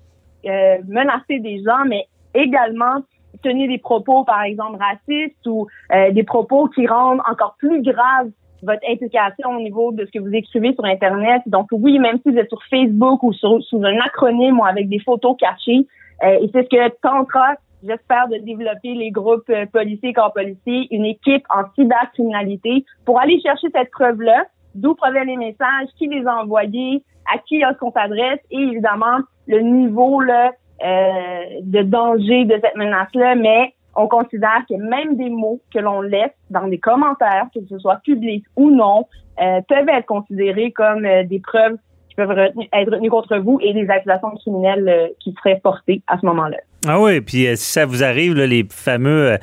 euh, 0.45 0.77
menacé 0.87 1.39
des 1.39 1.63
gens, 1.63 1.85
mais 1.87 2.05
également 2.33 3.01
tenir 3.43 3.69
des 3.69 3.77
propos, 3.77 4.25
par 4.25 4.41
exemple, 4.43 4.77
racistes 4.77 5.47
ou 5.47 5.67
euh, 5.93 6.11
des 6.11 6.23
propos 6.23 6.67
qui 6.67 6.85
rendent 6.85 7.21
encore 7.29 7.55
plus 7.59 7.81
grave 7.81 8.29
votre 8.61 8.81
implication 8.87 9.49
au 9.49 9.61
niveau 9.61 9.91
de 9.91 10.05
ce 10.05 10.11
que 10.11 10.19
vous 10.19 10.33
écrivez 10.33 10.73
sur 10.73 10.85
Internet. 10.85 11.41
Donc 11.47 11.67
oui, 11.71 11.99
même 11.99 12.19
si 12.23 12.31
vous 12.31 12.37
êtes 12.37 12.49
sur 12.49 12.63
Facebook 12.69 13.23
ou 13.23 13.33
sur, 13.33 13.61
sous 13.63 13.83
un 13.83 13.97
acronyme 13.99 14.59
ou 14.59 14.65
avec 14.65 14.89
des 14.89 14.99
photos 14.99 15.35
cachées, 15.37 15.87
euh, 16.23 16.39
et 16.41 16.49
c'est 16.53 16.63
ce 16.63 16.69
que 16.69 16.89
tentera, 17.01 17.55
j'espère, 17.83 18.27
de 18.27 18.37
développer 18.37 18.93
les 18.93 19.11
groupes 19.11 19.49
euh, 19.49 19.65
policiers, 19.65 20.13
corps 20.13 20.33
policiers, 20.33 20.87
une 20.91 21.05
équipe 21.05 21.43
en 21.49 21.63
cybercriminalité 21.75 22.85
pour 23.05 23.19
aller 23.19 23.39
chercher 23.41 23.67
cette 23.73 23.91
preuve-là, 23.91 24.45
d'où 24.75 24.93
proviennent 24.93 25.27
les 25.27 25.37
messages, 25.37 25.87
qui 25.97 26.07
les 26.07 26.25
a 26.25 26.35
envoyés, 26.43 27.03
à 27.33 27.37
qui 27.39 27.57
est-ce 27.57 27.77
qu'on 27.79 27.91
s'adresse 27.91 28.39
et 28.51 28.57
évidemment 28.57 29.19
le 29.47 29.59
niveau 29.59 30.21
là, 30.21 30.51
euh, 30.83 31.43
de 31.61 31.81
danger 31.83 32.45
de 32.45 32.59
cette 32.61 32.75
menace-là, 32.75 33.35
mais 33.35 33.73
on 33.95 34.07
considère 34.07 34.63
que 34.69 34.75
même 34.75 35.17
des 35.17 35.29
mots 35.29 35.61
que 35.73 35.79
l'on 35.79 36.01
laisse 36.01 36.31
dans 36.49 36.67
des 36.67 36.79
commentaires, 36.79 37.47
que 37.53 37.59
ce 37.69 37.79
soit 37.79 37.97
public 38.03 38.43
ou 38.55 38.71
non, 38.71 39.05
euh, 39.41 39.61
peuvent 39.67 39.89
être 39.89 40.05
considérés 40.05 40.71
comme 40.71 41.05
euh, 41.05 41.23
des 41.23 41.39
preuves 41.39 41.75
qui 42.09 42.15
peuvent 42.15 42.31
être 42.37 42.91
retenues 42.91 43.09
contre 43.09 43.37
vous 43.37 43.59
et 43.61 43.73
des 43.73 43.89
accusations 43.89 44.31
criminelles 44.35 44.87
euh, 44.89 45.07
qui 45.19 45.33
seraient 45.41 45.59
portées 45.63 46.01
à 46.07 46.17
ce 46.19 46.25
moment-là. 46.25 46.57
Ah 46.87 46.99
oui, 46.99 47.21
puis 47.21 47.45
si 47.55 47.71
ça 47.71 47.85
vous 47.85 48.03
arrive, 48.03 48.33
là, 48.33 48.47
les 48.47 48.65
fameux 48.69 49.37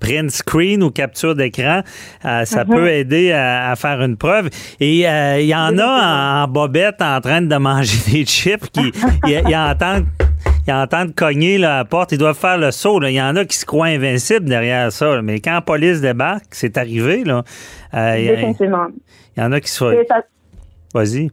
print 0.00 0.30
screen 0.30 0.82
ou 0.82 0.90
capture 0.90 1.34
d'écran, 1.34 1.80
euh, 2.24 2.44
ça 2.44 2.64
Mhm. 2.64 2.74
peut 2.74 2.88
aider 2.88 3.32
à, 3.32 3.70
à 3.70 3.76
faire 3.76 4.00
une 4.02 4.16
preuve. 4.16 4.48
Et 4.80 5.08
euh, 5.08 5.40
il 5.40 5.46
y 5.46 5.54
en 5.54 5.76
a 5.78 5.84
en, 5.86 6.44
en 6.44 6.48
bobette 6.48 7.02
en 7.02 7.20
train 7.20 7.42
de 7.42 7.56
manger 7.56 7.98
des 8.12 8.24
chips 8.24 8.68
qui 8.70 8.92
ils 9.26 9.56
entendent 9.56 10.06
ils 10.66 10.72
entendent 10.72 11.14
cogner 11.14 11.58
là, 11.58 11.74
à 11.74 11.78
la 11.78 11.84
porte, 11.84 12.12
ils 12.12 12.18
doivent 12.18 12.38
faire 12.38 12.58
le 12.58 12.70
saut. 12.70 12.98
là. 13.00 13.10
Il 13.10 13.14
y 13.14 13.20
en 13.22 13.36
a 13.36 13.44
qui 13.44 13.56
se 13.56 13.66
croient 13.66 13.86
invincibles 13.86 14.46
derrière 14.46 14.90
ça. 14.92 15.14
là. 15.16 15.22
Mais 15.22 15.40
quand 15.40 15.52
la 15.54 15.60
police 15.60 16.00
débarque, 16.00 16.46
c'est 16.52 16.76
arrivé, 16.78 17.24
là. 17.24 17.42
euh, 17.94 18.14
il 18.18 18.24
y 18.24 18.28
a- 18.30 18.34
Définitivement. 18.36 18.86
il 19.36 19.42
y 19.42 19.46
en 19.46 19.52
a 19.52 19.60
qui 19.60 19.70
se... 19.70 19.84
Ça- 20.08 20.22
Vas-y. 20.94 21.30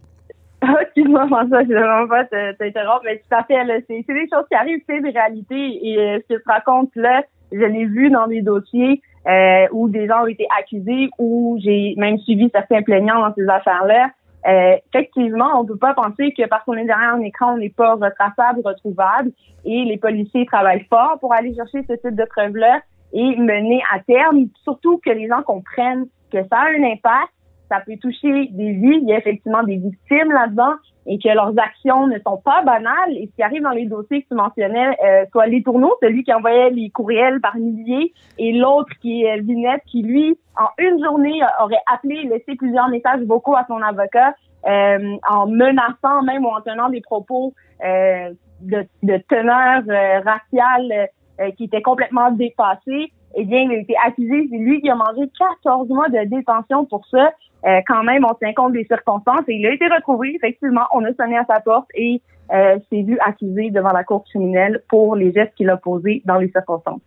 Excuse-moi, 0.82 1.28
François, 1.28 1.64
je 1.64 1.70
ne 1.70 1.74
vraiment 1.80 2.08
pas 2.08 2.24
te- 2.26 2.52
t'interrompre, 2.58 3.02
mais 3.06 3.18
tout 3.18 3.36
à 3.36 3.44
fait, 3.44 3.56
c'est 3.88 4.14
des 4.14 4.28
choses 4.32 4.46
qui 4.50 4.56
arrivent, 4.56 4.82
c'est 4.88 5.02
des 5.02 5.10
réalités. 5.10 5.80
Et 5.88 5.98
euh, 5.98 6.20
ce 6.30 6.36
que 6.36 6.40
tu 6.42 6.48
racontes 6.50 6.92
là, 6.96 7.24
je 7.52 7.58
l'ai 7.66 7.86
vu 7.86 8.10
dans 8.12 8.28
des 8.28 8.42
dossiers 8.42 9.02
euh, 9.28 9.66
où 9.72 9.90
des 9.90 10.08
gens 10.08 10.24
ont 10.24 10.28
été 10.28 10.46
accusés, 10.60 11.10
où 11.20 11.58
j'ai 11.64 11.94
même 11.98 12.18
suivi 12.20 12.50
certains 12.54 12.82
plaignants 12.82 13.20
dans 13.28 13.34
ces 13.36 13.48
affaires-là. 13.48 14.10
Euh, 14.48 14.76
effectivement, 14.94 15.60
on 15.60 15.64
ne 15.64 15.68
peut 15.68 15.78
pas 15.78 15.94
penser 15.94 16.34
que 16.36 16.48
parce 16.48 16.64
qu'on 16.66 16.74
est 16.74 16.86
derrière 16.86 17.14
un 17.14 17.22
écran, 17.22 17.54
on 17.54 17.58
n'est 17.58 17.70
pas 17.70 17.94
retraçable, 17.94 18.62
retrouvable. 18.64 19.32
Et 19.66 19.84
les 19.86 19.98
policiers 19.98 20.46
travaillent 20.46 20.86
fort 20.90 21.18
pour 21.20 21.34
aller 21.34 21.54
chercher 21.54 21.84
ce 21.88 21.94
type 21.94 22.16
de 22.16 22.26
preuves-là 22.26 22.82
et 23.14 23.36
mener 23.36 23.82
à 23.94 24.00
terme, 24.00 24.48
surtout 24.64 25.00
que 25.06 25.12
les 25.12 25.28
gens 25.28 25.44
comprennent 25.44 26.08
que 26.32 26.40
ça 26.44 26.60
a 26.60 26.70
un 26.70 26.84
impact, 26.84 27.34
ça 27.70 27.82
peut 27.86 27.98
toucher 28.02 28.48
des 28.52 28.74
vies, 28.74 29.00
il 29.02 29.08
y 29.08 29.14
a 29.14 29.18
effectivement 29.18 29.64
des 29.64 29.78
victimes 29.78 30.32
là-dedans 30.32 30.76
et 31.06 31.18
que 31.18 31.30
leurs 31.30 31.54
actions 31.58 32.08
ne 32.08 32.18
sont 32.20 32.38
pas 32.38 32.62
banales. 32.64 33.12
Et 33.12 33.28
ce 33.32 33.36
qui 33.36 33.44
arrive 33.44 33.64
dans 33.64 33.72
les 33.72 33.86
dossiers 33.86 34.24
que 34.24 34.28
tu 34.30 34.36
mentionnais, 34.36 34.98
euh, 35.04 35.26
soit 35.32 35.48
les 35.48 35.64
tourneaux, 35.64 35.96
celui 36.02 36.24
qui 36.24 36.34
envoyait 36.34 36.70
les 36.70 36.90
courriels 36.90 37.42
par 37.42 37.56
milliers, 37.56 38.14
et 38.38 38.54
l'autre 38.54 38.92
qui 39.02 39.24
est 39.24 39.40
Vinette, 39.40 39.82
qui 39.88 40.04
lui, 40.04 40.38
en 40.58 40.68
une 40.78 41.04
journée, 41.04 41.40
aurait 41.62 41.82
appelé, 41.92 42.24
laissé 42.24 42.56
plusieurs 42.56 42.90
messages 42.90 43.22
vocaux 43.24 43.56
à 43.56 43.66
son 43.68 43.82
avocat, 43.82 44.34
euh, 44.68 45.16
en 45.28 45.48
menaçant 45.48 46.22
même 46.24 46.46
ou 46.46 46.50
en 46.50 46.62
tenant 46.62 46.90
des 46.90 47.02
propos 47.02 47.54
euh, 47.84 48.32
de, 48.62 48.86
de 49.02 49.18
teneur 49.28 49.82
euh, 49.90 50.20
raciale 50.20 51.10
euh, 51.40 51.52
qui 51.58 51.64
étaient 51.64 51.82
complètement 51.82 52.32
dépassés. 52.32 53.12
Eh 53.36 53.46
bien, 53.46 53.62
il 53.62 53.72
a 53.72 53.78
été 53.78 53.94
accusé, 54.06 54.48
c'est 54.52 54.58
lui 54.58 54.82
qui 54.82 54.90
a 54.90 54.96
mangé 54.96 55.30
14 55.64 55.88
mois 55.90 56.10
de 56.10 56.24
détention 56.30 56.86
pour 56.86 57.06
ça. 57.10 57.32
Euh, 57.66 57.80
quand 57.88 58.04
même, 58.04 58.26
on 58.26 58.34
tient 58.34 58.54
compte 58.54 58.74
des 58.74 58.86
circonstances 58.86 59.44
et 59.48 59.54
il 59.54 59.66
a 59.68 59.74
été 59.74 59.86
retrouvé. 59.88 60.34
Effectivement, 60.36 60.82
on 60.94 61.04
a 61.06 61.14
sonné 61.14 61.38
à 61.38 61.46
sa 61.48 61.60
porte 61.60 61.88
et 61.94 62.22
euh, 62.52 62.78
s'est 62.92 63.04
vu 63.04 63.18
accusé 63.26 63.70
devant 63.70 63.92
la 63.94 64.04
cour 64.04 64.24
criminelle 64.26 64.82
pour 64.90 65.16
les 65.16 65.32
gestes 65.32 65.54
qu'il 65.56 65.70
a 65.70 65.78
posés 65.78 66.22
dans 66.26 66.38
les 66.38 66.50
circonstances. 66.50 67.00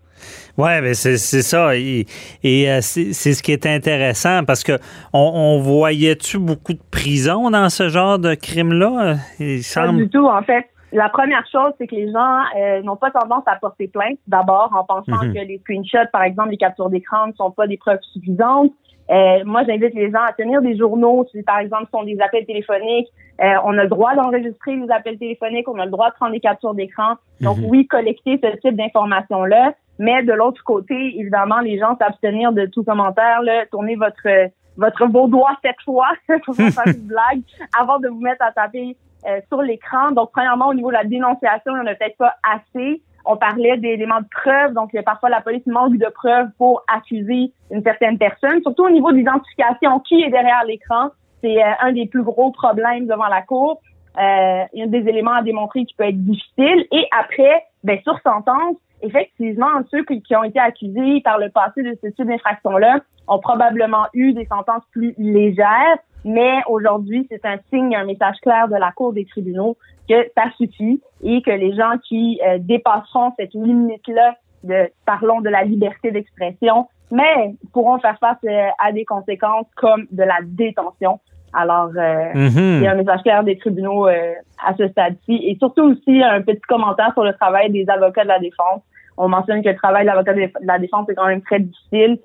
Oui, 0.56 0.70
mais 0.80 0.94
c'est 0.94 1.16
c'est 1.16 1.42
ça. 1.42 1.76
Et, 1.76 2.06
et, 2.44 2.70
euh, 2.70 2.78
c'est 2.80 3.12
c'est 3.12 3.32
ce 3.32 3.42
qui 3.42 3.50
est 3.52 3.66
intéressant 3.66 4.44
parce 4.46 4.62
que 4.62 4.78
on, 5.12 5.18
on 5.34 5.58
voyait-tu 5.60 6.38
beaucoup 6.38 6.72
de 6.72 6.82
prisons 6.90 7.50
dans 7.50 7.68
ce 7.68 7.88
genre 7.88 8.18
de 8.20 8.34
crime-là? 8.34 9.16
Il 9.40 9.56
Pas 9.58 9.62
semble. 9.62 9.98
du 9.98 10.08
tout, 10.08 10.24
en 10.24 10.42
fait. 10.42 10.64
La 10.94 11.08
première 11.08 11.44
chose, 11.50 11.72
c'est 11.76 11.86
que 11.88 11.94
les 11.96 12.10
gens 12.12 12.38
euh, 12.56 12.80
n'ont 12.82 12.96
pas 12.96 13.10
tendance 13.10 13.42
à 13.46 13.56
porter 13.56 13.88
plainte, 13.88 14.18
d'abord, 14.28 14.70
en 14.74 14.84
pensant 14.84 15.24
Mhm. 15.24 15.34
que 15.34 15.38
les 15.40 15.58
screenshots, 15.58 16.08
par 16.12 16.22
exemple, 16.22 16.50
les 16.50 16.56
captures 16.56 16.88
d'écran 16.88 17.26
ne 17.26 17.32
sont 17.32 17.50
pas 17.50 17.66
des 17.66 17.76
preuves 17.76 18.00
suffisantes. 18.12 18.70
Euh, 19.10 19.42
moi, 19.44 19.64
j'invite 19.66 19.92
les 19.94 20.10
gens 20.10 20.22
à 20.26 20.32
tenir 20.32 20.62
des 20.62 20.76
journaux. 20.78 21.26
Si, 21.32 21.42
par 21.42 21.58
exemple, 21.58 21.86
ce 21.92 21.98
sont 21.98 22.04
des 22.04 22.18
appels 22.20 22.46
téléphoniques, 22.46 23.08
euh, 23.42 23.54
on 23.64 23.76
a 23.76 23.82
le 23.82 23.88
droit 23.88 24.14
d'enregistrer 24.14 24.76
les 24.76 24.90
appels 24.90 25.18
téléphoniques, 25.18 25.68
on 25.68 25.78
a 25.78 25.84
le 25.84 25.90
droit 25.90 26.10
de 26.10 26.14
prendre 26.14 26.32
des 26.32 26.40
captures 26.40 26.74
d'écran. 26.74 27.14
Donc, 27.40 27.58
Mhm. 27.58 27.64
oui, 27.68 27.86
collecter 27.86 28.40
ce 28.42 28.56
type 28.58 28.76
d'informations-là. 28.76 29.74
Mais 29.98 30.22
de 30.22 30.32
l'autre 30.32 30.62
côté, 30.64 30.94
évidemment, 31.18 31.60
les 31.60 31.78
gens 31.78 31.96
s'abstenir 31.98 32.52
de 32.52 32.66
tout 32.66 32.82
commentaire, 32.84 33.42
là, 33.42 33.66
tourner 33.70 33.96
votre 33.96 34.28
votre 34.76 35.06
beau 35.06 35.28
doigt 35.28 35.52
cette 35.62 35.80
fois, 35.84 36.08
pour 36.44 36.54
faire 36.56 36.68
une 36.86 37.06
blague, 37.06 37.42
avant 37.80 38.00
de 38.00 38.08
vous 38.08 38.18
mettre 38.20 38.44
à 38.44 38.50
taper 38.50 38.96
euh, 39.26 39.40
sur 39.48 39.62
l'écran. 39.62 40.12
Donc, 40.12 40.30
premièrement, 40.32 40.68
au 40.68 40.74
niveau 40.74 40.88
de 40.88 40.94
la 40.94 41.04
dénonciation, 41.04 41.72
il 41.76 41.80
n'y 41.80 41.88
en 41.88 41.92
a 41.92 41.94
peut-être 41.94 42.16
pas 42.16 42.34
assez. 42.42 43.02
On 43.24 43.36
parlait 43.36 43.78
d'éléments 43.78 44.20
de 44.20 44.28
preuve, 44.30 44.74
donc 44.74 44.90
parfois 45.02 45.30
la 45.30 45.40
police 45.40 45.66
manque 45.66 45.96
de 45.96 46.08
preuves 46.10 46.48
pour 46.58 46.82
accuser 46.94 47.52
une 47.70 47.82
certaine 47.82 48.18
personne, 48.18 48.60
surtout 48.60 48.84
au 48.84 48.90
niveau 48.90 49.12
de 49.12 49.16
l'identification, 49.16 50.00
qui 50.00 50.22
est 50.22 50.30
derrière 50.30 50.62
l'écran. 50.66 51.08
C'est 51.42 51.62
euh, 51.62 51.70
un 51.80 51.92
des 51.92 52.06
plus 52.06 52.22
gros 52.22 52.50
problèmes 52.50 53.06
devant 53.06 53.28
la 53.28 53.40
cour. 53.40 53.80
Euh, 54.18 54.64
il 54.72 54.80
y 54.80 54.82
a 54.82 54.86
des 54.86 55.08
éléments 55.08 55.32
à 55.32 55.42
démontrer 55.42 55.84
qui 55.84 55.94
peut 55.94 56.04
être 56.04 56.22
difficile. 56.22 56.86
Et 56.92 57.06
après, 57.18 57.64
ben, 57.82 57.98
sur 58.02 58.18
sentence, 58.20 58.76
effectivement, 59.02 59.70
ceux 59.90 60.04
qui, 60.04 60.22
qui 60.22 60.36
ont 60.36 60.44
été 60.44 60.58
accusés 60.58 61.20
par 61.22 61.38
le 61.38 61.48
passé 61.48 61.82
de 61.82 61.96
ce 62.02 62.08
type 62.08 62.26
d'infraction-là 62.26 63.00
ont 63.26 63.38
probablement 63.38 64.06
eu 64.12 64.32
des 64.32 64.46
sentences 64.46 64.84
plus 64.92 65.14
légères, 65.18 65.98
mais 66.24 66.60
aujourd'hui, 66.68 67.26
c'est 67.30 67.44
un 67.44 67.56
signe, 67.70 67.94
un 67.94 68.04
message 68.04 68.36
clair 68.42 68.68
de 68.68 68.76
la 68.76 68.92
Cour 68.92 69.12
des 69.12 69.24
tribunaux 69.24 69.76
que 70.08 70.14
ça 70.36 70.44
suffit 70.56 71.00
et 71.22 71.42
que 71.42 71.50
les 71.50 71.74
gens 71.74 71.96
qui 72.06 72.40
euh, 72.46 72.58
dépasseront 72.58 73.32
cette 73.38 73.54
limite-là 73.54 74.36
de, 74.64 74.90
parlons 75.06 75.40
de 75.40 75.50
la 75.50 75.64
liberté 75.64 76.10
d'expression, 76.10 76.88
mais 77.10 77.54
pourront 77.72 77.98
faire 77.98 78.18
face 78.18 78.38
euh, 78.44 78.68
à 78.78 78.92
des 78.92 79.04
conséquences 79.04 79.66
comme 79.76 80.06
de 80.10 80.22
la 80.22 80.38
détention. 80.42 81.20
Alors, 81.52 81.90
euh, 81.96 82.32
Mhm. 82.34 82.78
il 82.78 82.82
y 82.82 82.86
a 82.86 82.92
un 82.92 82.96
message 82.96 83.22
clair 83.22 83.44
des 83.44 83.56
tribunaux 83.56 84.08
euh, 84.08 84.32
à 84.64 84.74
ce 84.76 84.88
stade-ci. 84.88 85.40
Et 85.46 85.56
surtout 85.58 85.82
aussi, 85.82 86.22
un 86.22 86.42
petit 86.42 86.60
commentaire 86.62 87.12
sur 87.12 87.22
le 87.22 87.32
travail 87.34 87.70
des 87.70 87.88
avocats 87.88 88.24
de 88.24 88.28
la 88.28 88.40
défense. 88.40 88.82
On 89.16 89.28
mentionne 89.28 89.62
que 89.62 89.68
le 89.68 89.76
travail 89.76 90.04
de 90.04 90.08
l'avocat 90.08 90.34
de 90.34 90.50
la 90.62 90.78
défense 90.78 91.08
est 91.08 91.14
quand 91.14 91.28
même 91.28 91.42
très 91.42 91.60
difficile 91.60 92.18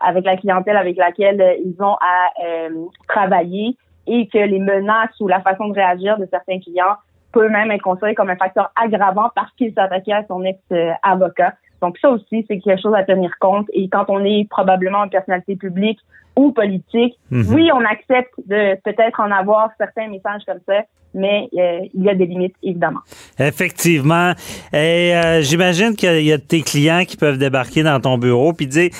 avec 0.00 0.24
la 0.24 0.36
clientèle 0.36 0.76
avec 0.76 0.96
laquelle 0.96 1.40
euh, 1.40 1.54
ils 1.64 1.76
ont 1.82 1.96
à 2.00 2.28
euh, 2.44 2.68
travailler 3.08 3.76
et 4.06 4.26
que 4.28 4.38
les 4.38 4.58
menaces 4.58 5.18
ou 5.20 5.28
la 5.28 5.40
façon 5.40 5.68
de 5.68 5.74
réagir 5.74 6.18
de 6.18 6.26
certains 6.30 6.58
clients 6.60 6.96
peut 7.32 7.48
même 7.48 7.70
être 7.70 7.82
considéré 7.82 8.14
comme 8.14 8.30
un 8.30 8.36
facteur 8.36 8.70
aggravant 8.80 9.30
parce 9.34 9.52
qu'il 9.52 9.72
s'attaquait 9.74 10.12
à 10.12 10.24
son 10.26 10.42
ex-avocat. 10.44 11.54
Donc 11.82 11.98
ça 11.98 12.10
aussi, 12.10 12.46
c'est 12.48 12.58
quelque 12.58 12.80
chose 12.80 12.94
à 12.94 13.04
tenir 13.04 13.32
compte. 13.38 13.66
Et 13.72 13.88
quand 13.88 14.06
on 14.08 14.24
est 14.24 14.48
probablement 14.48 15.04
une 15.04 15.10
personnalité 15.10 15.56
publique 15.56 15.98
ou 16.36 16.52
politique, 16.52 17.18
Mhm. 17.30 17.54
oui, 17.54 17.70
on 17.74 17.84
accepte 17.84 18.32
de 18.46 18.76
peut-être 18.82 19.20
en 19.20 19.30
avoir 19.30 19.70
certains 19.78 20.08
messages 20.08 20.42
comme 20.46 20.60
ça, 20.66 20.82
mais 21.14 21.48
euh, 21.56 21.80
il 21.94 22.02
y 22.02 22.08
a 22.08 22.14
des 22.14 22.26
limites, 22.26 22.54
évidemment. 22.62 23.00
Effectivement. 23.38 24.32
Et 24.72 25.14
euh, 25.14 25.40
j'imagine 25.42 25.94
qu'il 25.96 26.24
y 26.24 26.32
a 26.32 26.38
tes 26.38 26.62
clients 26.62 27.04
qui 27.06 27.16
peuvent 27.16 27.38
débarquer 27.38 27.82
dans 27.82 28.00
ton 28.00 28.18
bureau 28.18 28.52
puis 28.52 28.66
dire 28.66 28.90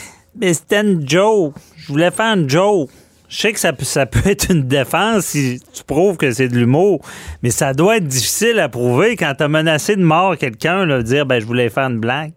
Mais 0.40 0.52
c'était 0.54 0.82
une 0.82 1.08
joke. 1.08 1.54
Je 1.76 1.88
voulais 1.92 2.10
faire 2.10 2.36
une 2.36 2.48
joke. 2.48 2.90
Je 3.28 3.36
sais 3.38 3.52
que 3.52 3.58
ça, 3.58 3.72
peut- 3.72 4.18
être 4.26 4.52
une 4.52 4.62
défense 4.62 5.24
si 5.26 5.60
tu 5.74 5.82
prouves 5.82 6.16
que 6.16 6.30
c'est 6.30 6.48
de 6.48 6.56
l'humour, 6.56 7.00
mais 7.42 7.50
ça 7.50 7.72
doit 7.72 7.96
être 7.96 8.06
difficile 8.06 8.60
à 8.60 8.68
prouver 8.68 9.16
quand 9.16 9.32
tu 9.36 9.42
as 9.42 9.48
menacé 9.48 9.96
de 9.96 10.02
mort 10.04 10.36
quelqu'un, 10.36 10.86
de 10.86 11.02
dire 11.02 11.26
ben, 11.26 11.40
je 11.40 11.46
voulais 11.46 11.68
faire 11.68 11.88
une 11.88 11.98
blague. 11.98 12.32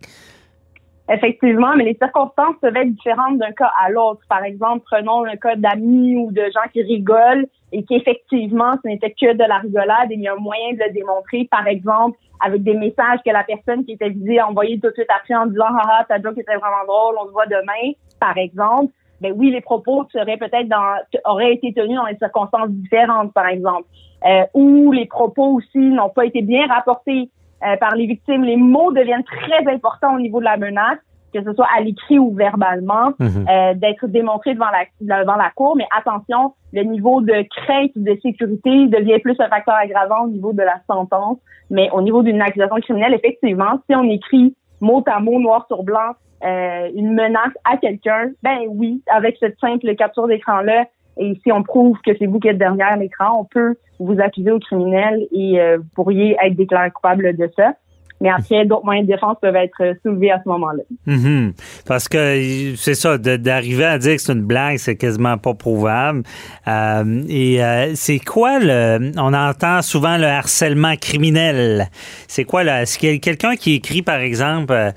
Effectivement, 1.11 1.75
mais 1.75 1.85
les 1.85 1.97
circonstances 1.99 2.55
peuvent 2.61 2.75
être 2.75 2.91
différentes 2.93 3.39
d'un 3.39 3.51
cas 3.51 3.71
à 3.83 3.89
l'autre. 3.89 4.21
Par 4.29 4.43
exemple, 4.43 4.83
prenons 4.89 5.25
un 5.25 5.35
cas 5.37 5.55
d'amis 5.55 6.15
ou 6.15 6.31
de 6.31 6.41
gens 6.53 6.69
qui 6.71 6.83
rigolent 6.83 7.47
et 7.71 7.83
qu'effectivement, 7.83 8.73
ce 8.83 8.87
n'était 8.87 9.11
que 9.11 9.33
de 9.33 9.43
la 9.47 9.57
rigolade 9.57 10.11
et 10.11 10.15
il 10.15 10.21
y 10.21 10.27
a 10.27 10.33
un 10.33 10.39
moyen 10.39 10.73
de 10.73 10.79
le 10.87 10.93
démontrer, 10.93 11.47
par 11.49 11.67
exemple, 11.67 12.17
avec 12.39 12.63
des 12.63 12.73
messages 12.73 13.19
que 13.25 13.31
la 13.31 13.43
personne 13.43 13.83
qui 13.85 13.93
était 13.93 14.09
visée 14.09 14.39
a 14.39 14.47
envoyé 14.47 14.79
tout 14.79 14.87
de 14.87 14.93
suite 14.93 15.09
après 15.09 15.35
en 15.35 15.45
disant 15.45 15.65
«Haha, 15.67 16.05
ta 16.05 16.21
joke 16.21 16.37
était 16.37 16.55
vraiment 16.55 16.85
drôle, 16.87 17.15
on 17.21 17.27
se 17.27 17.31
voit 17.31 17.45
demain», 17.47 17.93
par 18.19 18.37
exemple. 18.37 18.91
Ben 19.21 19.33
oui, 19.35 19.51
les 19.51 19.61
propos 19.61 20.05
seraient 20.13 20.37
peut-être 20.37 20.69
dans, 20.69 20.95
auraient 21.25 21.53
été 21.53 21.73
tenus 21.73 21.97
dans 21.97 22.07
des 22.07 22.17
circonstances 22.17 22.69
différentes, 22.69 23.33
par 23.33 23.47
exemple. 23.47 23.83
Euh, 24.25 24.43
ou 24.53 24.91
les 24.91 25.05
propos 25.05 25.55
aussi 25.55 25.77
n'ont 25.77 26.09
pas 26.09 26.25
été 26.25 26.41
bien 26.41 26.67
rapportés 26.67 27.29
euh, 27.65 27.75
par 27.77 27.95
les 27.95 28.05
victimes. 28.05 28.43
Les 28.43 28.55
mots 28.55 28.93
deviennent 28.93 29.23
très 29.23 29.67
importants 29.67 30.15
au 30.15 30.19
niveau 30.19 30.39
de 30.39 30.45
la 30.45 30.57
menace, 30.57 30.99
que 31.34 31.43
ce 31.43 31.53
soit 31.53 31.67
à 31.77 31.82
l'écrit 31.82 32.19
ou 32.19 32.34
verbalement, 32.34 33.13
Mhm. 33.19 33.45
euh, 33.49 33.73
d'être 33.75 34.07
démontré 34.07 34.53
devant 34.53 34.69
la, 34.71 35.21
devant 35.23 35.36
la 35.36 35.49
cour. 35.55 35.75
Mais 35.75 35.86
attention, 35.95 36.53
le 36.73 36.84
niveau 36.84 37.21
de 37.21 37.43
crainte 37.49 37.91
ou 37.95 38.03
de 38.03 38.17
sécurité 38.21 38.88
devient 38.88 39.19
plus 39.19 39.36
un 39.39 39.47
facteur 39.47 39.75
aggravant 39.75 40.25
au 40.25 40.27
niveau 40.30 40.53
de 40.53 40.61
la 40.63 40.80
sentence. 40.88 41.38
Mais 41.69 41.89
au 41.91 42.01
niveau 42.01 42.23
d'une 42.23 42.41
accusation 42.41 42.77
criminelle, 42.77 43.13
effectivement, 43.13 43.80
si 43.89 43.95
on 43.95 44.03
écrit 44.03 44.55
mot 44.82 45.03
à 45.07 45.19
mot, 45.19 45.39
noir 45.39 45.65
sur 45.67 45.84
blanc, 45.84 46.13
euh, 46.43 46.89
une 46.95 47.13
menace 47.13 47.53
à 47.69 47.77
quelqu'un, 47.77 48.32
ben 48.43 48.59
oui, 48.69 49.03
avec 49.11 49.38
cette 49.39 49.59
simple 49.59 49.93
capture 49.95 50.27
d'écran-là, 50.27 50.86
et 51.17 51.38
si 51.43 51.51
on 51.51 51.63
prouve 51.63 51.97
que 52.05 52.11
c'est 52.17 52.27
vous 52.27 52.39
qui 52.39 52.47
êtes 52.47 52.57
derrière 52.57 52.95
l'écran, 52.97 53.41
on 53.41 53.43
peut 53.43 53.75
vous 53.99 54.21
accuser 54.21 54.51
au 54.51 54.59
criminel 54.59 55.27
et 55.34 55.59
euh, 55.59 55.77
vous 55.80 55.88
pourriez 55.93 56.38
être 56.41 56.55
déclaré 56.55 56.91
coupable 56.91 57.36
de 57.36 57.49
ça. 57.57 57.73
Mais 58.22 58.30
après, 58.30 58.65
d'autres 58.65 58.84
moyens 58.84 59.07
de 59.07 59.13
défense 59.13 59.38
peuvent 59.41 59.55
être 59.55 59.95
soulevés 60.03 60.32
à 60.32 60.41
ce 60.43 60.49
moment-là. 60.49 60.84
Mhm. 61.05 61.53
Parce 61.86 62.07
que 62.09 62.74
c'est 62.76 62.93
ça, 62.95 63.17
d'arriver 63.17 63.86
à 63.86 63.97
dire 63.97 64.15
que 64.17 64.22
c'est 64.22 64.34
une 64.34 64.43
blague, 64.43 64.78
c'est 64.78 64.97
quasiment 64.97 65.38
pas 65.38 65.53
prouvable. 65.53 66.24
Euh, 66.67 67.24
et 67.30 67.63
euh, 67.63 67.91
c'est 67.95 68.20
quoi 68.20 68.59
le. 68.59 69.11
On 69.17 69.34
entend 69.34 69.82
souvent 69.82 70.17
le 70.17 70.26
harcèlement 70.28 70.95
criminel. 70.97 71.88
C'est 72.28 72.43
quoi 72.43 72.63
là? 72.63 72.82
Est-ce 72.82 72.97
qu'il 72.99 73.11
y 73.11 73.15
a 73.15 73.17
quelqu'un 73.20 73.55
qui 73.55 73.74
écrit, 73.76 74.01
par 74.01 74.20
exemple, 74.20 74.74
euh, 74.74 74.91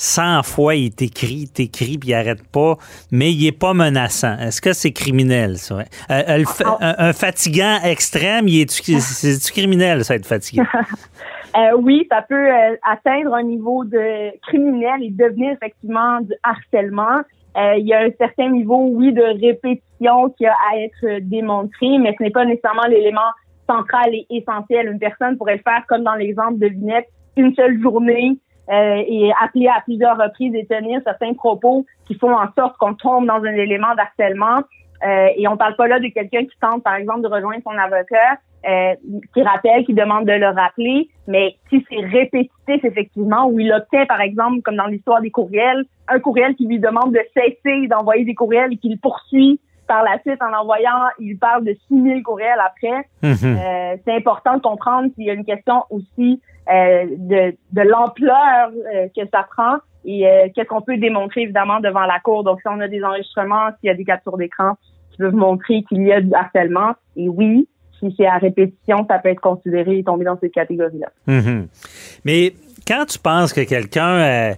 100 0.00 0.44
fois, 0.44 0.76
il 0.76 0.92
t'écrit, 0.92 1.48
t'écrit, 1.48 1.98
puis 1.98 2.10
il 2.10 2.14
arrête 2.14 2.46
pas, 2.46 2.76
mais 3.10 3.32
il 3.32 3.44
est 3.48 3.50
pas 3.50 3.74
menaçant. 3.74 4.38
Est-ce 4.38 4.60
que 4.60 4.72
c'est 4.72 4.92
criminel, 4.92 5.58
ça? 5.58 5.78
Euh, 5.78 6.22
euh, 6.28 6.44
fa- 6.44 6.78
un, 6.80 6.94
un 7.08 7.12
fatigant 7.12 7.80
extrême, 7.82 8.46
c'est-tu 8.68 9.52
criminel, 9.52 10.04
ça, 10.04 10.14
être 10.14 10.24
fatigué? 10.26 10.62
Euh, 11.58 11.76
oui, 11.76 12.06
ça 12.10 12.22
peut 12.22 12.34
euh, 12.34 12.76
atteindre 12.82 13.34
un 13.34 13.42
niveau 13.42 13.84
de 13.84 14.38
criminel 14.42 15.02
et 15.02 15.10
devenir 15.10 15.52
effectivement 15.52 16.20
du 16.20 16.32
harcèlement. 16.44 17.22
Euh, 17.56 17.74
il 17.78 17.86
y 17.86 17.94
a 17.94 18.02
un 18.02 18.10
certain 18.16 18.50
niveau, 18.50 18.90
oui, 18.92 19.12
de 19.12 19.22
répétition 19.22 20.30
qui 20.36 20.46
a 20.46 20.54
à 20.70 20.78
être 20.78 21.20
démontré, 21.22 21.98
mais 21.98 22.14
ce 22.16 22.22
n'est 22.22 22.30
pas 22.30 22.44
nécessairement 22.44 22.86
l'élément 22.88 23.32
central 23.68 24.14
et 24.14 24.26
essentiel. 24.30 24.88
Une 24.88 25.00
personne 25.00 25.36
pourrait 25.36 25.56
le 25.56 25.62
faire 25.62 25.84
comme 25.88 26.04
dans 26.04 26.14
l'exemple 26.14 26.58
de 26.58 26.68
Vinette, 26.68 27.08
une 27.36 27.52
seule 27.54 27.80
journée 27.80 28.38
euh, 28.70 29.02
et 29.06 29.32
appeler 29.42 29.66
à 29.68 29.80
plusieurs 29.80 30.16
reprises 30.16 30.54
et 30.54 30.66
tenir 30.66 31.00
certains 31.02 31.34
propos 31.34 31.86
qui 32.06 32.14
font 32.14 32.36
en 32.36 32.46
sorte 32.56 32.76
qu'on 32.76 32.94
tombe 32.94 33.26
dans 33.26 33.42
un 33.42 33.54
élément 33.54 33.94
d'harcèlement. 33.96 34.60
Euh, 35.04 35.28
et 35.36 35.46
on 35.46 35.56
parle 35.56 35.76
pas 35.76 35.86
là 35.86 36.00
de 36.00 36.08
quelqu'un 36.08 36.44
qui 36.44 36.58
tente, 36.60 36.82
par 36.82 36.96
exemple, 36.96 37.22
de 37.22 37.28
rejoindre 37.28 37.62
son 37.62 37.76
avocat, 37.78 38.38
euh, 38.68 38.94
qui 39.34 39.42
rappelle, 39.42 39.84
qui 39.84 39.94
demande 39.94 40.26
de 40.26 40.32
le 40.32 40.48
rappeler, 40.48 41.08
mais 41.28 41.56
si 41.68 41.84
c'est 41.88 42.04
répétitif, 42.04 42.84
effectivement, 42.84 43.46
où 43.46 43.60
il 43.60 43.72
obtient, 43.72 44.06
par 44.06 44.20
exemple, 44.20 44.62
comme 44.62 44.76
dans 44.76 44.86
l'histoire 44.86 45.20
des 45.20 45.30
courriels, 45.30 45.84
un 46.08 46.18
courriel 46.18 46.56
qui 46.56 46.66
lui 46.66 46.80
demande 46.80 47.12
de 47.12 47.20
cesser 47.34 47.86
d'envoyer 47.86 48.24
des 48.24 48.34
courriels 48.34 48.72
et 48.72 48.76
qu'il 48.76 48.98
poursuit 48.98 49.60
par 49.88 50.04
la 50.04 50.20
suite 50.20 50.40
en 50.40 50.52
envoyant, 50.56 51.08
il 51.18 51.36
parle 51.38 51.64
de 51.64 51.76
6000 51.88 52.22
courriels 52.22 52.60
après. 52.64 53.08
Mhm. 53.22 53.56
Euh, 53.58 53.96
c'est 54.04 54.14
important 54.14 54.56
de 54.56 54.62
comprendre 54.62 55.08
s'il 55.14 55.24
y 55.24 55.30
a 55.30 55.32
une 55.32 55.44
question 55.44 55.82
aussi 55.90 56.40
euh, 56.70 57.06
de, 57.16 57.56
de 57.72 57.80
l'ampleur 57.80 58.70
euh, 58.94 59.08
que 59.16 59.22
ça 59.32 59.48
prend 59.50 59.78
et 60.04 60.22
qu'est-ce 60.54 60.68
qu'on 60.68 60.80
peut 60.80 60.96
démontrer 60.96 61.42
évidemment 61.42 61.80
devant 61.80 62.06
la 62.06 62.18
cour. 62.20 62.42
Donc, 62.42 62.60
si 62.62 62.68
on 62.68 62.80
a 62.80 62.88
des 62.88 63.02
enregistrements, 63.02 63.68
s'il 63.78 63.88
y 63.88 63.90
a 63.90 63.94
des 63.94 64.04
captures 64.04 64.38
d'écran 64.38 64.74
qui 65.10 65.18
peuvent 65.18 65.34
montrer 65.34 65.82
qu'il 65.82 66.02
y 66.06 66.12
a 66.12 66.22
du 66.22 66.32
harcèlement, 66.32 66.92
et 67.14 67.28
oui, 67.28 67.68
si 67.98 68.14
c'est 68.16 68.24
à 68.24 68.38
répétition, 68.38 69.04
ça 69.06 69.18
peut 69.18 69.28
être 69.28 69.40
considéré 69.40 69.98
et 69.98 70.04
tomber 70.04 70.24
dans 70.24 70.38
cette 70.38 70.52
catégorie-là. 70.52 71.08
Mhm. 71.26 71.66
Mais 72.24 72.54
quand 72.86 73.04
tu 73.06 73.18
penses 73.18 73.52
que 73.52 73.60
quelqu'un 73.62 74.54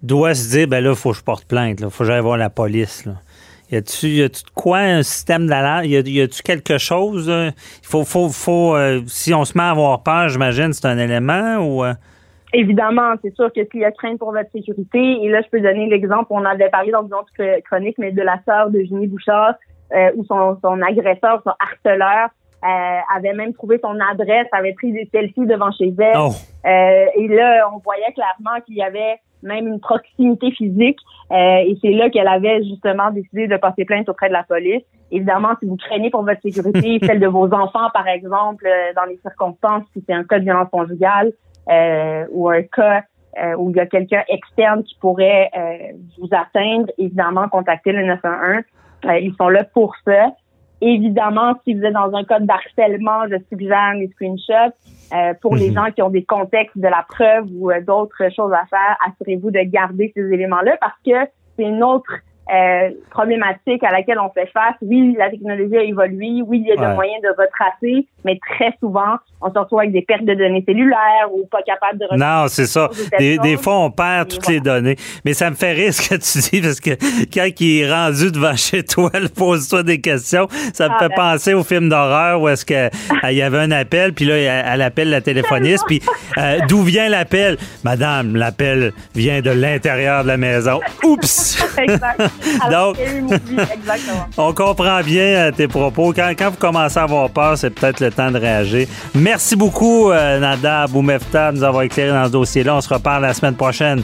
doit 0.00 0.34
se 0.34 0.50
dire, 0.50 0.68
ben 0.68 0.84
là, 0.84 0.90
il 0.90 0.96
faut 0.96 1.10
que 1.10 1.16
je 1.16 1.24
porte 1.24 1.46
plainte, 1.46 1.80
il 1.80 1.90
faut 1.90 2.04
que 2.04 2.10
j'aille 2.10 2.22
voir 2.22 2.36
la 2.36 2.50
police. 2.50 3.04
Là. 3.04 3.14
Y 3.70 3.76
a-tu 3.76 4.06
de 4.18 4.30
quoi 4.54 4.78
un 4.78 5.02
système 5.02 5.46
d'alerte? 5.46 5.86
Y 5.86 6.20
a-tu 6.20 6.42
quelque 6.42 6.78
chose? 6.78 7.28
euh, 7.28 7.50
Il 7.82 7.86
faut, 7.86 8.04
faut, 8.04 8.28
faut 8.28 8.76
euh, 8.76 9.02
si 9.06 9.34
on 9.34 9.44
se 9.44 9.56
met 9.58 9.64
à 9.64 9.70
avoir 9.70 10.02
peur, 10.02 10.28
j'imagine, 10.28 10.72
c'est 10.72 10.86
un 10.86 10.98
élément 10.98 11.56
ou. 11.58 11.84
euh, 11.84 11.94
Évidemment, 12.52 13.14
c'est 13.22 13.34
sûr 13.34 13.52
que 13.52 13.60
s'il 13.70 13.80
y 13.80 13.84
a 13.84 13.90
crainte 13.90 14.18
pour 14.18 14.30
votre 14.32 14.50
sécurité, 14.52 14.98
et 15.22 15.28
là, 15.28 15.42
je 15.42 15.48
peux 15.50 15.60
donner 15.60 15.88
l'exemple, 15.88 16.26
on 16.30 16.44
avait 16.44 16.70
parlé 16.70 16.92
dans 16.92 17.02
une 17.04 17.12
autre 17.12 17.28
chr- 17.36 17.60
chronique, 17.62 17.96
mais 17.98 18.12
de 18.12 18.22
la 18.22 18.38
sœur 18.46 18.70
de 18.70 18.80
Ginny 18.80 19.08
Bouchard, 19.08 19.54
euh, 19.92 20.10
où 20.16 20.24
son, 20.24 20.56
son 20.62 20.80
agresseur, 20.80 21.42
son 21.44 21.52
harceleur, 21.58 22.28
euh, 22.64 22.98
avait 23.14 23.34
même 23.34 23.52
trouvé 23.52 23.78
son 23.82 23.98
adresse, 24.12 24.46
avait 24.52 24.72
pris 24.74 24.92
des 24.92 25.08
selfies 25.12 25.44
devant 25.46 25.70
chez 25.72 25.92
elle. 25.98 26.16
Oh! 26.16 26.30
Euh, 26.64 27.04
et 27.16 27.28
là, 27.28 27.68
on 27.74 27.78
voyait 27.78 28.12
clairement 28.14 28.60
qu'il 28.64 28.76
y 28.76 28.82
avait 28.82 29.16
même 29.46 29.66
une 29.68 29.80
proximité 29.80 30.50
physique. 30.50 30.98
euh, 31.30 31.34
et 31.34 31.76
c'est 31.80 31.92
là 31.92 32.10
qu'elle 32.10 32.28
avait 32.28 32.62
justement 32.62 33.10
décidé 33.10 33.48
de 33.48 33.56
porter 33.56 33.84
plainte 33.84 34.08
auprès 34.08 34.28
de 34.28 34.32
la 34.32 34.42
police. 34.42 34.82
Évidemment, 35.10 35.54
si 35.60 35.66
vous 35.66 35.76
craignez 35.76 36.10
pour 36.10 36.24
votre 36.24 36.40
sécurité, 36.42 36.98
celle 37.06 37.20
de 37.20 37.26
vos 37.26 37.46
enfants, 37.52 37.88
par 37.92 38.08
exemple, 38.08 38.66
euh, 38.66 38.92
dans 38.94 39.04
les 39.04 39.18
circonstances, 39.18 39.84
si 39.92 40.04
c'est 40.06 40.14
un 40.14 40.24
cas 40.24 40.38
de 40.38 40.44
violence 40.44 40.68
conjugale 40.70 41.32
euh, 41.70 42.26
ou 42.30 42.48
un 42.48 42.62
cas 42.62 43.02
euh, 43.42 43.54
où 43.56 43.70
il 43.70 43.76
y 43.76 43.80
a 43.80 43.86
quelqu'un 43.86 44.22
externe 44.28 44.82
qui 44.82 44.96
pourrait 45.00 45.50
euh, 45.56 45.92
vous 46.18 46.28
atteindre, 46.32 46.90
évidemment, 46.98 47.48
contactez 47.48 47.92
le 47.92 48.04
911. 48.04 48.62
Euh, 49.04 49.18
ils 49.18 49.34
sont 49.34 49.48
là 49.48 49.64
pour 49.64 49.94
ça. 50.06 50.32
Évidemment, 50.80 51.54
si 51.64 51.74
vous 51.74 51.82
êtes 51.84 51.94
dans 51.94 52.14
un 52.14 52.24
cas 52.24 52.40
d'harcèlement, 52.40 53.26
je 53.30 53.36
suggère 53.50 53.94
les 53.94 54.08
screenshots. 54.08 54.74
Euh, 55.14 55.34
pour 55.40 55.54
les 55.54 55.68
Mhm. 55.68 55.74
gens 55.74 55.90
qui 55.92 56.02
ont 56.02 56.10
des 56.10 56.24
contextes 56.24 56.76
de 56.76 56.88
la 56.88 57.06
preuve 57.08 57.46
ou 57.52 57.70
euh, 57.70 57.80
d'autres 57.80 58.28
choses 58.34 58.52
à 58.52 58.66
faire, 58.66 58.96
assurez-vous 59.06 59.52
de 59.52 59.60
garder 59.60 60.10
ces 60.16 60.32
éléments-là 60.32 60.76
parce 60.80 60.98
que 61.06 61.30
c'est 61.56 61.64
une 61.64 61.84
autre 61.84 62.12
euh, 62.52 62.90
problématique 63.10 63.82
à 63.82 63.90
laquelle 63.92 64.18
on 64.18 64.30
fait 64.30 64.46
face. 64.52 64.74
Oui, 64.82 65.14
la 65.18 65.30
technologie 65.30 65.76
a 65.76 65.82
évolué. 65.82 66.42
Oui, 66.46 66.62
il 66.64 66.68
y 66.68 66.72
a 66.72 66.80
Ouais. 66.80 66.88
des 66.88 66.94
moyens 66.94 67.22
de 67.22 67.28
retracer, 67.30 68.06
mais 68.24 68.38
très 68.56 68.72
souvent, 68.80 69.16
on 69.40 69.52
se 69.52 69.58
retrouve 69.58 69.80
avec 69.80 69.92
des 69.92 70.02
pertes 70.02 70.24
de 70.24 70.34
données 70.34 70.62
cellulaires 70.66 71.28
ou 71.32 71.46
pas 71.46 71.62
capable 71.62 71.98
de 71.98 72.04
retracer. 72.04 72.24
Non, 72.24 72.48
c'est 72.48 72.66
ça. 72.66 72.88
Des, 73.18 73.56
fois, 73.56 73.78
on 73.80 73.90
perd 73.90 74.28
toutes 74.28 74.46
les 74.48 74.60
données. 74.60 74.96
Mais 75.24 75.32
ça 75.34 75.50
me 75.50 75.56
fait 75.56 75.72
rire 75.72 75.92
ce 75.92 76.08
que 76.08 76.14
tu 76.14 76.50
dis, 76.50 76.60
parce 76.60 76.80
que 76.80 76.90
quand 77.34 77.48
il 77.60 77.80
est 77.82 77.92
rendu 77.92 78.30
devant 78.30 78.54
chez 78.56 78.84
toi, 78.84 79.10
pose-toi 79.36 79.82
des 79.82 80.00
questions. 80.00 80.46
Ça 80.72 80.88
me 80.88 80.94
Ah, 80.94 80.98
fait 81.00 81.08
ben. 81.08 81.14
penser 81.16 81.54
au 81.54 81.64
film 81.64 81.88
d'horreur 81.88 82.40
où 82.40 82.48
est-ce 82.48 82.64
que 82.64 82.74
euh, 82.74 82.88
il 83.30 83.36
y 83.36 83.42
avait 83.42 83.58
un 83.58 83.70
appel, 83.72 84.12
puis 84.12 84.24
là, 84.24 84.36
elle, 84.36 84.64
elle 84.74 84.82
appelle 84.82 85.10
la 85.10 85.20
téléphoniste, 85.20 85.84
puis 85.86 86.00
euh, 86.38 86.58
d'où 86.68 86.82
vient 86.82 87.08
l'appel? 87.08 87.56
Madame, 87.84 88.36
l'appel 88.36 88.92
vient 89.14 89.40
de 89.40 89.50
l'intérieur 89.50 90.22
de 90.22 90.28
la 90.28 90.36
maison. 90.36 90.80
Oups! 91.04 91.76
exact. 91.78 92.22
Donc-. 92.70 92.96
On 94.36 94.52
comprend 94.52 95.00
bien 95.02 95.22
euh, 95.22 95.50
tes 95.50 95.68
propos. 95.68 96.12
Quand, 96.12 96.32
quand 96.38 96.50
vous 96.50 96.56
commencez 96.56 96.98
à 96.98 97.04
avoir 97.04 97.30
peur, 97.30 97.56
c'est 97.58 97.70
peut-être 97.70 98.00
le 98.00 98.10
temps 98.10 98.30
de 98.30 98.38
réagir. 98.38 98.86
Merci 99.14 99.56
beaucoup, 99.56 100.10
euh, 100.10 100.38
Nada 100.38 100.86
Boumefta, 100.86 101.52
de 101.52 101.58
nous 101.58 101.64
avoir 101.64 101.82
éclairé 101.82 102.10
dans 102.10 102.26
ce 102.26 102.30
dossier-là. 102.30 102.76
On 102.76 102.80
se 102.80 102.92
reparle 102.92 103.22
la 103.22 103.34
semaine 103.34 103.54
prochaine. 103.54 104.02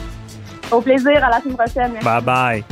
Au 0.71 0.81
plaisir. 0.81 1.23
À 1.23 1.29
la 1.29 1.41
semaine 1.41 1.57
prochaine. 1.57 1.91
Merci. 1.93 2.05
Bye 2.05 2.21
bye. 2.21 2.63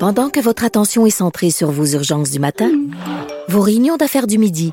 Pendant 0.00 0.30
que 0.30 0.40
votre 0.40 0.64
attention 0.64 1.04
est 1.04 1.10
centrée 1.10 1.50
sur 1.50 1.70
vos 1.70 1.84
urgences 1.84 2.30
du 2.30 2.38
matin, 2.38 2.70
vos 3.48 3.60
réunions 3.60 3.98
d'affaires 3.98 4.26
du 4.26 4.38
midi, 4.38 4.72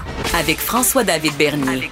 Avec 0.33 0.59
François-David 0.59 1.33
Bernier. 1.37 1.89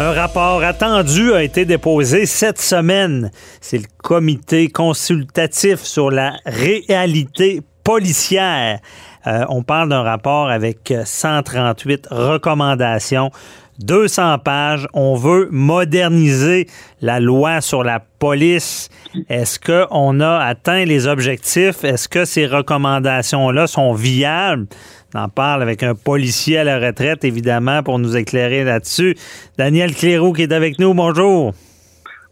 Un 0.00 0.12
rapport 0.12 0.64
attendu 0.64 1.32
a 1.32 1.44
été 1.44 1.64
déposé 1.64 2.26
cette 2.26 2.60
semaine. 2.60 3.30
C'est 3.60 3.78
le 3.78 3.86
comité 4.02 4.68
consultatif 4.68 5.80
sur 5.80 6.10
la 6.10 6.32
réalité 6.44 7.62
policière. 7.84 8.80
Euh, 9.28 9.44
on 9.48 9.62
parle 9.62 9.90
d'un 9.90 10.02
rapport 10.02 10.48
avec 10.48 10.92
138 11.04 12.08
recommandations, 12.10 13.30
200 13.78 14.38
pages. 14.38 14.88
On 14.92 15.14
veut 15.14 15.48
moderniser 15.52 16.66
la 17.00 17.20
loi 17.20 17.60
sur 17.60 17.84
la 17.84 18.00
police. 18.18 18.88
Est-ce 19.28 19.58
qu'on 19.60 20.20
a 20.20 20.38
atteint 20.38 20.84
les 20.84 21.06
objectifs? 21.06 21.84
Est-ce 21.84 22.08
que 22.08 22.24
ces 22.24 22.46
recommandations-là 22.46 23.66
sont 23.66 23.92
viables? 23.92 24.66
On 25.14 25.18
en 25.20 25.28
parle 25.28 25.62
avec 25.62 25.82
un 25.82 25.94
policier 25.94 26.58
à 26.58 26.64
la 26.64 26.78
retraite, 26.78 27.24
évidemment, 27.24 27.82
pour 27.82 27.98
nous 27.98 28.16
éclairer 28.16 28.62
là-dessus. 28.64 29.16
Daniel 29.58 29.94
Cléroux 29.94 30.32
qui 30.32 30.42
est 30.42 30.52
avec 30.52 30.78
nous. 30.78 30.94
Bonjour. 30.94 31.52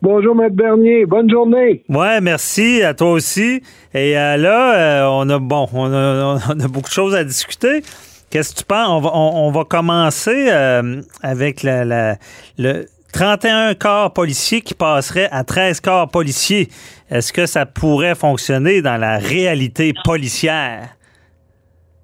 Bonjour, 0.00 0.34
Maître 0.36 0.54
Bernier. 0.54 1.06
Bonne 1.06 1.28
journée. 1.28 1.82
Ouais, 1.88 2.20
merci 2.20 2.82
à 2.82 2.94
toi 2.94 3.10
aussi. 3.10 3.62
Et 3.92 4.16
euh, 4.16 4.36
là, 4.36 4.74
euh, 5.02 5.08
on 5.10 5.28
a 5.28 5.38
bon, 5.40 5.66
on 5.72 5.92
a, 5.92 6.38
on 6.54 6.60
a 6.60 6.68
beaucoup 6.68 6.88
de 6.88 6.94
choses 6.94 7.16
à 7.16 7.24
discuter. 7.24 7.82
Qu'est-ce 8.30 8.52
que 8.54 8.58
tu 8.60 8.64
penses? 8.64 8.88
On 8.90 9.00
va, 9.00 9.10
on, 9.12 9.48
on 9.48 9.50
va 9.50 9.64
commencer 9.64 10.48
euh, 10.50 11.00
avec 11.22 11.64
la, 11.64 11.84
la- 11.84 12.16
le 12.58 12.86
31 13.12 13.74
corps 13.74 14.12
policiers 14.12 14.60
qui 14.60 14.74
passerait 14.74 15.28
à 15.32 15.42
13 15.42 15.80
corps 15.80 16.08
policiers. 16.08 16.68
Est-ce 17.10 17.32
que 17.32 17.46
ça 17.46 17.66
pourrait 17.66 18.14
fonctionner 18.14 18.82
dans 18.82 18.98
la 18.98 19.18
réalité 19.18 19.92
policière? 20.04 20.90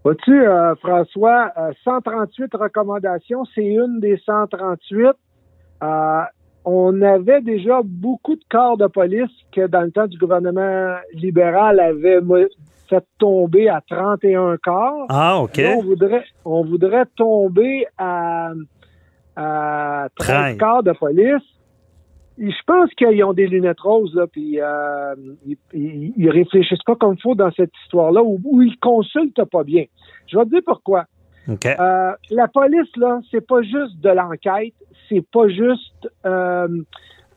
Vois-tu, 0.05 0.47
euh, 0.47 0.75
François, 0.77 1.51
euh, 1.57 1.73
138 1.83 2.55
recommandations, 2.55 3.45
c'est 3.55 3.65
une 3.65 4.01
des 4.01 4.19
138. 4.19 5.13
Euh, 5.83 6.21
on 6.67 7.01
avait 7.01 7.41
déjà 7.41 7.81
beaucoup 7.83 8.37
de 8.37 8.45
corps 8.51 8.77
de 8.77 8.87
police 8.87 9.31
que 9.51 9.67
dans 9.67 9.81
le 9.81 9.91
temps 9.91 10.07
du 10.07 10.19
gouvernement 10.19 10.97
libéral 11.15 11.81
avait 11.81 12.21
fait 12.89 13.05
tomber 13.19 13.71
à 13.71 13.81
31 13.89 14.59
corps. 14.59 15.07
Ah, 15.09 15.41
OK. 15.41 15.57
Là, 15.57 15.75
on 15.79 15.83
voudrait, 15.83 16.25
on 16.45 16.65
voudrait 16.65 17.07
tomber 17.17 17.87
à, 17.97 18.53
à 19.37 20.09
13 20.19 20.29
13. 20.29 20.59
corps 20.59 20.83
de 20.83 20.93
police. 20.93 21.43
Je 22.39 22.63
pense 22.67 22.91
qu'ils 22.95 23.23
ont 23.25 23.33
des 23.33 23.47
lunettes 23.47 23.81
roses, 23.81 24.15
là, 24.15 24.27
puis 24.27 24.61
euh, 24.61 25.15
ils, 25.47 25.57
ils, 25.73 26.13
ils 26.17 26.31
réfléchissent 26.31 26.83
pas 26.85 26.97
comme 26.97 27.15
il 27.15 27.21
faut 27.21 27.35
dans 27.35 27.53
cette 27.53 27.73
histoire-là, 27.85 28.23
ou, 28.23 28.41
ou 28.45 28.63
ils 28.63 28.77
consultent 28.79 29.45
pas 29.45 29.63
bien. 29.63 29.85
Je 30.27 30.37
vais 30.37 30.45
te 30.45 30.51
dire 30.51 30.63
pourquoi. 30.67 31.05
OK. 31.49 31.67
Euh, 31.67 32.13
la 32.31 32.49
police, 32.49 32.97
là, 32.97 33.21
c'est 33.31 33.47
pas 33.47 33.63
juste 33.63 34.01
de 34.01 34.09
l'enquête, 34.09 34.75
c'est 35.09 35.25
pas 35.31 35.49
juste 35.49 36.09
euh, 36.25 36.69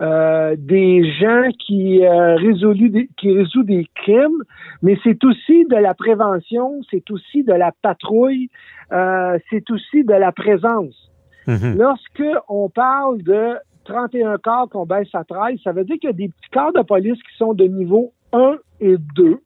euh, 0.01 0.55
des 0.57 1.03
gens 1.19 1.49
qui 1.59 2.05
euh, 2.05 2.37
des, 2.37 3.09
qui 3.17 3.31
résout 3.31 3.63
des 3.63 3.87
crimes, 3.95 4.43
mais 4.81 4.97
c'est 5.03 5.23
aussi 5.23 5.65
de 5.65 5.75
la 5.75 5.93
prévention, 5.93 6.81
c'est 6.89 7.09
aussi 7.11 7.43
de 7.43 7.53
la 7.53 7.71
patrouille, 7.81 8.49
euh, 8.91 9.37
c'est 9.49 9.69
aussi 9.71 10.03
de 10.03 10.13
la 10.13 10.31
présence. 10.31 11.11
Mhm. 11.47 11.77
Lorsque 11.77 12.23
on 12.47 12.69
parle 12.69 13.23
de 13.23 13.55
31 13.87 14.37
corps 14.37 14.69
qu'on 14.69 14.85
baisse 14.85 15.13
à 15.13 15.23
13, 15.23 15.59
ça 15.63 15.71
veut 15.71 15.83
dire 15.83 15.97
qu'il 15.99 16.09
y 16.09 16.13
a 16.13 16.15
des 16.15 16.27
petits 16.27 16.49
corps 16.51 16.73
de 16.73 16.81
police 16.81 17.17
qui 17.23 17.37
sont 17.37 17.53
de 17.53 17.63
niveau 17.63 18.13
1 18.33 18.57
et 18.81 18.97
2. 19.15 19.39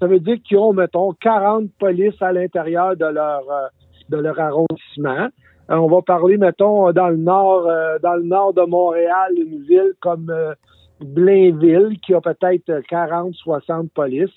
Ça 0.00 0.06
veut 0.06 0.18
dire 0.18 0.36
qu'ils 0.42 0.58
ont, 0.58 0.72
mettons, 0.72 1.12
40 1.12 1.70
polices 1.78 2.20
à 2.20 2.32
l'intérieur 2.32 2.96
de 2.96 3.04
leur 3.04 3.42
euh, 3.50 3.68
de 4.08 4.16
leur 4.16 4.38
arrondissement. 4.40 5.28
Euh, 5.70 5.76
on 5.76 5.86
va 5.86 6.02
parler, 6.02 6.38
mettons, 6.38 6.90
dans 6.92 7.08
le 7.08 7.16
nord, 7.16 7.66
euh, 7.68 7.98
dans 8.02 8.14
le 8.14 8.24
nord 8.24 8.52
de 8.52 8.62
Montréal, 8.62 9.32
une 9.36 9.62
ville 9.62 9.92
comme 10.00 10.32
Blainville, 11.00 11.98
qui 12.04 12.14
a 12.14 12.20
peut-être 12.20 12.80
40, 12.88 13.34
60 13.34 13.92
polices. 13.92 14.30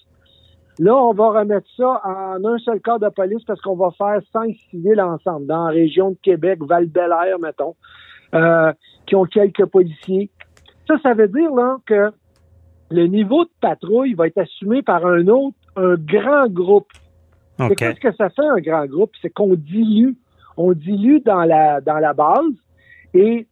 Là, 0.78 0.96
on 0.96 1.14
va 1.14 1.30
remettre 1.30 1.68
ça 1.78 2.02
en 2.04 2.44
un 2.44 2.58
seul 2.58 2.82
corps 2.82 3.00
de 3.00 3.08
police 3.08 3.44
parce 3.46 3.62
qu'on 3.62 3.78
va 3.78 3.92
faire 3.92 4.20
cinq 4.34 4.56
civils 4.70 5.00
ensemble, 5.00 5.48
dans 5.48 5.66
la 5.68 5.72
région 5.72 6.12
de 6.12 6.18
Québec, 6.22 6.60
val 6.62 6.90
air 6.96 7.40
mettons, 7.40 7.76
euh, 8.36 8.74
qui 9.06 9.16
ont 9.16 9.26
quelques 9.26 9.66
policiers. 9.66 10.30
Ça, 10.88 10.96
ça 11.02 11.14
veut 11.14 11.28
dire 11.28 11.54
là 11.54 11.78
que 11.86 12.12
le 12.92 13.08
niveau 13.08 13.46
de 13.46 13.50
patrouille 13.62 14.14
va 14.14 14.28
être 14.28 14.38
assumé 14.38 14.82
par 14.82 15.06
un 15.06 15.28
autre, 15.28 15.58
un 15.76 15.96
grand 15.96 16.48
groupe. 16.48 16.92
C'est 17.58 17.66
OK. 17.66 17.76
qu'est-ce 17.76 18.00
que 18.00 18.16
ça 18.16 18.30
fait 18.30 18.46
un 18.46 18.60
grand 18.60 18.86
groupe? 18.86 19.12
C'est 19.22 19.30
qu'on 19.30 19.56
dilue. 19.56 20.16
On 20.58 20.74
dilue 20.74 21.20
dans 21.22 21.44
la, 21.44 21.82
dans 21.82 21.98
la 21.98 22.14
base. 22.14 22.54
Et 23.14 23.48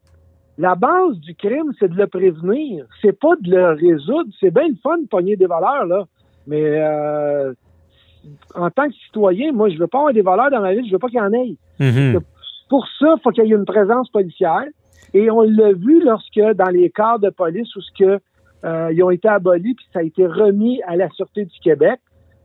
la 0.57 0.75
base 0.75 1.17
du 1.19 1.33
crime, 1.35 1.71
c'est 1.79 1.89
de 1.89 1.95
le 1.95 2.07
prévenir. 2.07 2.85
C'est 3.01 3.17
pas 3.17 3.35
de 3.41 3.49
le 3.49 3.69
résoudre. 3.69 4.29
C'est 4.39 4.51
bien 4.51 4.67
le 4.67 4.75
fun 4.83 4.97
de 4.97 5.07
pogner 5.07 5.35
des 5.35 5.45
voleurs, 5.45 5.85
là. 5.85 6.05
Mais 6.45 6.61
euh, 6.61 7.53
en 8.53 8.69
tant 8.69 8.87
que 8.87 8.93
citoyen, 9.05 9.51
moi, 9.51 9.69
je 9.69 9.77
veux 9.77 9.87
pas 9.87 9.99
avoir 9.99 10.13
des 10.13 10.21
voleurs 10.21 10.51
dans 10.51 10.61
ma 10.61 10.73
ville. 10.73 10.85
Je 10.85 10.91
veux 10.91 10.99
pas 10.99 11.07
qu'il 11.07 11.17
y 11.17 11.21
en 11.21 11.33
ait. 11.33 11.55
Mhm. 11.79 12.19
Pour 12.73 12.87
ça, 12.97 13.13
il 13.15 13.21
faut 13.21 13.29
qu'il 13.29 13.45
y 13.45 13.51
ait 13.51 13.55
une 13.55 13.65
présence 13.65 14.09
policière. 14.09 14.65
Et 15.13 15.29
on 15.29 15.41
l'a 15.41 15.73
vu 15.73 16.03
lorsque, 16.03 16.41
dans 16.55 16.71
les 16.71 16.89
corps 16.89 17.19
de 17.19 17.29
police, 17.29 17.67
où 17.75 17.81
ce 17.81 17.91
que, 17.95 18.19
euh, 18.65 18.91
ils 18.91 19.03
ont 19.03 19.11
été 19.11 19.27
abolis, 19.27 19.75
puis 19.75 19.85
ça 19.93 19.99
a 19.99 20.01
été 20.01 20.25
remis 20.25 20.81
à 20.87 20.95
la 20.95 21.07
Sûreté 21.11 21.45
du 21.45 21.59
Québec, 21.59 21.99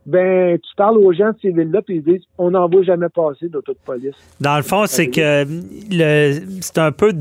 ben, 0.04 0.58
tu 0.58 0.76
parles 0.76 0.98
aux 0.98 1.14
gens 1.14 1.30
de 1.30 1.36
ces 1.40 1.50
villes-là, 1.50 1.80
puis 1.80 1.96
ils 1.96 2.02
disent, 2.02 2.26
on 2.36 2.50
n'en 2.50 2.68
voit 2.68 2.82
jamais 2.82 3.08
passer 3.08 3.48
d'auto 3.48 3.72
de 3.72 3.78
police. 3.86 4.16
Dans 4.38 4.58
le 4.58 4.62
fond, 4.62 4.84
c'est 4.84 5.08
que 5.08 5.46
le, 5.90 6.60
c'est 6.60 6.76
un 6.76 6.92
peu 6.92 7.14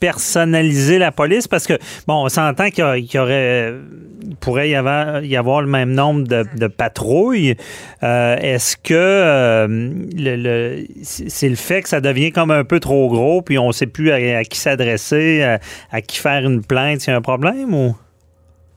dépersonnaliser 0.00 0.98
la 0.98 1.12
police 1.12 1.46
parce 1.46 1.66
que, 1.66 1.74
bon, 2.06 2.24
on 2.24 2.28
s'entend 2.28 2.70
qu'il 2.70 2.78
y, 2.84 2.86
a- 2.86 2.96
y 2.98 3.18
aurait, 3.18 3.74
il 4.22 4.36
pourrait 4.36 4.70
y 4.70 4.74
avoir, 4.74 5.22
y 5.22 5.36
avoir 5.36 5.60
le 5.60 5.68
même 5.68 5.92
nombre 5.92 6.26
de, 6.26 6.44
de 6.56 6.66
patrouilles. 6.66 7.54
Euh, 8.02 8.36
Est-ce 8.36 8.76
que 8.76 8.94
euh, 8.94 9.66
le, 9.68 10.84
c'est 11.02 11.48
le 11.48 11.56
fait 11.56 11.82
que 11.82 11.88
ça 11.88 12.00
devient 12.00 12.32
comme 12.32 12.50
un 12.50 12.64
peu 12.64 12.80
trop 12.80 13.08
gros 13.08 13.42
puis 13.42 13.58
on 13.58 13.68
ne 13.68 13.72
sait 13.72 13.86
plus 13.86 14.10
à, 14.10 14.42
qui 14.44 14.58
s'adresser, 14.58 15.58
à, 15.90 16.00
qui 16.00 16.18
faire 16.18 16.44
une 16.44 16.62
plainte, 16.64 17.00
c'est 17.00 17.12
un 17.12 17.20
problème 17.22 17.74
ou? 17.74 17.94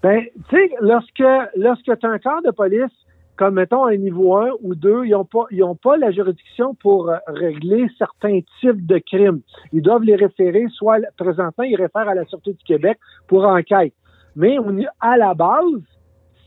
Ben, 0.02 0.20
tu 0.50 0.58
sais, 0.58 0.70
lorsque, 0.82 1.24
lorsque 1.56 1.86
tu 1.86 2.06
as 2.06 2.10
un 2.10 2.20
corps 2.20 2.42
de 2.46 2.52
police, 2.52 2.92
comme 3.36 3.56
mettons 3.56 3.86
un 3.86 3.98
niveau 3.98 4.36
1 4.36 4.52
ou 4.62 4.76
2, 4.76 5.06
ils 5.06 5.12
n'ont 5.12 5.26
pas, 5.26 5.46
ils 5.52 5.64
pas 5.82 5.98
la 5.98 6.12
juridiction 6.12 6.76
pour 6.76 7.10
euh, 7.10 7.18
régler 7.28 7.88
certains 7.98 8.42
types 8.60 8.86
de 8.86 9.00
crimes. 9.00 9.42
Ils 9.72 9.82
doivent 9.82 10.04
les 10.04 10.16
référer, 10.16 10.66
soit 10.70 11.00
présentement, 11.18 11.64
ils 11.64 11.76
réfèrent 11.76 12.10
à 12.10 12.16
la 12.16 12.26
Sûreté 12.26 12.54
du 12.54 12.64
Québec 12.64 13.00
pour 13.28 13.46
enquête. 13.46 13.94
Mais 14.36 14.60
on, 14.60 14.78
à 15.00 15.18
la 15.18 15.34
base, 15.34 15.82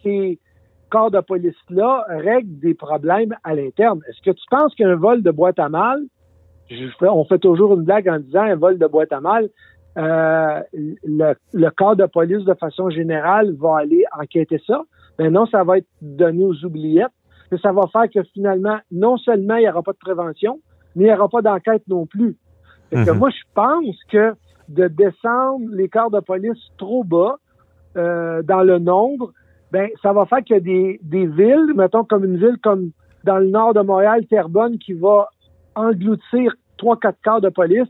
ces 0.02 0.38
corps 0.90 1.10
de 1.10 1.20
police-là 1.20 2.06
règlent 2.08 2.60
des 2.60 2.74
problèmes 2.74 3.34
à 3.42 3.54
l'interne. 3.54 4.00
Est-ce 4.08 4.22
que 4.22 4.30
tu 4.30 4.44
penses 4.50 4.74
qu'un 4.76 4.94
vol 4.94 5.22
de 5.22 5.30
boîte 5.32 5.58
à 5.58 5.68
mal, 5.68 6.00
je 6.70 6.88
fais, 6.98 7.08
on 7.08 7.24
fait 7.24 7.38
toujours 7.38 7.74
une 7.74 7.84
blague 7.84 8.08
en 8.08 8.18
disant 8.18 8.42
un 8.42 8.56
vol 8.56 8.78
de 8.78 8.86
boîte 8.86 9.12
à 9.12 9.20
mal, 9.20 9.48
euh, 9.98 10.60
le, 10.72 11.34
le 11.52 11.70
corps 11.70 11.96
de 11.96 12.06
police 12.06 12.44
de 12.44 12.54
façon 12.54 12.90
générale 12.90 13.54
va 13.54 13.78
aller 13.78 14.04
enquêter 14.16 14.60
ça? 14.66 14.82
Ben 15.18 15.32
non, 15.32 15.46
ça 15.46 15.64
va 15.64 15.78
être 15.78 15.88
donné 16.00 16.44
aux 16.44 16.64
oubliettes. 16.64 17.12
Mais 17.50 17.58
ça 17.58 17.72
va 17.72 17.86
faire 17.92 18.10
que 18.12 18.22
finalement, 18.34 18.78
non 18.90 19.16
seulement 19.16 19.56
il 19.56 19.62
n'y 19.62 19.68
aura 19.68 19.82
pas 19.82 19.92
de 19.92 19.98
prévention, 19.98 20.60
mais 20.94 21.04
il 21.04 21.06
n'y 21.06 21.12
aura 21.12 21.28
pas 21.28 21.42
d'enquête 21.42 21.82
non 21.88 22.06
plus. 22.06 22.36
Fait 22.90 23.04
que 23.04 23.10
Mhm. 23.10 23.18
moi, 23.18 23.30
je 23.30 23.42
pense 23.54 23.96
que 24.10 24.34
de 24.68 24.88
descendre 24.88 25.64
les 25.72 25.88
corps 25.88 26.10
de 26.10 26.20
police 26.20 26.58
trop 26.76 27.04
bas 27.04 27.36
euh, 27.96 28.42
dans 28.42 28.62
le 28.62 28.78
nombre, 28.78 29.32
ben 29.70 29.88
ça 30.02 30.12
va 30.12 30.26
faire 30.26 30.42
a 30.50 30.60
des, 30.60 30.98
des 31.02 31.26
villes, 31.26 31.72
mettons 31.74 32.04
comme 32.04 32.24
une 32.24 32.36
ville 32.36 32.58
comme 32.62 32.90
dans 33.24 33.38
le 33.38 33.48
nord 33.48 33.74
de 33.74 33.80
Montréal, 33.80 34.26
Terrebonne, 34.26 34.78
qui 34.78 34.92
va 34.92 35.28
engloutir 35.74 36.54
trois, 36.78 36.96
quatre 36.98 37.18
corps 37.24 37.40
de 37.40 37.48
police, 37.48 37.88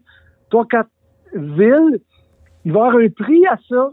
trois, 0.51 0.67
quatre 0.67 0.91
villes, 1.35 2.01
il 2.65 2.73
va 2.73 2.79
y 2.79 2.83
avoir 2.83 2.97
un 2.97 3.09
prix 3.09 3.47
à 3.47 3.59
ça. 3.69 3.91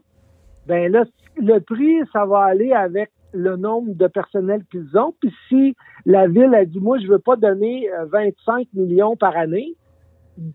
Ben 0.67 0.91
là, 0.91 1.03
le 1.37 1.59
prix, 1.59 1.99
ça 2.11 2.25
va 2.25 2.43
aller 2.43 2.71
avec 2.71 3.11
le 3.33 3.55
nombre 3.55 3.93
de 3.93 4.07
personnel 4.07 4.61
qu'ils 4.71 4.97
ont. 4.97 5.13
Puis 5.19 5.33
si 5.49 5.75
la 6.05 6.27
ville 6.27 6.53
a 6.53 6.65
dit, 6.65 6.79
moi, 6.79 6.99
je 6.99 7.07
veux 7.07 7.19
pas 7.19 7.35
donner 7.35 7.89
euh, 7.91 8.05
25 8.11 8.67
millions 8.73 9.15
par 9.15 9.35
année 9.35 9.75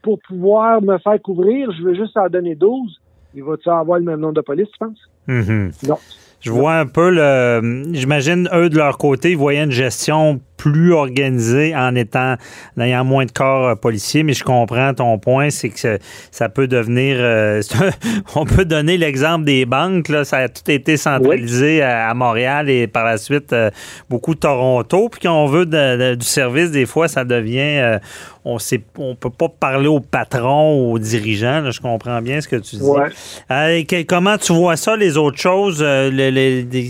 pour 0.03 0.19
pouvoir 0.21 0.83
me 0.83 0.99
faire 0.99 1.21
couvrir, 1.23 1.71
je 1.73 1.83
veux 1.83 1.95
juste 1.95 2.17
en 2.17 2.29
donner 2.29 2.55
12, 2.55 3.01
il 3.35 3.45
va-tu 3.45 3.69
avoir 3.69 3.99
le 3.99 4.05
même 4.05 4.21
nombre 4.21 4.35
de 4.35 4.41
police, 4.41 4.69
tu 4.73 4.79
penses? 4.79 5.11
Mhm. 5.27 5.71
Non. 5.87 5.97
Je 6.41 6.51
vois 6.51 6.75
un 6.75 6.87
peu 6.87 7.11
le. 7.11 7.85
J'imagine, 7.93 8.49
eux, 8.55 8.71
de 8.71 8.77
leur 8.77 8.97
côté, 8.97 9.33
ils 9.33 9.37
voyaient 9.37 9.65
une 9.65 9.73
gestion 9.73 10.41
plus 10.59 10.93
organisée 10.93 11.75
en 11.75 11.95
étant 11.95 12.35
en 12.77 12.83
ayant 12.83 13.05
moins 13.05 13.25
de 13.25 13.31
corps 13.31 13.69
euh, 13.69 13.75
policiers, 13.77 14.23
mais 14.25 14.35
je 14.35 14.45
comprends 14.45 14.93
ton 14.93 15.19
point, 15.19 15.49
c'est 15.49 15.71
que 15.71 15.99
ça, 16.31 16.49
peut 16.51 16.67
devenir. 16.67 17.17
euh, 17.21 17.63
on 18.35 18.45
peut 18.45 18.67
donner 18.67 18.99
l'exemple 18.99 19.45
des 19.47 19.65
banques, 19.65 20.09
là, 20.11 20.25
ça 20.25 20.39
a 20.39 20.49
tout 20.49 20.69
été 20.71 20.97
centralisé 20.99 21.81
à, 21.81 22.11
à 22.11 22.15
Montréal 22.15 22.69
et 22.69 22.87
par 22.89 23.05
la 23.05 23.17
suite 23.17 23.53
euh, 23.55 23.71
beaucoup 24.11 24.35
Toronto. 24.35 25.09
Puis 25.09 25.21
quand 25.23 25.33
on 25.45 25.47
veut 25.47 25.65
de- 25.65 25.97
de- 26.11 26.15
du 26.17 26.27
service, 26.27 26.71
des 26.73 26.85
fois, 26.87 27.09
ça 27.09 27.25
devient. 27.25 27.79
euh, 27.79 27.99
on 28.45 28.59
sait, 28.59 28.81
on 28.97 29.15
peut 29.15 29.29
pas 29.31 29.49
parler 29.49 29.89
au 29.89 30.01
patron, 30.01 30.91
aux 30.91 30.99
dirigeants. 30.99 31.61
là, 31.61 31.71
je 31.71 31.81
comprends 31.81 32.23
bien 32.23 32.41
ce 32.41 32.49
que 32.49 32.57
tu 32.57 32.77
dis. 32.77 32.83
Ouais. 32.83 33.85
Que- 33.85 34.03
comment 34.05 34.39
tu 34.39 34.55
vois 34.55 34.77
ça, 34.77 34.97
les 34.97 35.17
autres 35.19 35.39
choses? 35.39 35.85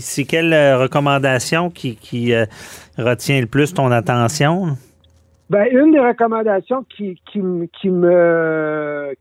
c'est 0.01 0.23
quelle 0.23 0.53
euh, 0.53 0.77
recommandation 0.77 1.69
qui, 1.69 1.95
qui 1.97 2.33
retient 3.01 3.41
le 3.41 3.47
plus 3.47 3.73
ton 3.73 3.91
attention? 3.91 4.77
Ben, 5.49 5.67
une 5.71 5.91
des 5.91 5.99
recommandations 5.99 6.85
qui, 6.95 7.19
qui, 7.31 7.39
me 7.39 7.67
euh, 7.81 9.13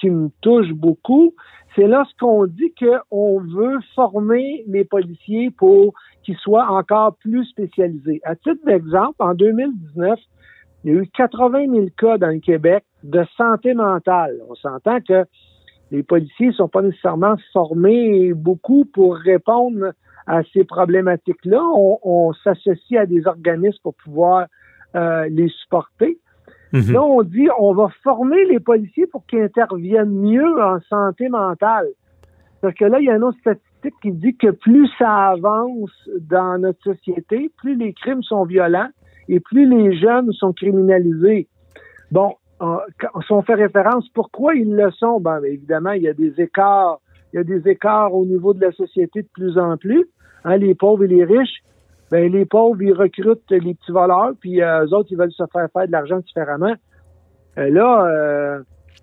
qui 0.00 0.10
me 0.10 0.30
touche 0.40 0.72
beaucoup, 0.72 1.34
c'est 1.76 1.86
lorsqu'on 1.86 2.46
dit 2.46 2.72
qu'on 2.78 3.40
veut 3.40 3.78
former 3.94 4.64
les 4.66 4.84
policiers 4.84 5.50
pour 5.50 5.92
qu'ils 6.22 6.36
soient 6.38 6.70
encore 6.70 7.16
plus 7.16 7.44
spécialisés. 7.46 8.20
À 8.24 8.36
titre 8.36 8.64
d'exemple, 8.64 9.16
en 9.18 9.34
2019, 9.34 10.18
il 10.84 10.92
y 10.92 10.96
a 10.96 11.02
eu 11.02 11.06
80 11.08 11.66
000 11.70 11.86
cas 11.96 12.16
dans 12.16 12.28
le 12.28 12.40
Québec 12.40 12.84
de 13.04 13.22
santé 13.36 13.74
mentale. 13.74 14.38
On 14.48 14.54
s'entend 14.54 15.00
que 15.00 15.24
les 15.90 16.02
policiers 16.02 16.48
ne 16.48 16.52
sont 16.52 16.68
pas 16.68 16.82
nécessairement 16.82 17.36
formés 17.52 18.32
beaucoup 18.32 18.84
pour 18.86 19.16
répondre 19.16 19.92
à 20.30 20.42
ces 20.52 20.64
problématiques-là. 20.64 21.60
On, 21.74 21.98
on 22.04 22.32
s'associe 22.32 23.00
à 23.00 23.06
des 23.06 23.26
organismes 23.26 23.80
pour 23.82 23.94
pouvoir 23.94 24.46
euh, 24.94 25.28
les 25.28 25.48
supporter. 25.48 26.18
Mhm. 26.72 26.92
Là, 26.92 27.02
on 27.02 27.22
dit 27.24 27.48
on 27.58 27.74
va 27.74 27.88
former 28.04 28.44
les 28.44 28.60
policiers 28.60 29.08
pour 29.08 29.26
qu'ils 29.26 29.42
interviennent 29.42 30.14
mieux 30.14 30.62
en 30.62 30.78
santé 30.88 31.28
mentale. 31.28 31.88
Parce 32.60 32.74
que 32.74 32.84
là, 32.84 33.00
il 33.00 33.06
y 33.06 33.10
a 33.10 33.16
une 33.16 33.24
autre 33.24 33.38
statistique 33.40 33.94
qui 34.02 34.12
dit 34.12 34.36
que 34.36 34.52
plus 34.52 34.88
ça 34.98 35.30
avance 35.30 35.90
dans 36.20 36.58
notre 36.58 36.82
société, 36.82 37.50
plus 37.58 37.74
les 37.74 37.92
crimes 37.92 38.22
sont 38.22 38.44
violents 38.44 38.90
et 39.28 39.40
plus 39.40 39.68
les 39.68 39.98
jeunes 39.98 40.32
sont 40.32 40.52
criminalisés. 40.52 41.48
Bon, 42.12 42.34
euh, 42.62 42.76
si 43.26 43.32
on 43.32 43.42
fait 43.42 43.54
référence, 43.54 44.08
pourquoi 44.10 44.54
ils 44.54 44.72
le 44.72 44.92
sont? 44.92 45.18
Ben, 45.20 45.40
évidemment, 45.44 45.92
il 45.92 46.02
y 46.02 46.08
a 46.08 46.14
des 46.14 46.40
écarts. 46.40 47.00
Il 47.32 47.36
y 47.36 47.40
a 47.40 47.44
des 47.44 47.68
écarts 47.68 48.14
au 48.14 48.24
niveau 48.26 48.54
de 48.54 48.60
la 48.60 48.72
société 48.72 49.22
de 49.22 49.28
plus 49.32 49.58
en 49.58 49.76
plus. 49.76 50.06
Hein, 50.44 50.56
les 50.56 50.74
pauvres 50.74 51.04
et 51.04 51.08
les 51.08 51.24
riches, 51.24 51.62
ben, 52.10 52.30
les 52.30 52.44
pauvres, 52.44 52.82
ils 52.82 52.92
recrutent 52.92 53.50
les 53.50 53.74
petits 53.74 53.92
voleurs, 53.92 54.32
puis 54.40 54.62
euh, 54.62 54.84
eux 54.84 54.94
autres, 54.94 55.08
ils 55.10 55.18
veulent 55.18 55.32
se 55.32 55.44
faire 55.52 55.68
faire 55.72 55.86
de 55.86 55.92
l'argent 55.92 56.18
différemment. 56.18 56.74
Euh, 57.58 57.70
là, 57.70 58.06
euh, 58.06 58.62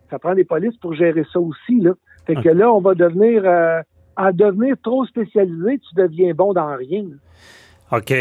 ça 0.09 0.19
prend 0.19 0.33
des 0.33 0.43
polices 0.43 0.75
pour 0.77 0.93
gérer 0.93 1.25
ça 1.31 1.39
aussi. 1.39 1.79
Là. 1.79 1.91
Fait 2.25 2.35
que 2.35 2.49
là, 2.49 2.71
on 2.71 2.81
va 2.81 2.95
devenir, 2.95 3.43
euh, 3.45 3.81
à 4.15 4.31
devenir 4.31 4.75
trop 4.83 5.05
spécialisé, 5.05 5.79
tu 5.79 5.95
deviens 5.95 6.33
bon 6.33 6.53
dans 6.53 6.75
rien. 6.75 7.03
là. 7.03 7.97
OK. 7.97 8.13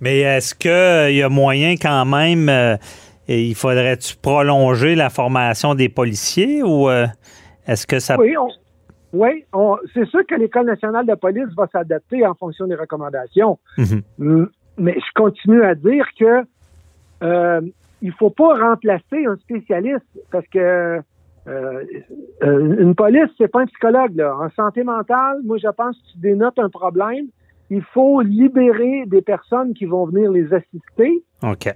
Mais 0.00 0.20
est-ce 0.20 0.54
qu'il 0.54 1.16
y 1.16 1.22
a 1.22 1.28
moyen 1.28 1.76
quand 1.76 2.04
même, 2.04 2.48
euh, 2.48 2.76
il 3.26 3.54
faudrait-tu 3.54 4.16
prolonger 4.16 4.94
la 4.94 5.08
formation 5.08 5.74
des 5.74 5.88
policiers 5.88 6.62
ou 6.62 6.90
euh, 6.90 7.06
est-ce 7.66 7.86
que 7.86 7.98
ça... 7.98 8.18
Oui, 8.18 8.36
on, 8.36 8.48
oui 9.14 9.44
on, 9.52 9.76
c'est 9.94 10.06
sûr 10.06 10.26
que 10.26 10.34
l'École 10.34 10.66
nationale 10.66 11.06
de 11.06 11.14
police 11.14 11.48
va 11.56 11.66
s'adapter 11.68 12.26
en 12.26 12.34
fonction 12.34 12.66
des 12.66 12.74
recommandations. 12.74 13.58
Mhm. 13.78 14.48
Mais 14.76 14.96
je 14.98 15.12
continue 15.14 15.62
à 15.62 15.74
dire 15.74 16.06
que 16.18 16.44
euh, 17.22 17.60
il 18.02 18.12
faut 18.12 18.30
pas 18.30 18.58
remplacer 18.58 19.24
un 19.24 19.36
spécialiste 19.36 20.04
parce 20.30 20.46
que 20.48 21.00
euh, 21.46 21.84
euh, 22.42 22.76
une 22.78 22.94
police, 22.94 23.30
c'est 23.38 23.48
pas 23.48 23.62
un 23.62 23.66
psychologue. 23.66 24.16
Là. 24.16 24.36
En 24.36 24.50
santé 24.50 24.82
mentale, 24.82 25.40
moi, 25.44 25.58
je 25.58 25.68
pense 25.68 25.96
que 25.96 26.12
tu 26.12 26.18
dénotes 26.18 26.58
un 26.58 26.70
problème. 26.70 27.26
Il 27.70 27.82
faut 27.82 28.20
libérer 28.20 29.04
des 29.06 29.22
personnes 29.22 29.74
qui 29.74 29.84
vont 29.84 30.06
venir 30.06 30.30
les 30.30 30.52
assister. 30.52 31.22
OK. 31.42 31.74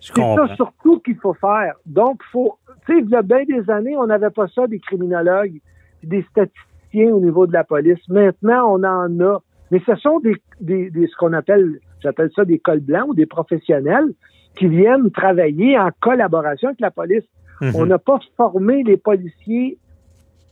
C'est 0.00 0.14
ça 0.14 0.56
surtout 0.56 0.98
qu'il 0.98 1.16
faut 1.16 1.34
faire. 1.34 1.74
Donc, 1.86 2.22
faut, 2.32 2.58
tu 2.86 2.92
sais, 2.92 3.00
il 3.00 3.08
y 3.08 3.14
a 3.14 3.22
bien 3.22 3.44
des 3.44 3.70
années, 3.70 3.96
on 3.96 4.06
n'avait 4.06 4.30
pas 4.30 4.48
ça 4.48 4.66
des 4.66 4.80
criminologues, 4.80 5.60
des 6.02 6.22
statisticiens 6.30 7.12
au 7.12 7.20
niveau 7.20 7.46
de 7.46 7.52
la 7.52 7.64
police. 7.64 8.00
Maintenant, 8.08 8.74
on 8.74 8.84
en 8.84 9.20
a. 9.20 9.42
Mais 9.70 9.80
ce 9.86 9.94
sont 9.96 10.20
des, 10.20 10.36
des, 10.60 10.90
des 10.90 11.06
ce 11.06 11.16
qu'on 11.16 11.32
appelle, 11.32 11.78
j'appelle 12.00 12.30
ça 12.36 12.44
des 12.44 12.58
cols 12.58 12.80
blancs 12.80 13.08
ou 13.08 13.14
des 13.14 13.26
professionnels 13.26 14.12
qui 14.56 14.66
viennent 14.66 15.10
travailler 15.10 15.78
en 15.78 15.88
collaboration 16.00 16.68
avec 16.68 16.80
la 16.80 16.90
police. 16.90 17.24
Mhm. 17.60 17.72
On 17.76 17.86
n'a 17.86 17.98
pas 17.98 18.18
formé 18.36 18.82
les 18.82 18.98
policiers 18.98 19.78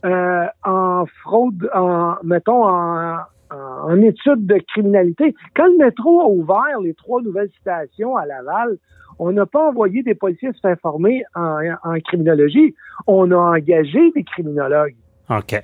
euh, 0.05 0.45
en 0.63 1.05
fraude, 1.21 1.69
en 1.73 2.15
mettons 2.23 2.63
en, 2.65 3.17
en, 3.51 3.91
en 3.91 4.01
études 4.01 4.47
de 4.47 4.57
criminalité. 4.69 5.35
Quand 5.55 5.67
le 5.67 5.85
métro 5.85 6.21
a 6.21 6.27
ouvert 6.27 6.79
les 6.81 6.95
trois 6.95 7.21
nouvelles 7.21 7.51
stations 7.59 8.15
à 8.17 8.25
Laval, 8.25 8.77
on 9.19 9.31
n'a 9.31 9.45
pas 9.45 9.69
envoyé 9.69 10.01
des 10.01 10.15
policiers 10.15 10.51
se 10.53 10.59
faire 10.61 10.79
former 10.81 11.23
en, 11.35 11.59
en 11.83 11.99
criminologie. 11.99 12.73
On 13.05 13.29
a 13.29 13.37
engagé 13.57 14.11
des 14.15 14.23
criminologues. 14.23 14.95
OK. 15.37 15.61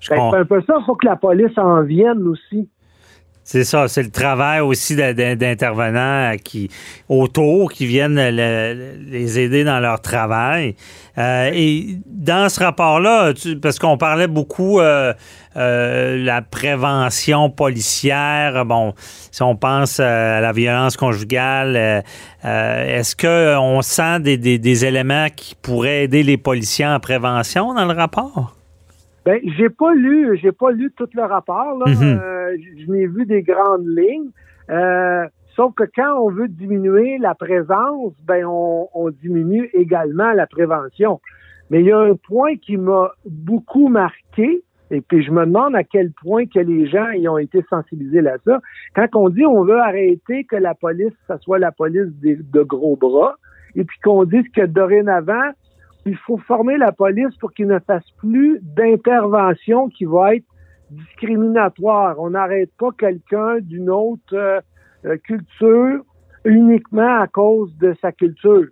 Je 0.00 0.08
comprends. 0.10 0.32
c'est 0.32 0.38
un 0.38 0.44
peu 0.44 0.60
ça, 0.66 0.74
il 0.80 0.84
faut 0.84 0.94
que 0.94 1.06
la 1.06 1.16
police 1.16 1.56
en 1.56 1.82
vienne 1.82 2.26
aussi. 2.28 2.68
C'est 3.48 3.62
ça, 3.62 3.86
c'est 3.86 4.02
le 4.02 4.10
travail 4.10 4.58
aussi 4.58 4.96
d'intervenants 4.96 6.34
qui 6.42 6.68
autour 7.08 7.70
qui 7.70 7.86
viennent 7.86 8.16
le- 8.16 8.96
les 9.08 9.38
aider 9.38 9.62
dans 9.62 9.78
leur 9.78 10.00
travail. 10.00 10.74
Euh, 11.16 11.50
et 11.54 11.98
dans 12.06 12.48
ce 12.48 12.58
rapport-là, 12.58 13.32
parce 13.62 13.78
qu'on 13.78 13.96
parlait 13.98 14.26
beaucoup 14.26 14.80
euh, 14.80 15.14
euh, 15.56 16.16
la 16.24 16.42
prévention 16.42 17.48
policière. 17.48 18.64
Bon, 18.66 18.94
si 19.30 19.42
on 19.44 19.54
pense 19.54 20.00
euh, 20.00 20.38
à 20.38 20.40
la 20.40 20.50
violence 20.50 20.96
conjugale, 20.96 21.76
euh, 21.76 22.00
euh, 22.44 22.98
est-ce 22.98 23.14
que 23.14 23.56
on 23.58 23.80
sent 23.80 24.18
des, 24.20 24.38
des- 24.38 24.58
des 24.58 24.84
éléments 24.84 25.28
qui 25.34 25.54
pourraient 25.54 26.02
aider 26.04 26.24
les 26.24 26.36
policiers 26.36 26.86
en 26.86 26.98
prévention 26.98 27.74
dans 27.74 27.84
le 27.84 27.94
rapport? 27.94 28.56
Ben, 29.26 29.40
j'ai 29.58 29.68
pas 29.70 29.92
lu, 29.92 30.38
j'ai 30.40 30.52
pas 30.52 30.70
lu 30.70 30.92
tout 30.96 31.08
le 31.12 31.22
rapport. 31.22 31.76
Là. 31.78 31.86
Mhm. 31.86 32.20
Euh, 32.22 32.56
je 32.78 32.92
n'ai 32.92 33.08
vu 33.08 33.26
des 33.26 33.42
grandes 33.42 33.86
lignes. 33.86 34.30
Euh, 34.70 35.26
sauf 35.56 35.74
que 35.74 35.82
quand 35.96 36.20
on 36.20 36.30
veut 36.30 36.46
diminuer 36.46 37.18
la 37.18 37.34
présence, 37.34 38.14
ben 38.24 38.46
on, 38.46 38.88
on 38.94 39.10
diminue 39.10 39.68
également 39.74 40.30
la 40.32 40.46
prévention. 40.46 41.20
Mais 41.70 41.80
il 41.80 41.86
y 41.86 41.92
a 41.92 41.98
un 41.98 42.14
point 42.14 42.54
qui 42.56 42.76
m'a 42.76 43.10
beaucoup 43.24 43.88
marqué. 43.88 44.62
Et 44.92 45.00
puis 45.00 45.24
je 45.24 45.32
me 45.32 45.44
demande 45.44 45.74
à 45.74 45.82
quel 45.82 46.12
point 46.12 46.46
que 46.46 46.60
les 46.60 46.86
gens 46.86 47.10
y 47.10 47.26
ont 47.26 47.38
été 47.38 47.64
sensibilisés 47.68 48.24
à 48.28 48.36
ça. 48.46 48.60
Quand 48.94 49.08
on 49.16 49.28
dit 49.28 49.44
on 49.44 49.64
veut 49.64 49.80
arrêter 49.80 50.44
que 50.44 50.54
la 50.54 50.74
police, 50.74 51.12
ça 51.26 51.38
soit 51.38 51.58
la 51.58 51.72
police 51.72 52.12
de 52.22 52.62
gros 52.62 52.94
bras, 52.94 53.34
et 53.74 53.82
puis 53.82 53.98
qu'on 54.04 54.22
dise 54.22 54.48
que 54.54 54.64
dorénavant, 54.64 55.50
il 56.06 56.16
faut 56.16 56.38
former 56.38 56.78
la 56.78 56.92
police 56.92 57.36
pour 57.40 57.52
qu'il 57.52 57.66
ne 57.66 57.78
fasse 57.80 58.08
plus 58.18 58.60
d'intervention 58.62 59.88
qui 59.88 60.04
va 60.04 60.36
être 60.36 60.46
discriminatoire. 60.90 62.16
On 62.18 62.30
n'arrête 62.30 62.70
pas 62.78 62.90
quelqu'un 62.96 63.58
d'une 63.60 63.90
autre 63.90 64.34
euh, 64.34 64.60
euh, 65.04 65.16
culture 65.18 66.04
uniquement 66.44 67.20
à 67.20 67.26
cause 67.26 67.76
de 67.78 67.94
sa 68.00 68.12
culture. 68.12 68.68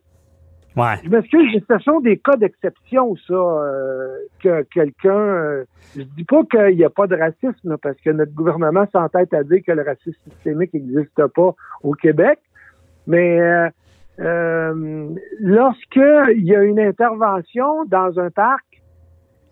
Ouais. 0.77 0.95
Je 1.05 1.09
m'excuse, 1.09 1.61
ce 1.69 1.79
sont 1.81 2.01
des 2.01 2.19
cas 2.19 2.37
d'exception, 2.37 3.17
ça, 3.29 3.35
euh, 3.35 4.17
que 4.43 4.63
quelqu'un... 4.73 5.65
je 5.97 6.03
dis 6.03 6.25
pas 6.25 6.43
qu'il 6.45 6.77
n'y 6.77 6.85
a 6.85 6.91
pas 6.91 7.07
de 7.07 7.17
racisme, 7.17 7.77
parce 7.81 7.97
que 8.01 8.11
notre 8.11 8.33
gouvernement 8.33 8.85
s'entête 8.93 9.33
à 9.35 9.45
dire 9.45 9.61
que 9.65 9.73
le 9.73 9.83
racisme 9.83 10.19
systémique 10.31 10.75
n'existe 10.75 11.27
pas 11.35 11.55
au 11.83 11.93
Québec, 11.93 12.41
mais 13.07 13.71
euh, 14.21 15.09
lorsqu'il 15.41 16.45
y 16.45 16.55
a 16.55 16.63
une 16.63 16.79
intervention 16.79 17.85
dans 17.87 18.19
un 18.19 18.31
parc, 18.31 18.65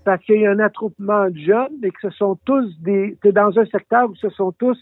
parce 0.04 0.22
qu'il 0.24 0.40
y 0.40 0.46
a 0.46 0.50
un 0.50 0.58
attroupement 0.58 1.30
de 1.30 1.38
jeunes 1.38 1.78
et 1.82 1.90
que 1.90 2.00
ce 2.02 2.10
sont 2.10 2.38
tous 2.44 2.80
des, 2.80 3.16
que 3.20 3.28
dans 3.28 3.58
un 3.58 3.64
secteur 3.66 4.10
où 4.10 4.14
ce 4.16 4.28
sont 4.30 4.52
tous 4.52 4.78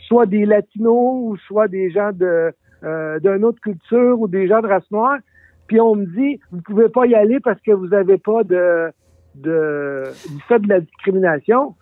soit 0.00 0.26
des 0.26 0.44
latinos 0.44 1.30
ou 1.30 1.36
soit 1.46 1.68
des 1.68 1.90
gens 1.90 2.10
de 2.12 2.52
euh, 2.84 3.18
d'une 3.20 3.44
autre 3.44 3.60
culture 3.60 4.20
ou 4.20 4.28
des 4.28 4.46
gens 4.46 4.60
de 4.60 4.66
race 4.66 4.88
noire, 4.90 5.18
puis 5.66 5.80
on 5.80 5.96
me 5.96 6.06
dit 6.06 6.40
vous 6.52 6.60
pouvez 6.62 6.88
pas 6.88 7.06
y 7.06 7.14
aller 7.14 7.40
parce 7.40 7.60
que 7.62 7.72
vous 7.72 7.94
avez 7.94 8.18
pas 8.18 8.44
de 8.44 8.90
de 9.34 10.04
du 10.30 10.40
fait 10.42 10.58
de 10.60 10.68
la 10.68 10.80
discrimination. 10.80 11.74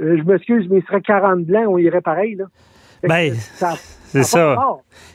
Euh, 0.00 0.18
je 0.18 0.22
m'excuse, 0.24 0.68
mais 0.68 0.78
il 0.78 0.84
serait 0.84 1.00
40 1.00 1.44
blancs, 1.44 1.66
on 1.68 1.78
irait 1.78 2.00
pareil 2.00 2.36
là. 2.36 2.46
Ben, 3.02 3.34
c'est 4.12 4.22
ça. 4.24 4.56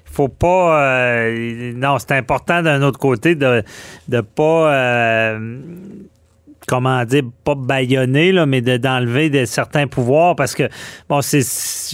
Il 0.08 0.14
faut 0.14 0.28
pas. 0.28 0.84
Euh, 0.84 1.74
non, 1.74 1.98
c'est 2.00 2.12
important 2.12 2.62
d'un 2.62 2.82
autre 2.82 3.00
côté 3.00 3.36
de 3.36 3.64
ne 4.10 4.22
pas. 4.22 4.74
Euh, 4.74 5.62
comment 6.68 7.04
dire, 7.06 7.24
pas 7.44 7.56
baïonner, 7.56 8.32
là, 8.32 8.46
mais 8.46 8.62
d'enlever 8.62 9.30
de, 9.30 9.46
certains 9.46 9.88
pouvoirs 9.88 10.36
parce 10.36 10.56
que, 10.56 10.64
bon, 11.10 11.22
c'est, 11.22 11.42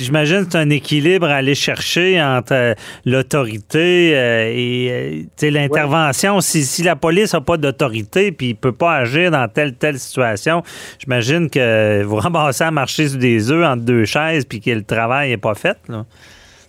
j'imagine 0.01 0.45
c'est 0.49 0.57
un 0.57 0.69
équilibre 0.69 1.27
à 1.27 1.35
aller 1.35 1.55
chercher 1.55 2.21
entre 2.21 2.53
euh, 2.53 2.73
l'autorité 3.05 4.11
et 4.11 5.51
l'intervention. 5.51 6.41
Si, 6.41 6.63
si, 6.63 6.83
la 6.83 6.95
police 6.95 7.33
n'a 7.33 7.41
pas 7.41 7.57
d'autorité 7.57 8.31
puis 8.31 8.49
il 8.49 8.55
peut 8.55 8.71
pas 8.71 8.95
agir 8.95 9.31
dans 9.31 9.47
telle 9.47 9.75
telle 9.75 9.99
situation, 9.99 10.63
j'imagine 10.99 11.49
que 11.49 12.03
vous 12.03 12.17
ramassez 12.17 12.63
à 12.63 12.71
marcher 12.71 13.07
sur 13.07 13.19
des 13.19 13.51
œufs 13.51 13.65
entre 13.65 13.83
deux 13.83 14.05
chaises 14.05 14.45
puis 14.45 14.59
que 14.59 14.71
le 14.71 14.83
travail 14.83 15.29
n'est 15.29 15.37
pas 15.37 15.55
fait. 15.55 15.77
Là. 15.89 16.05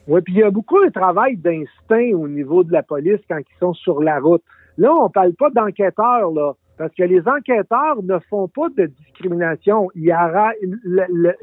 Oui, 0.09 0.22
puis 0.22 0.34
il 0.34 0.40
y 0.40 0.42
a 0.42 0.51
beaucoup 0.51 0.82
de 0.82 0.90
travail 0.90 1.36
d'instinct 1.36 2.16
au 2.16 2.28
niveau 2.28 2.64
de 2.64 2.72
la 2.72 2.82
police 2.82 3.20
quand 3.28 3.38
ils 3.38 3.59
sont 3.61 3.74
sur 3.74 4.03
la 4.03 4.18
route. 4.18 4.42
Là, 4.78 4.90
on 4.90 5.11
parle 5.11 5.34
pas 5.34 5.51
d'enquêteurs, 5.51 6.30
là, 6.30 6.55
parce 6.79 6.95
que 6.95 7.03
les 7.03 7.26
enquêteurs 7.26 8.03
ne 8.03 8.18
font 8.31 8.49
pas 8.49 8.68
de 8.76 8.87
discrimination. 8.87 9.91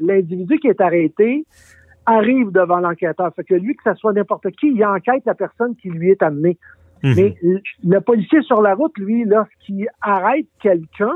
L'individu 0.00 0.58
qui 0.58 0.68
est 0.68 0.80
arrêté 0.80 1.44
arrive 2.06 2.50
devant 2.50 2.78
l'enquêteur. 2.78 3.32
Fait 3.34 3.44
que 3.44 3.54
lui, 3.54 3.76
que 3.76 3.82
ce 3.84 3.94
soit 3.98 4.14
n'importe 4.14 4.50
qui, 4.52 4.68
il 4.68 4.84
enquête 4.84 5.22
la 5.26 5.34
personne 5.34 5.76
qui 5.76 5.90
lui 5.90 6.10
est 6.10 6.22
amenée. 6.22 6.56
Mhm. 7.02 7.14
Mais 7.16 7.34
le 7.84 8.00
policier 8.00 8.40
sur 8.42 8.62
la 8.62 8.74
route, 8.74 8.96
lui, 8.96 9.24
lorsqu'il 9.24 9.86
arrête 10.00 10.46
quelqu'un, 10.60 11.14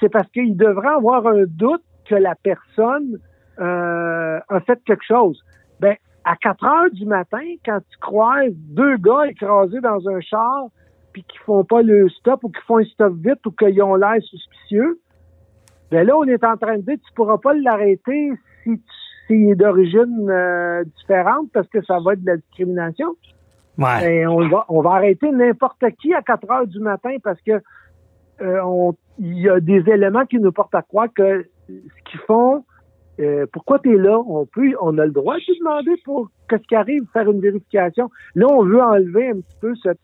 c'est 0.00 0.08
parce 0.08 0.28
qu'il 0.32 0.56
devrait 0.56 0.94
avoir 0.96 1.26
un 1.26 1.44
doute 1.46 1.84
que 2.08 2.16
la 2.16 2.34
personne 2.34 3.18
euh, 3.60 4.40
a 4.48 4.60
fait 4.60 4.80
quelque 4.84 5.04
chose. 5.06 5.40
Ben, 5.78 5.94
à 6.24 6.36
4 6.36 6.64
heures 6.64 6.90
du 6.90 7.06
matin, 7.06 7.42
quand 7.64 7.78
tu 7.78 7.98
croises 8.00 8.54
deux 8.54 8.96
gars 8.96 9.26
écrasés 9.28 9.80
dans 9.80 10.08
un 10.08 10.20
char, 10.20 10.66
puis 11.12 11.24
qui 11.24 11.38
font 11.38 11.64
pas 11.64 11.82
le 11.82 12.08
stop 12.08 12.44
ou 12.44 12.48
qui 12.48 12.60
font 12.66 12.78
un 12.78 12.84
stop 12.84 13.14
vite 13.14 13.44
ou 13.46 13.50
qu'ils 13.50 13.82
ont 13.82 13.94
l'air 13.94 14.20
suspicieux, 14.22 15.00
ben 15.90 16.06
là, 16.06 16.16
on 16.16 16.24
est 16.24 16.42
en 16.44 16.56
train 16.56 16.76
de 16.76 16.82
dire 16.82 16.96
tu 17.06 17.14
pourras 17.14 17.38
pas 17.38 17.54
l'arrêter 17.54 18.32
si 18.64 18.80
tu 19.26 19.50
est 19.50 19.54
d'origine 19.54 20.28
euh, 20.28 20.84
différente 20.96 21.50
parce 21.52 21.68
que 21.68 21.82
ça 21.84 21.98
va 22.04 22.14
être 22.14 22.22
de 22.22 22.30
la 22.30 22.36
discrimination. 22.36 23.08
Ouais. 23.78 24.00
Ben, 24.00 24.28
on 24.28 24.48
va 24.48 24.66
on 24.68 24.82
va 24.82 24.92
arrêter 24.92 25.30
n'importe 25.30 25.82
qui 26.00 26.12
à 26.14 26.22
4 26.22 26.50
heures 26.50 26.66
du 26.66 26.80
matin 26.80 27.16
parce 27.22 27.40
que 27.42 27.52
euh, 28.40 28.92
il 29.18 29.38
y 29.38 29.48
a 29.48 29.60
des 29.60 29.88
éléments 29.88 30.26
qui 30.26 30.38
nous 30.38 30.52
portent 30.52 30.74
à 30.74 30.82
croire 30.82 31.08
que 31.14 31.46
ce 31.68 32.10
qu'ils 32.10 32.20
font 32.26 32.64
euh, 33.20 33.46
pourquoi 33.52 33.78
tu 33.78 33.94
es 33.94 33.98
là? 33.98 34.18
On 34.18 34.46
peut, 34.46 34.72
on 34.80 34.96
a 34.98 35.04
le 35.04 35.12
droit 35.12 35.36
de 35.36 35.40
te 35.40 35.58
demander 35.58 35.92
pour 36.04 36.30
qu'est-ce 36.48 36.62
qui 36.62 36.74
arrive, 36.74 37.02
faire 37.12 37.30
une 37.30 37.40
vérification. 37.40 38.10
Là, 38.34 38.46
on 38.50 38.64
veut 38.64 38.82
enlever 38.82 39.28
un 39.28 39.40
petit 39.40 39.56
peu 39.60 39.74
cette, 39.82 40.00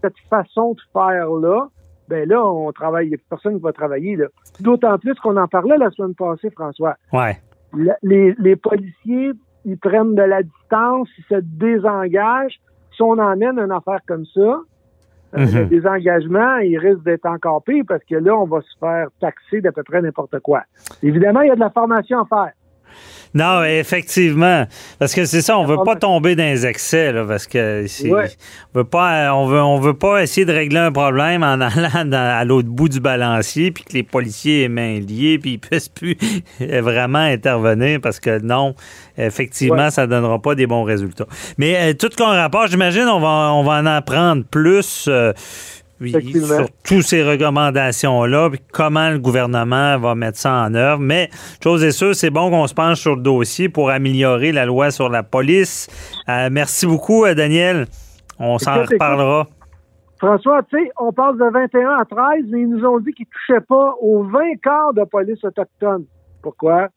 cette 0.00 0.18
façon 0.28 0.72
de 0.74 0.80
faire-là. 0.92 1.68
Ben 2.08 2.28
là, 2.28 2.44
on 2.44 2.72
travaille, 2.72 3.06
il 3.06 3.10
n'y 3.10 3.14
a 3.14 3.18
personne 3.28 3.56
qui 3.56 3.62
va 3.62 3.72
travailler. 3.72 4.16
là. 4.16 4.26
D'autant 4.60 4.98
plus 4.98 5.14
qu'on 5.14 5.36
en 5.36 5.46
parlait 5.46 5.78
la 5.78 5.90
semaine 5.90 6.14
passée, 6.14 6.50
François. 6.50 6.96
Ouais. 7.12 7.36
les, 8.02 8.34
les 8.38 8.56
policiers, 8.56 9.32
ils 9.64 9.78
prennent 9.78 10.14
de 10.14 10.22
la 10.22 10.42
distance, 10.42 11.08
ils 11.18 11.24
se 11.28 11.40
désengagent. 11.40 12.60
Si 12.96 13.02
on 13.02 13.12
emmène 13.12 13.58
une 13.58 13.70
affaire 13.70 14.00
comme 14.06 14.24
ça, 14.26 14.60
des 15.36 15.86
engagements, 15.86 16.56
ils 16.56 16.76
risquent 16.78 17.04
d'être 17.04 17.26
encore 17.26 17.62
pires 17.62 17.84
parce 17.86 18.02
que 18.04 18.16
là, 18.16 18.36
on 18.36 18.46
va 18.46 18.60
se 18.60 18.78
faire 18.78 19.06
taxer 19.20 19.60
d'à 19.60 19.70
peu 19.70 19.82
près 19.82 20.02
n'importe 20.02 20.40
quoi. 20.40 20.62
Évidemment, 21.02 21.42
il 21.42 21.48
y 21.48 21.50
a 21.50 21.54
de 21.54 21.60
la 21.60 21.70
formation 21.70 22.20
à 22.20 22.26
faire. 22.26 22.52
Non, 23.32 23.62
effectivement. 23.62 24.66
Parce 24.98 25.14
que 25.14 25.24
c'est 25.24 25.40
ça, 25.40 25.56
on 25.56 25.64
veut 25.64 25.78
pas 25.84 25.94
tomber 25.94 26.34
dans 26.34 26.42
les 26.42 26.66
excès, 26.66 27.12
là, 27.12 27.24
parce 27.24 27.46
que 27.46 27.86
on 28.08 28.78
veut 28.78 28.84
pas 28.84 29.32
on 29.34 29.46
veut 29.46 29.62
on 29.62 29.78
veut 29.78 29.94
pas 29.94 30.22
essayer 30.22 30.44
de 30.44 30.52
régler 30.52 30.80
un 30.80 30.90
problème 30.90 31.44
en 31.44 31.60
allant 31.60 32.12
à 32.12 32.44
l'autre 32.44 32.68
bout 32.68 32.88
du 32.88 32.98
balancier 32.98 33.70
puis 33.70 33.84
que 33.84 33.92
les 33.92 34.02
policiers 34.02 34.64
aient 34.64 34.68
main 34.68 34.98
liées 34.98 35.38
puis 35.38 35.52
ils 35.52 35.58
puissent 35.58 35.88
plus 35.88 36.16
vraiment 36.60 37.18
intervenir 37.18 38.00
parce 38.00 38.18
que 38.18 38.40
non, 38.40 38.74
effectivement, 39.16 39.90
ça 39.90 40.06
donnera 40.06 40.40
pas 40.40 40.56
des 40.56 40.66
bons 40.66 40.82
résultats. 40.82 41.26
Mais 41.56 41.76
euh, 41.76 41.94
tout 41.94 42.10
qu'on 42.16 42.26
rapport, 42.26 42.66
j'imagine 42.66 43.04
on 43.04 43.20
va 43.20 43.52
on 43.52 43.62
va 43.62 43.74
en 43.74 43.86
apprendre 43.86 44.44
plus 44.50 45.06
euh, 45.08 45.32
sur 46.08 46.66
toutes 46.84 47.02
ces 47.02 47.22
recommandations-là, 47.22 48.50
puis 48.50 48.60
comment 48.72 49.10
le 49.10 49.18
gouvernement 49.18 49.98
va 49.98 50.14
mettre 50.14 50.38
ça 50.38 50.64
en 50.64 50.74
œuvre. 50.74 51.00
Mais, 51.00 51.30
chose 51.62 51.84
est 51.84 51.90
sûre, 51.90 52.14
c'est 52.14 52.30
bon 52.30 52.50
qu'on 52.50 52.66
se 52.66 52.74
penche 52.74 53.00
sur 53.00 53.16
le 53.16 53.22
dossier 53.22 53.68
pour 53.68 53.90
améliorer 53.90 54.52
la 54.52 54.66
loi 54.66 54.90
sur 54.90 55.08
la 55.08 55.22
police. 55.22 55.88
Euh, 56.28 56.48
merci 56.50 56.86
beaucoup, 56.86 57.24
euh, 57.24 57.34
Daniel. 57.34 57.86
On 58.38 58.58
s'en 58.58 58.82
reparlera. 58.82 59.46
François, 60.18 60.62
tu 60.64 60.78
sais, 60.78 60.90
on 60.98 61.12
passe 61.12 61.36
de 61.36 61.50
21 61.50 61.90
à 61.98 62.04
13, 62.04 62.44
mais 62.48 62.60
ils 62.60 62.68
nous 62.68 62.84
ont 62.84 62.98
dit 62.98 63.12
qu'ils 63.12 63.26
ne 63.26 63.54
touchaient 63.54 63.66
pas 63.66 63.94
aux 64.00 64.22
20 64.24 64.60
quarts 64.62 64.92
de 64.92 65.04
police 65.04 65.42
autochtone. 65.44 66.04
Pourquoi? 66.42 66.88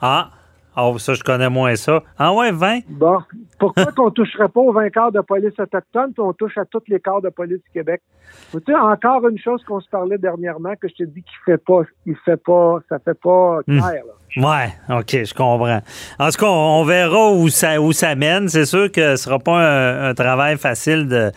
Ah, 0.00 0.30
ah, 0.74 0.90
ça, 0.98 1.14
je 1.14 1.22
connais 1.22 1.50
moins 1.50 1.76
ça. 1.76 2.02
Ah 2.18 2.32
ouais, 2.32 2.50
20? 2.50 2.80
Bon. 2.88 3.18
Pourquoi 3.58 3.86
qu'on 3.92 4.10
toucherait 4.10 4.48
pas 4.48 4.60
aux 4.60 4.72
20 4.72 4.90
quarts 4.90 5.12
de 5.12 5.20
police 5.20 5.58
autochtone, 5.58 6.12
puis 6.12 6.22
on 6.22 6.32
touche 6.32 6.56
à 6.56 6.64
tous 6.64 6.82
les 6.88 6.98
quarts 6.98 7.20
de 7.20 7.28
police 7.28 7.58
du 7.58 7.70
Québec? 7.72 8.00
Tu 8.50 8.58
sais, 8.66 8.74
encore 8.74 9.28
une 9.28 9.38
chose 9.38 9.62
qu'on 9.64 9.80
se 9.80 9.88
parlait 9.88 10.18
dernièrement, 10.18 10.74
que 10.80 10.88
je 10.88 10.94
te 10.94 11.02
dis 11.04 11.22
qu'il 11.22 11.38
fait 11.44 11.62
pas, 11.62 11.82
il 12.06 12.16
fait 12.24 12.42
pas, 12.42 12.78
ça 12.88 12.98
fait 12.98 13.18
pas 13.18 13.60
hmm. 13.66 13.78
clair, 13.78 14.02
Ouais, 14.36 14.72
OK, 14.88 15.24
je 15.24 15.34
comprends. 15.34 15.82
En 16.18 16.30
tout 16.30 16.38
cas, 16.38 16.46
on 16.46 16.84
verra 16.84 17.32
où 17.32 17.48
ça, 17.50 17.80
où 17.80 17.92
ça 17.92 18.14
mène. 18.14 18.48
C'est 18.48 18.64
sûr 18.64 18.90
que 18.90 19.16
ce 19.16 19.24
sera 19.24 19.38
pas 19.38 20.08
un, 20.08 20.14
travail 20.14 20.56
facile 20.56 21.06
de, 21.06 21.30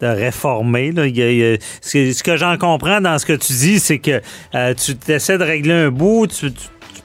de 0.00 0.06
réformer. 0.06 0.92
Là. 0.92 1.02
ce 1.02 2.22
que 2.22 2.36
j'en 2.36 2.56
comprends 2.56 3.02
dans 3.02 3.18
ce 3.18 3.26
que 3.26 3.34
tu 3.34 3.52
dis, 3.52 3.78
c'est 3.78 3.98
que 3.98 4.22
euh, 4.54 4.72
tu 4.72 5.12
essaies 5.12 5.36
de 5.36 5.44
régler 5.44 5.74
un 5.74 5.90
bout, 5.90 6.26
tu 6.26 6.50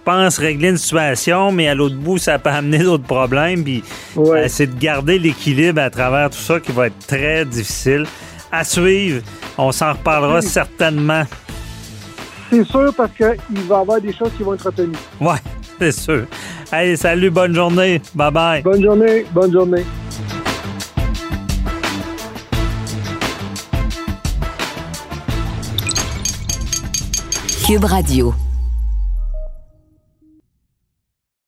pense 0.04 0.38
régler 0.38 0.70
une 0.70 0.78
situation, 0.78 1.52
mais 1.52 1.68
à 1.68 1.76
l'autre 1.76 1.96
bout, 1.96 2.18
ça 2.18 2.40
peut 2.40 2.50
amener 2.50 2.80
d'autres 2.80 3.04
problèmes. 3.04 3.64
Puis 3.64 3.84
euh, 4.18 4.46
c'est 4.48 4.68
de 4.68 4.80
garder 4.80 5.20
l'équilibre 5.20 5.82
à 5.82 5.90
travers 5.90 6.30
tout 6.30 6.38
ça 6.38 6.60
qui 6.60 6.72
va 6.72 6.88
être 6.88 7.08
très 7.08 7.46
difficile. 7.46 8.06
À 8.52 8.64
suivre, 8.64 9.22
on 9.58 9.72
s'en 9.72 9.94
reparlera 9.94 10.42
certainement. 10.42 11.24
C'est 12.52 12.66
sûr 12.66 12.94
parce 12.96 13.12
qu'il 13.14 13.62
va 13.68 13.78
y 13.78 13.80
avoir 13.80 14.00
des 14.00 14.14
choses 14.14 14.32
qui 14.38 14.44
vont 14.44 14.54
être 14.54 14.66
retenues. 14.66 14.96
Ouais, 15.20 15.38
c'est 15.80 15.92
sûr. 15.92 16.26
Allez, 16.72 16.96
salut, 16.96 17.30
bonne 17.30 17.56
journée. 17.56 18.02
Bye 18.14 18.32
bye. 18.32 18.62
Bonne 18.62 18.84
journée, 18.84 19.26
bonne 19.34 19.52
journée. 19.52 19.84
Cube 27.66 27.86
Radio. 27.86 28.34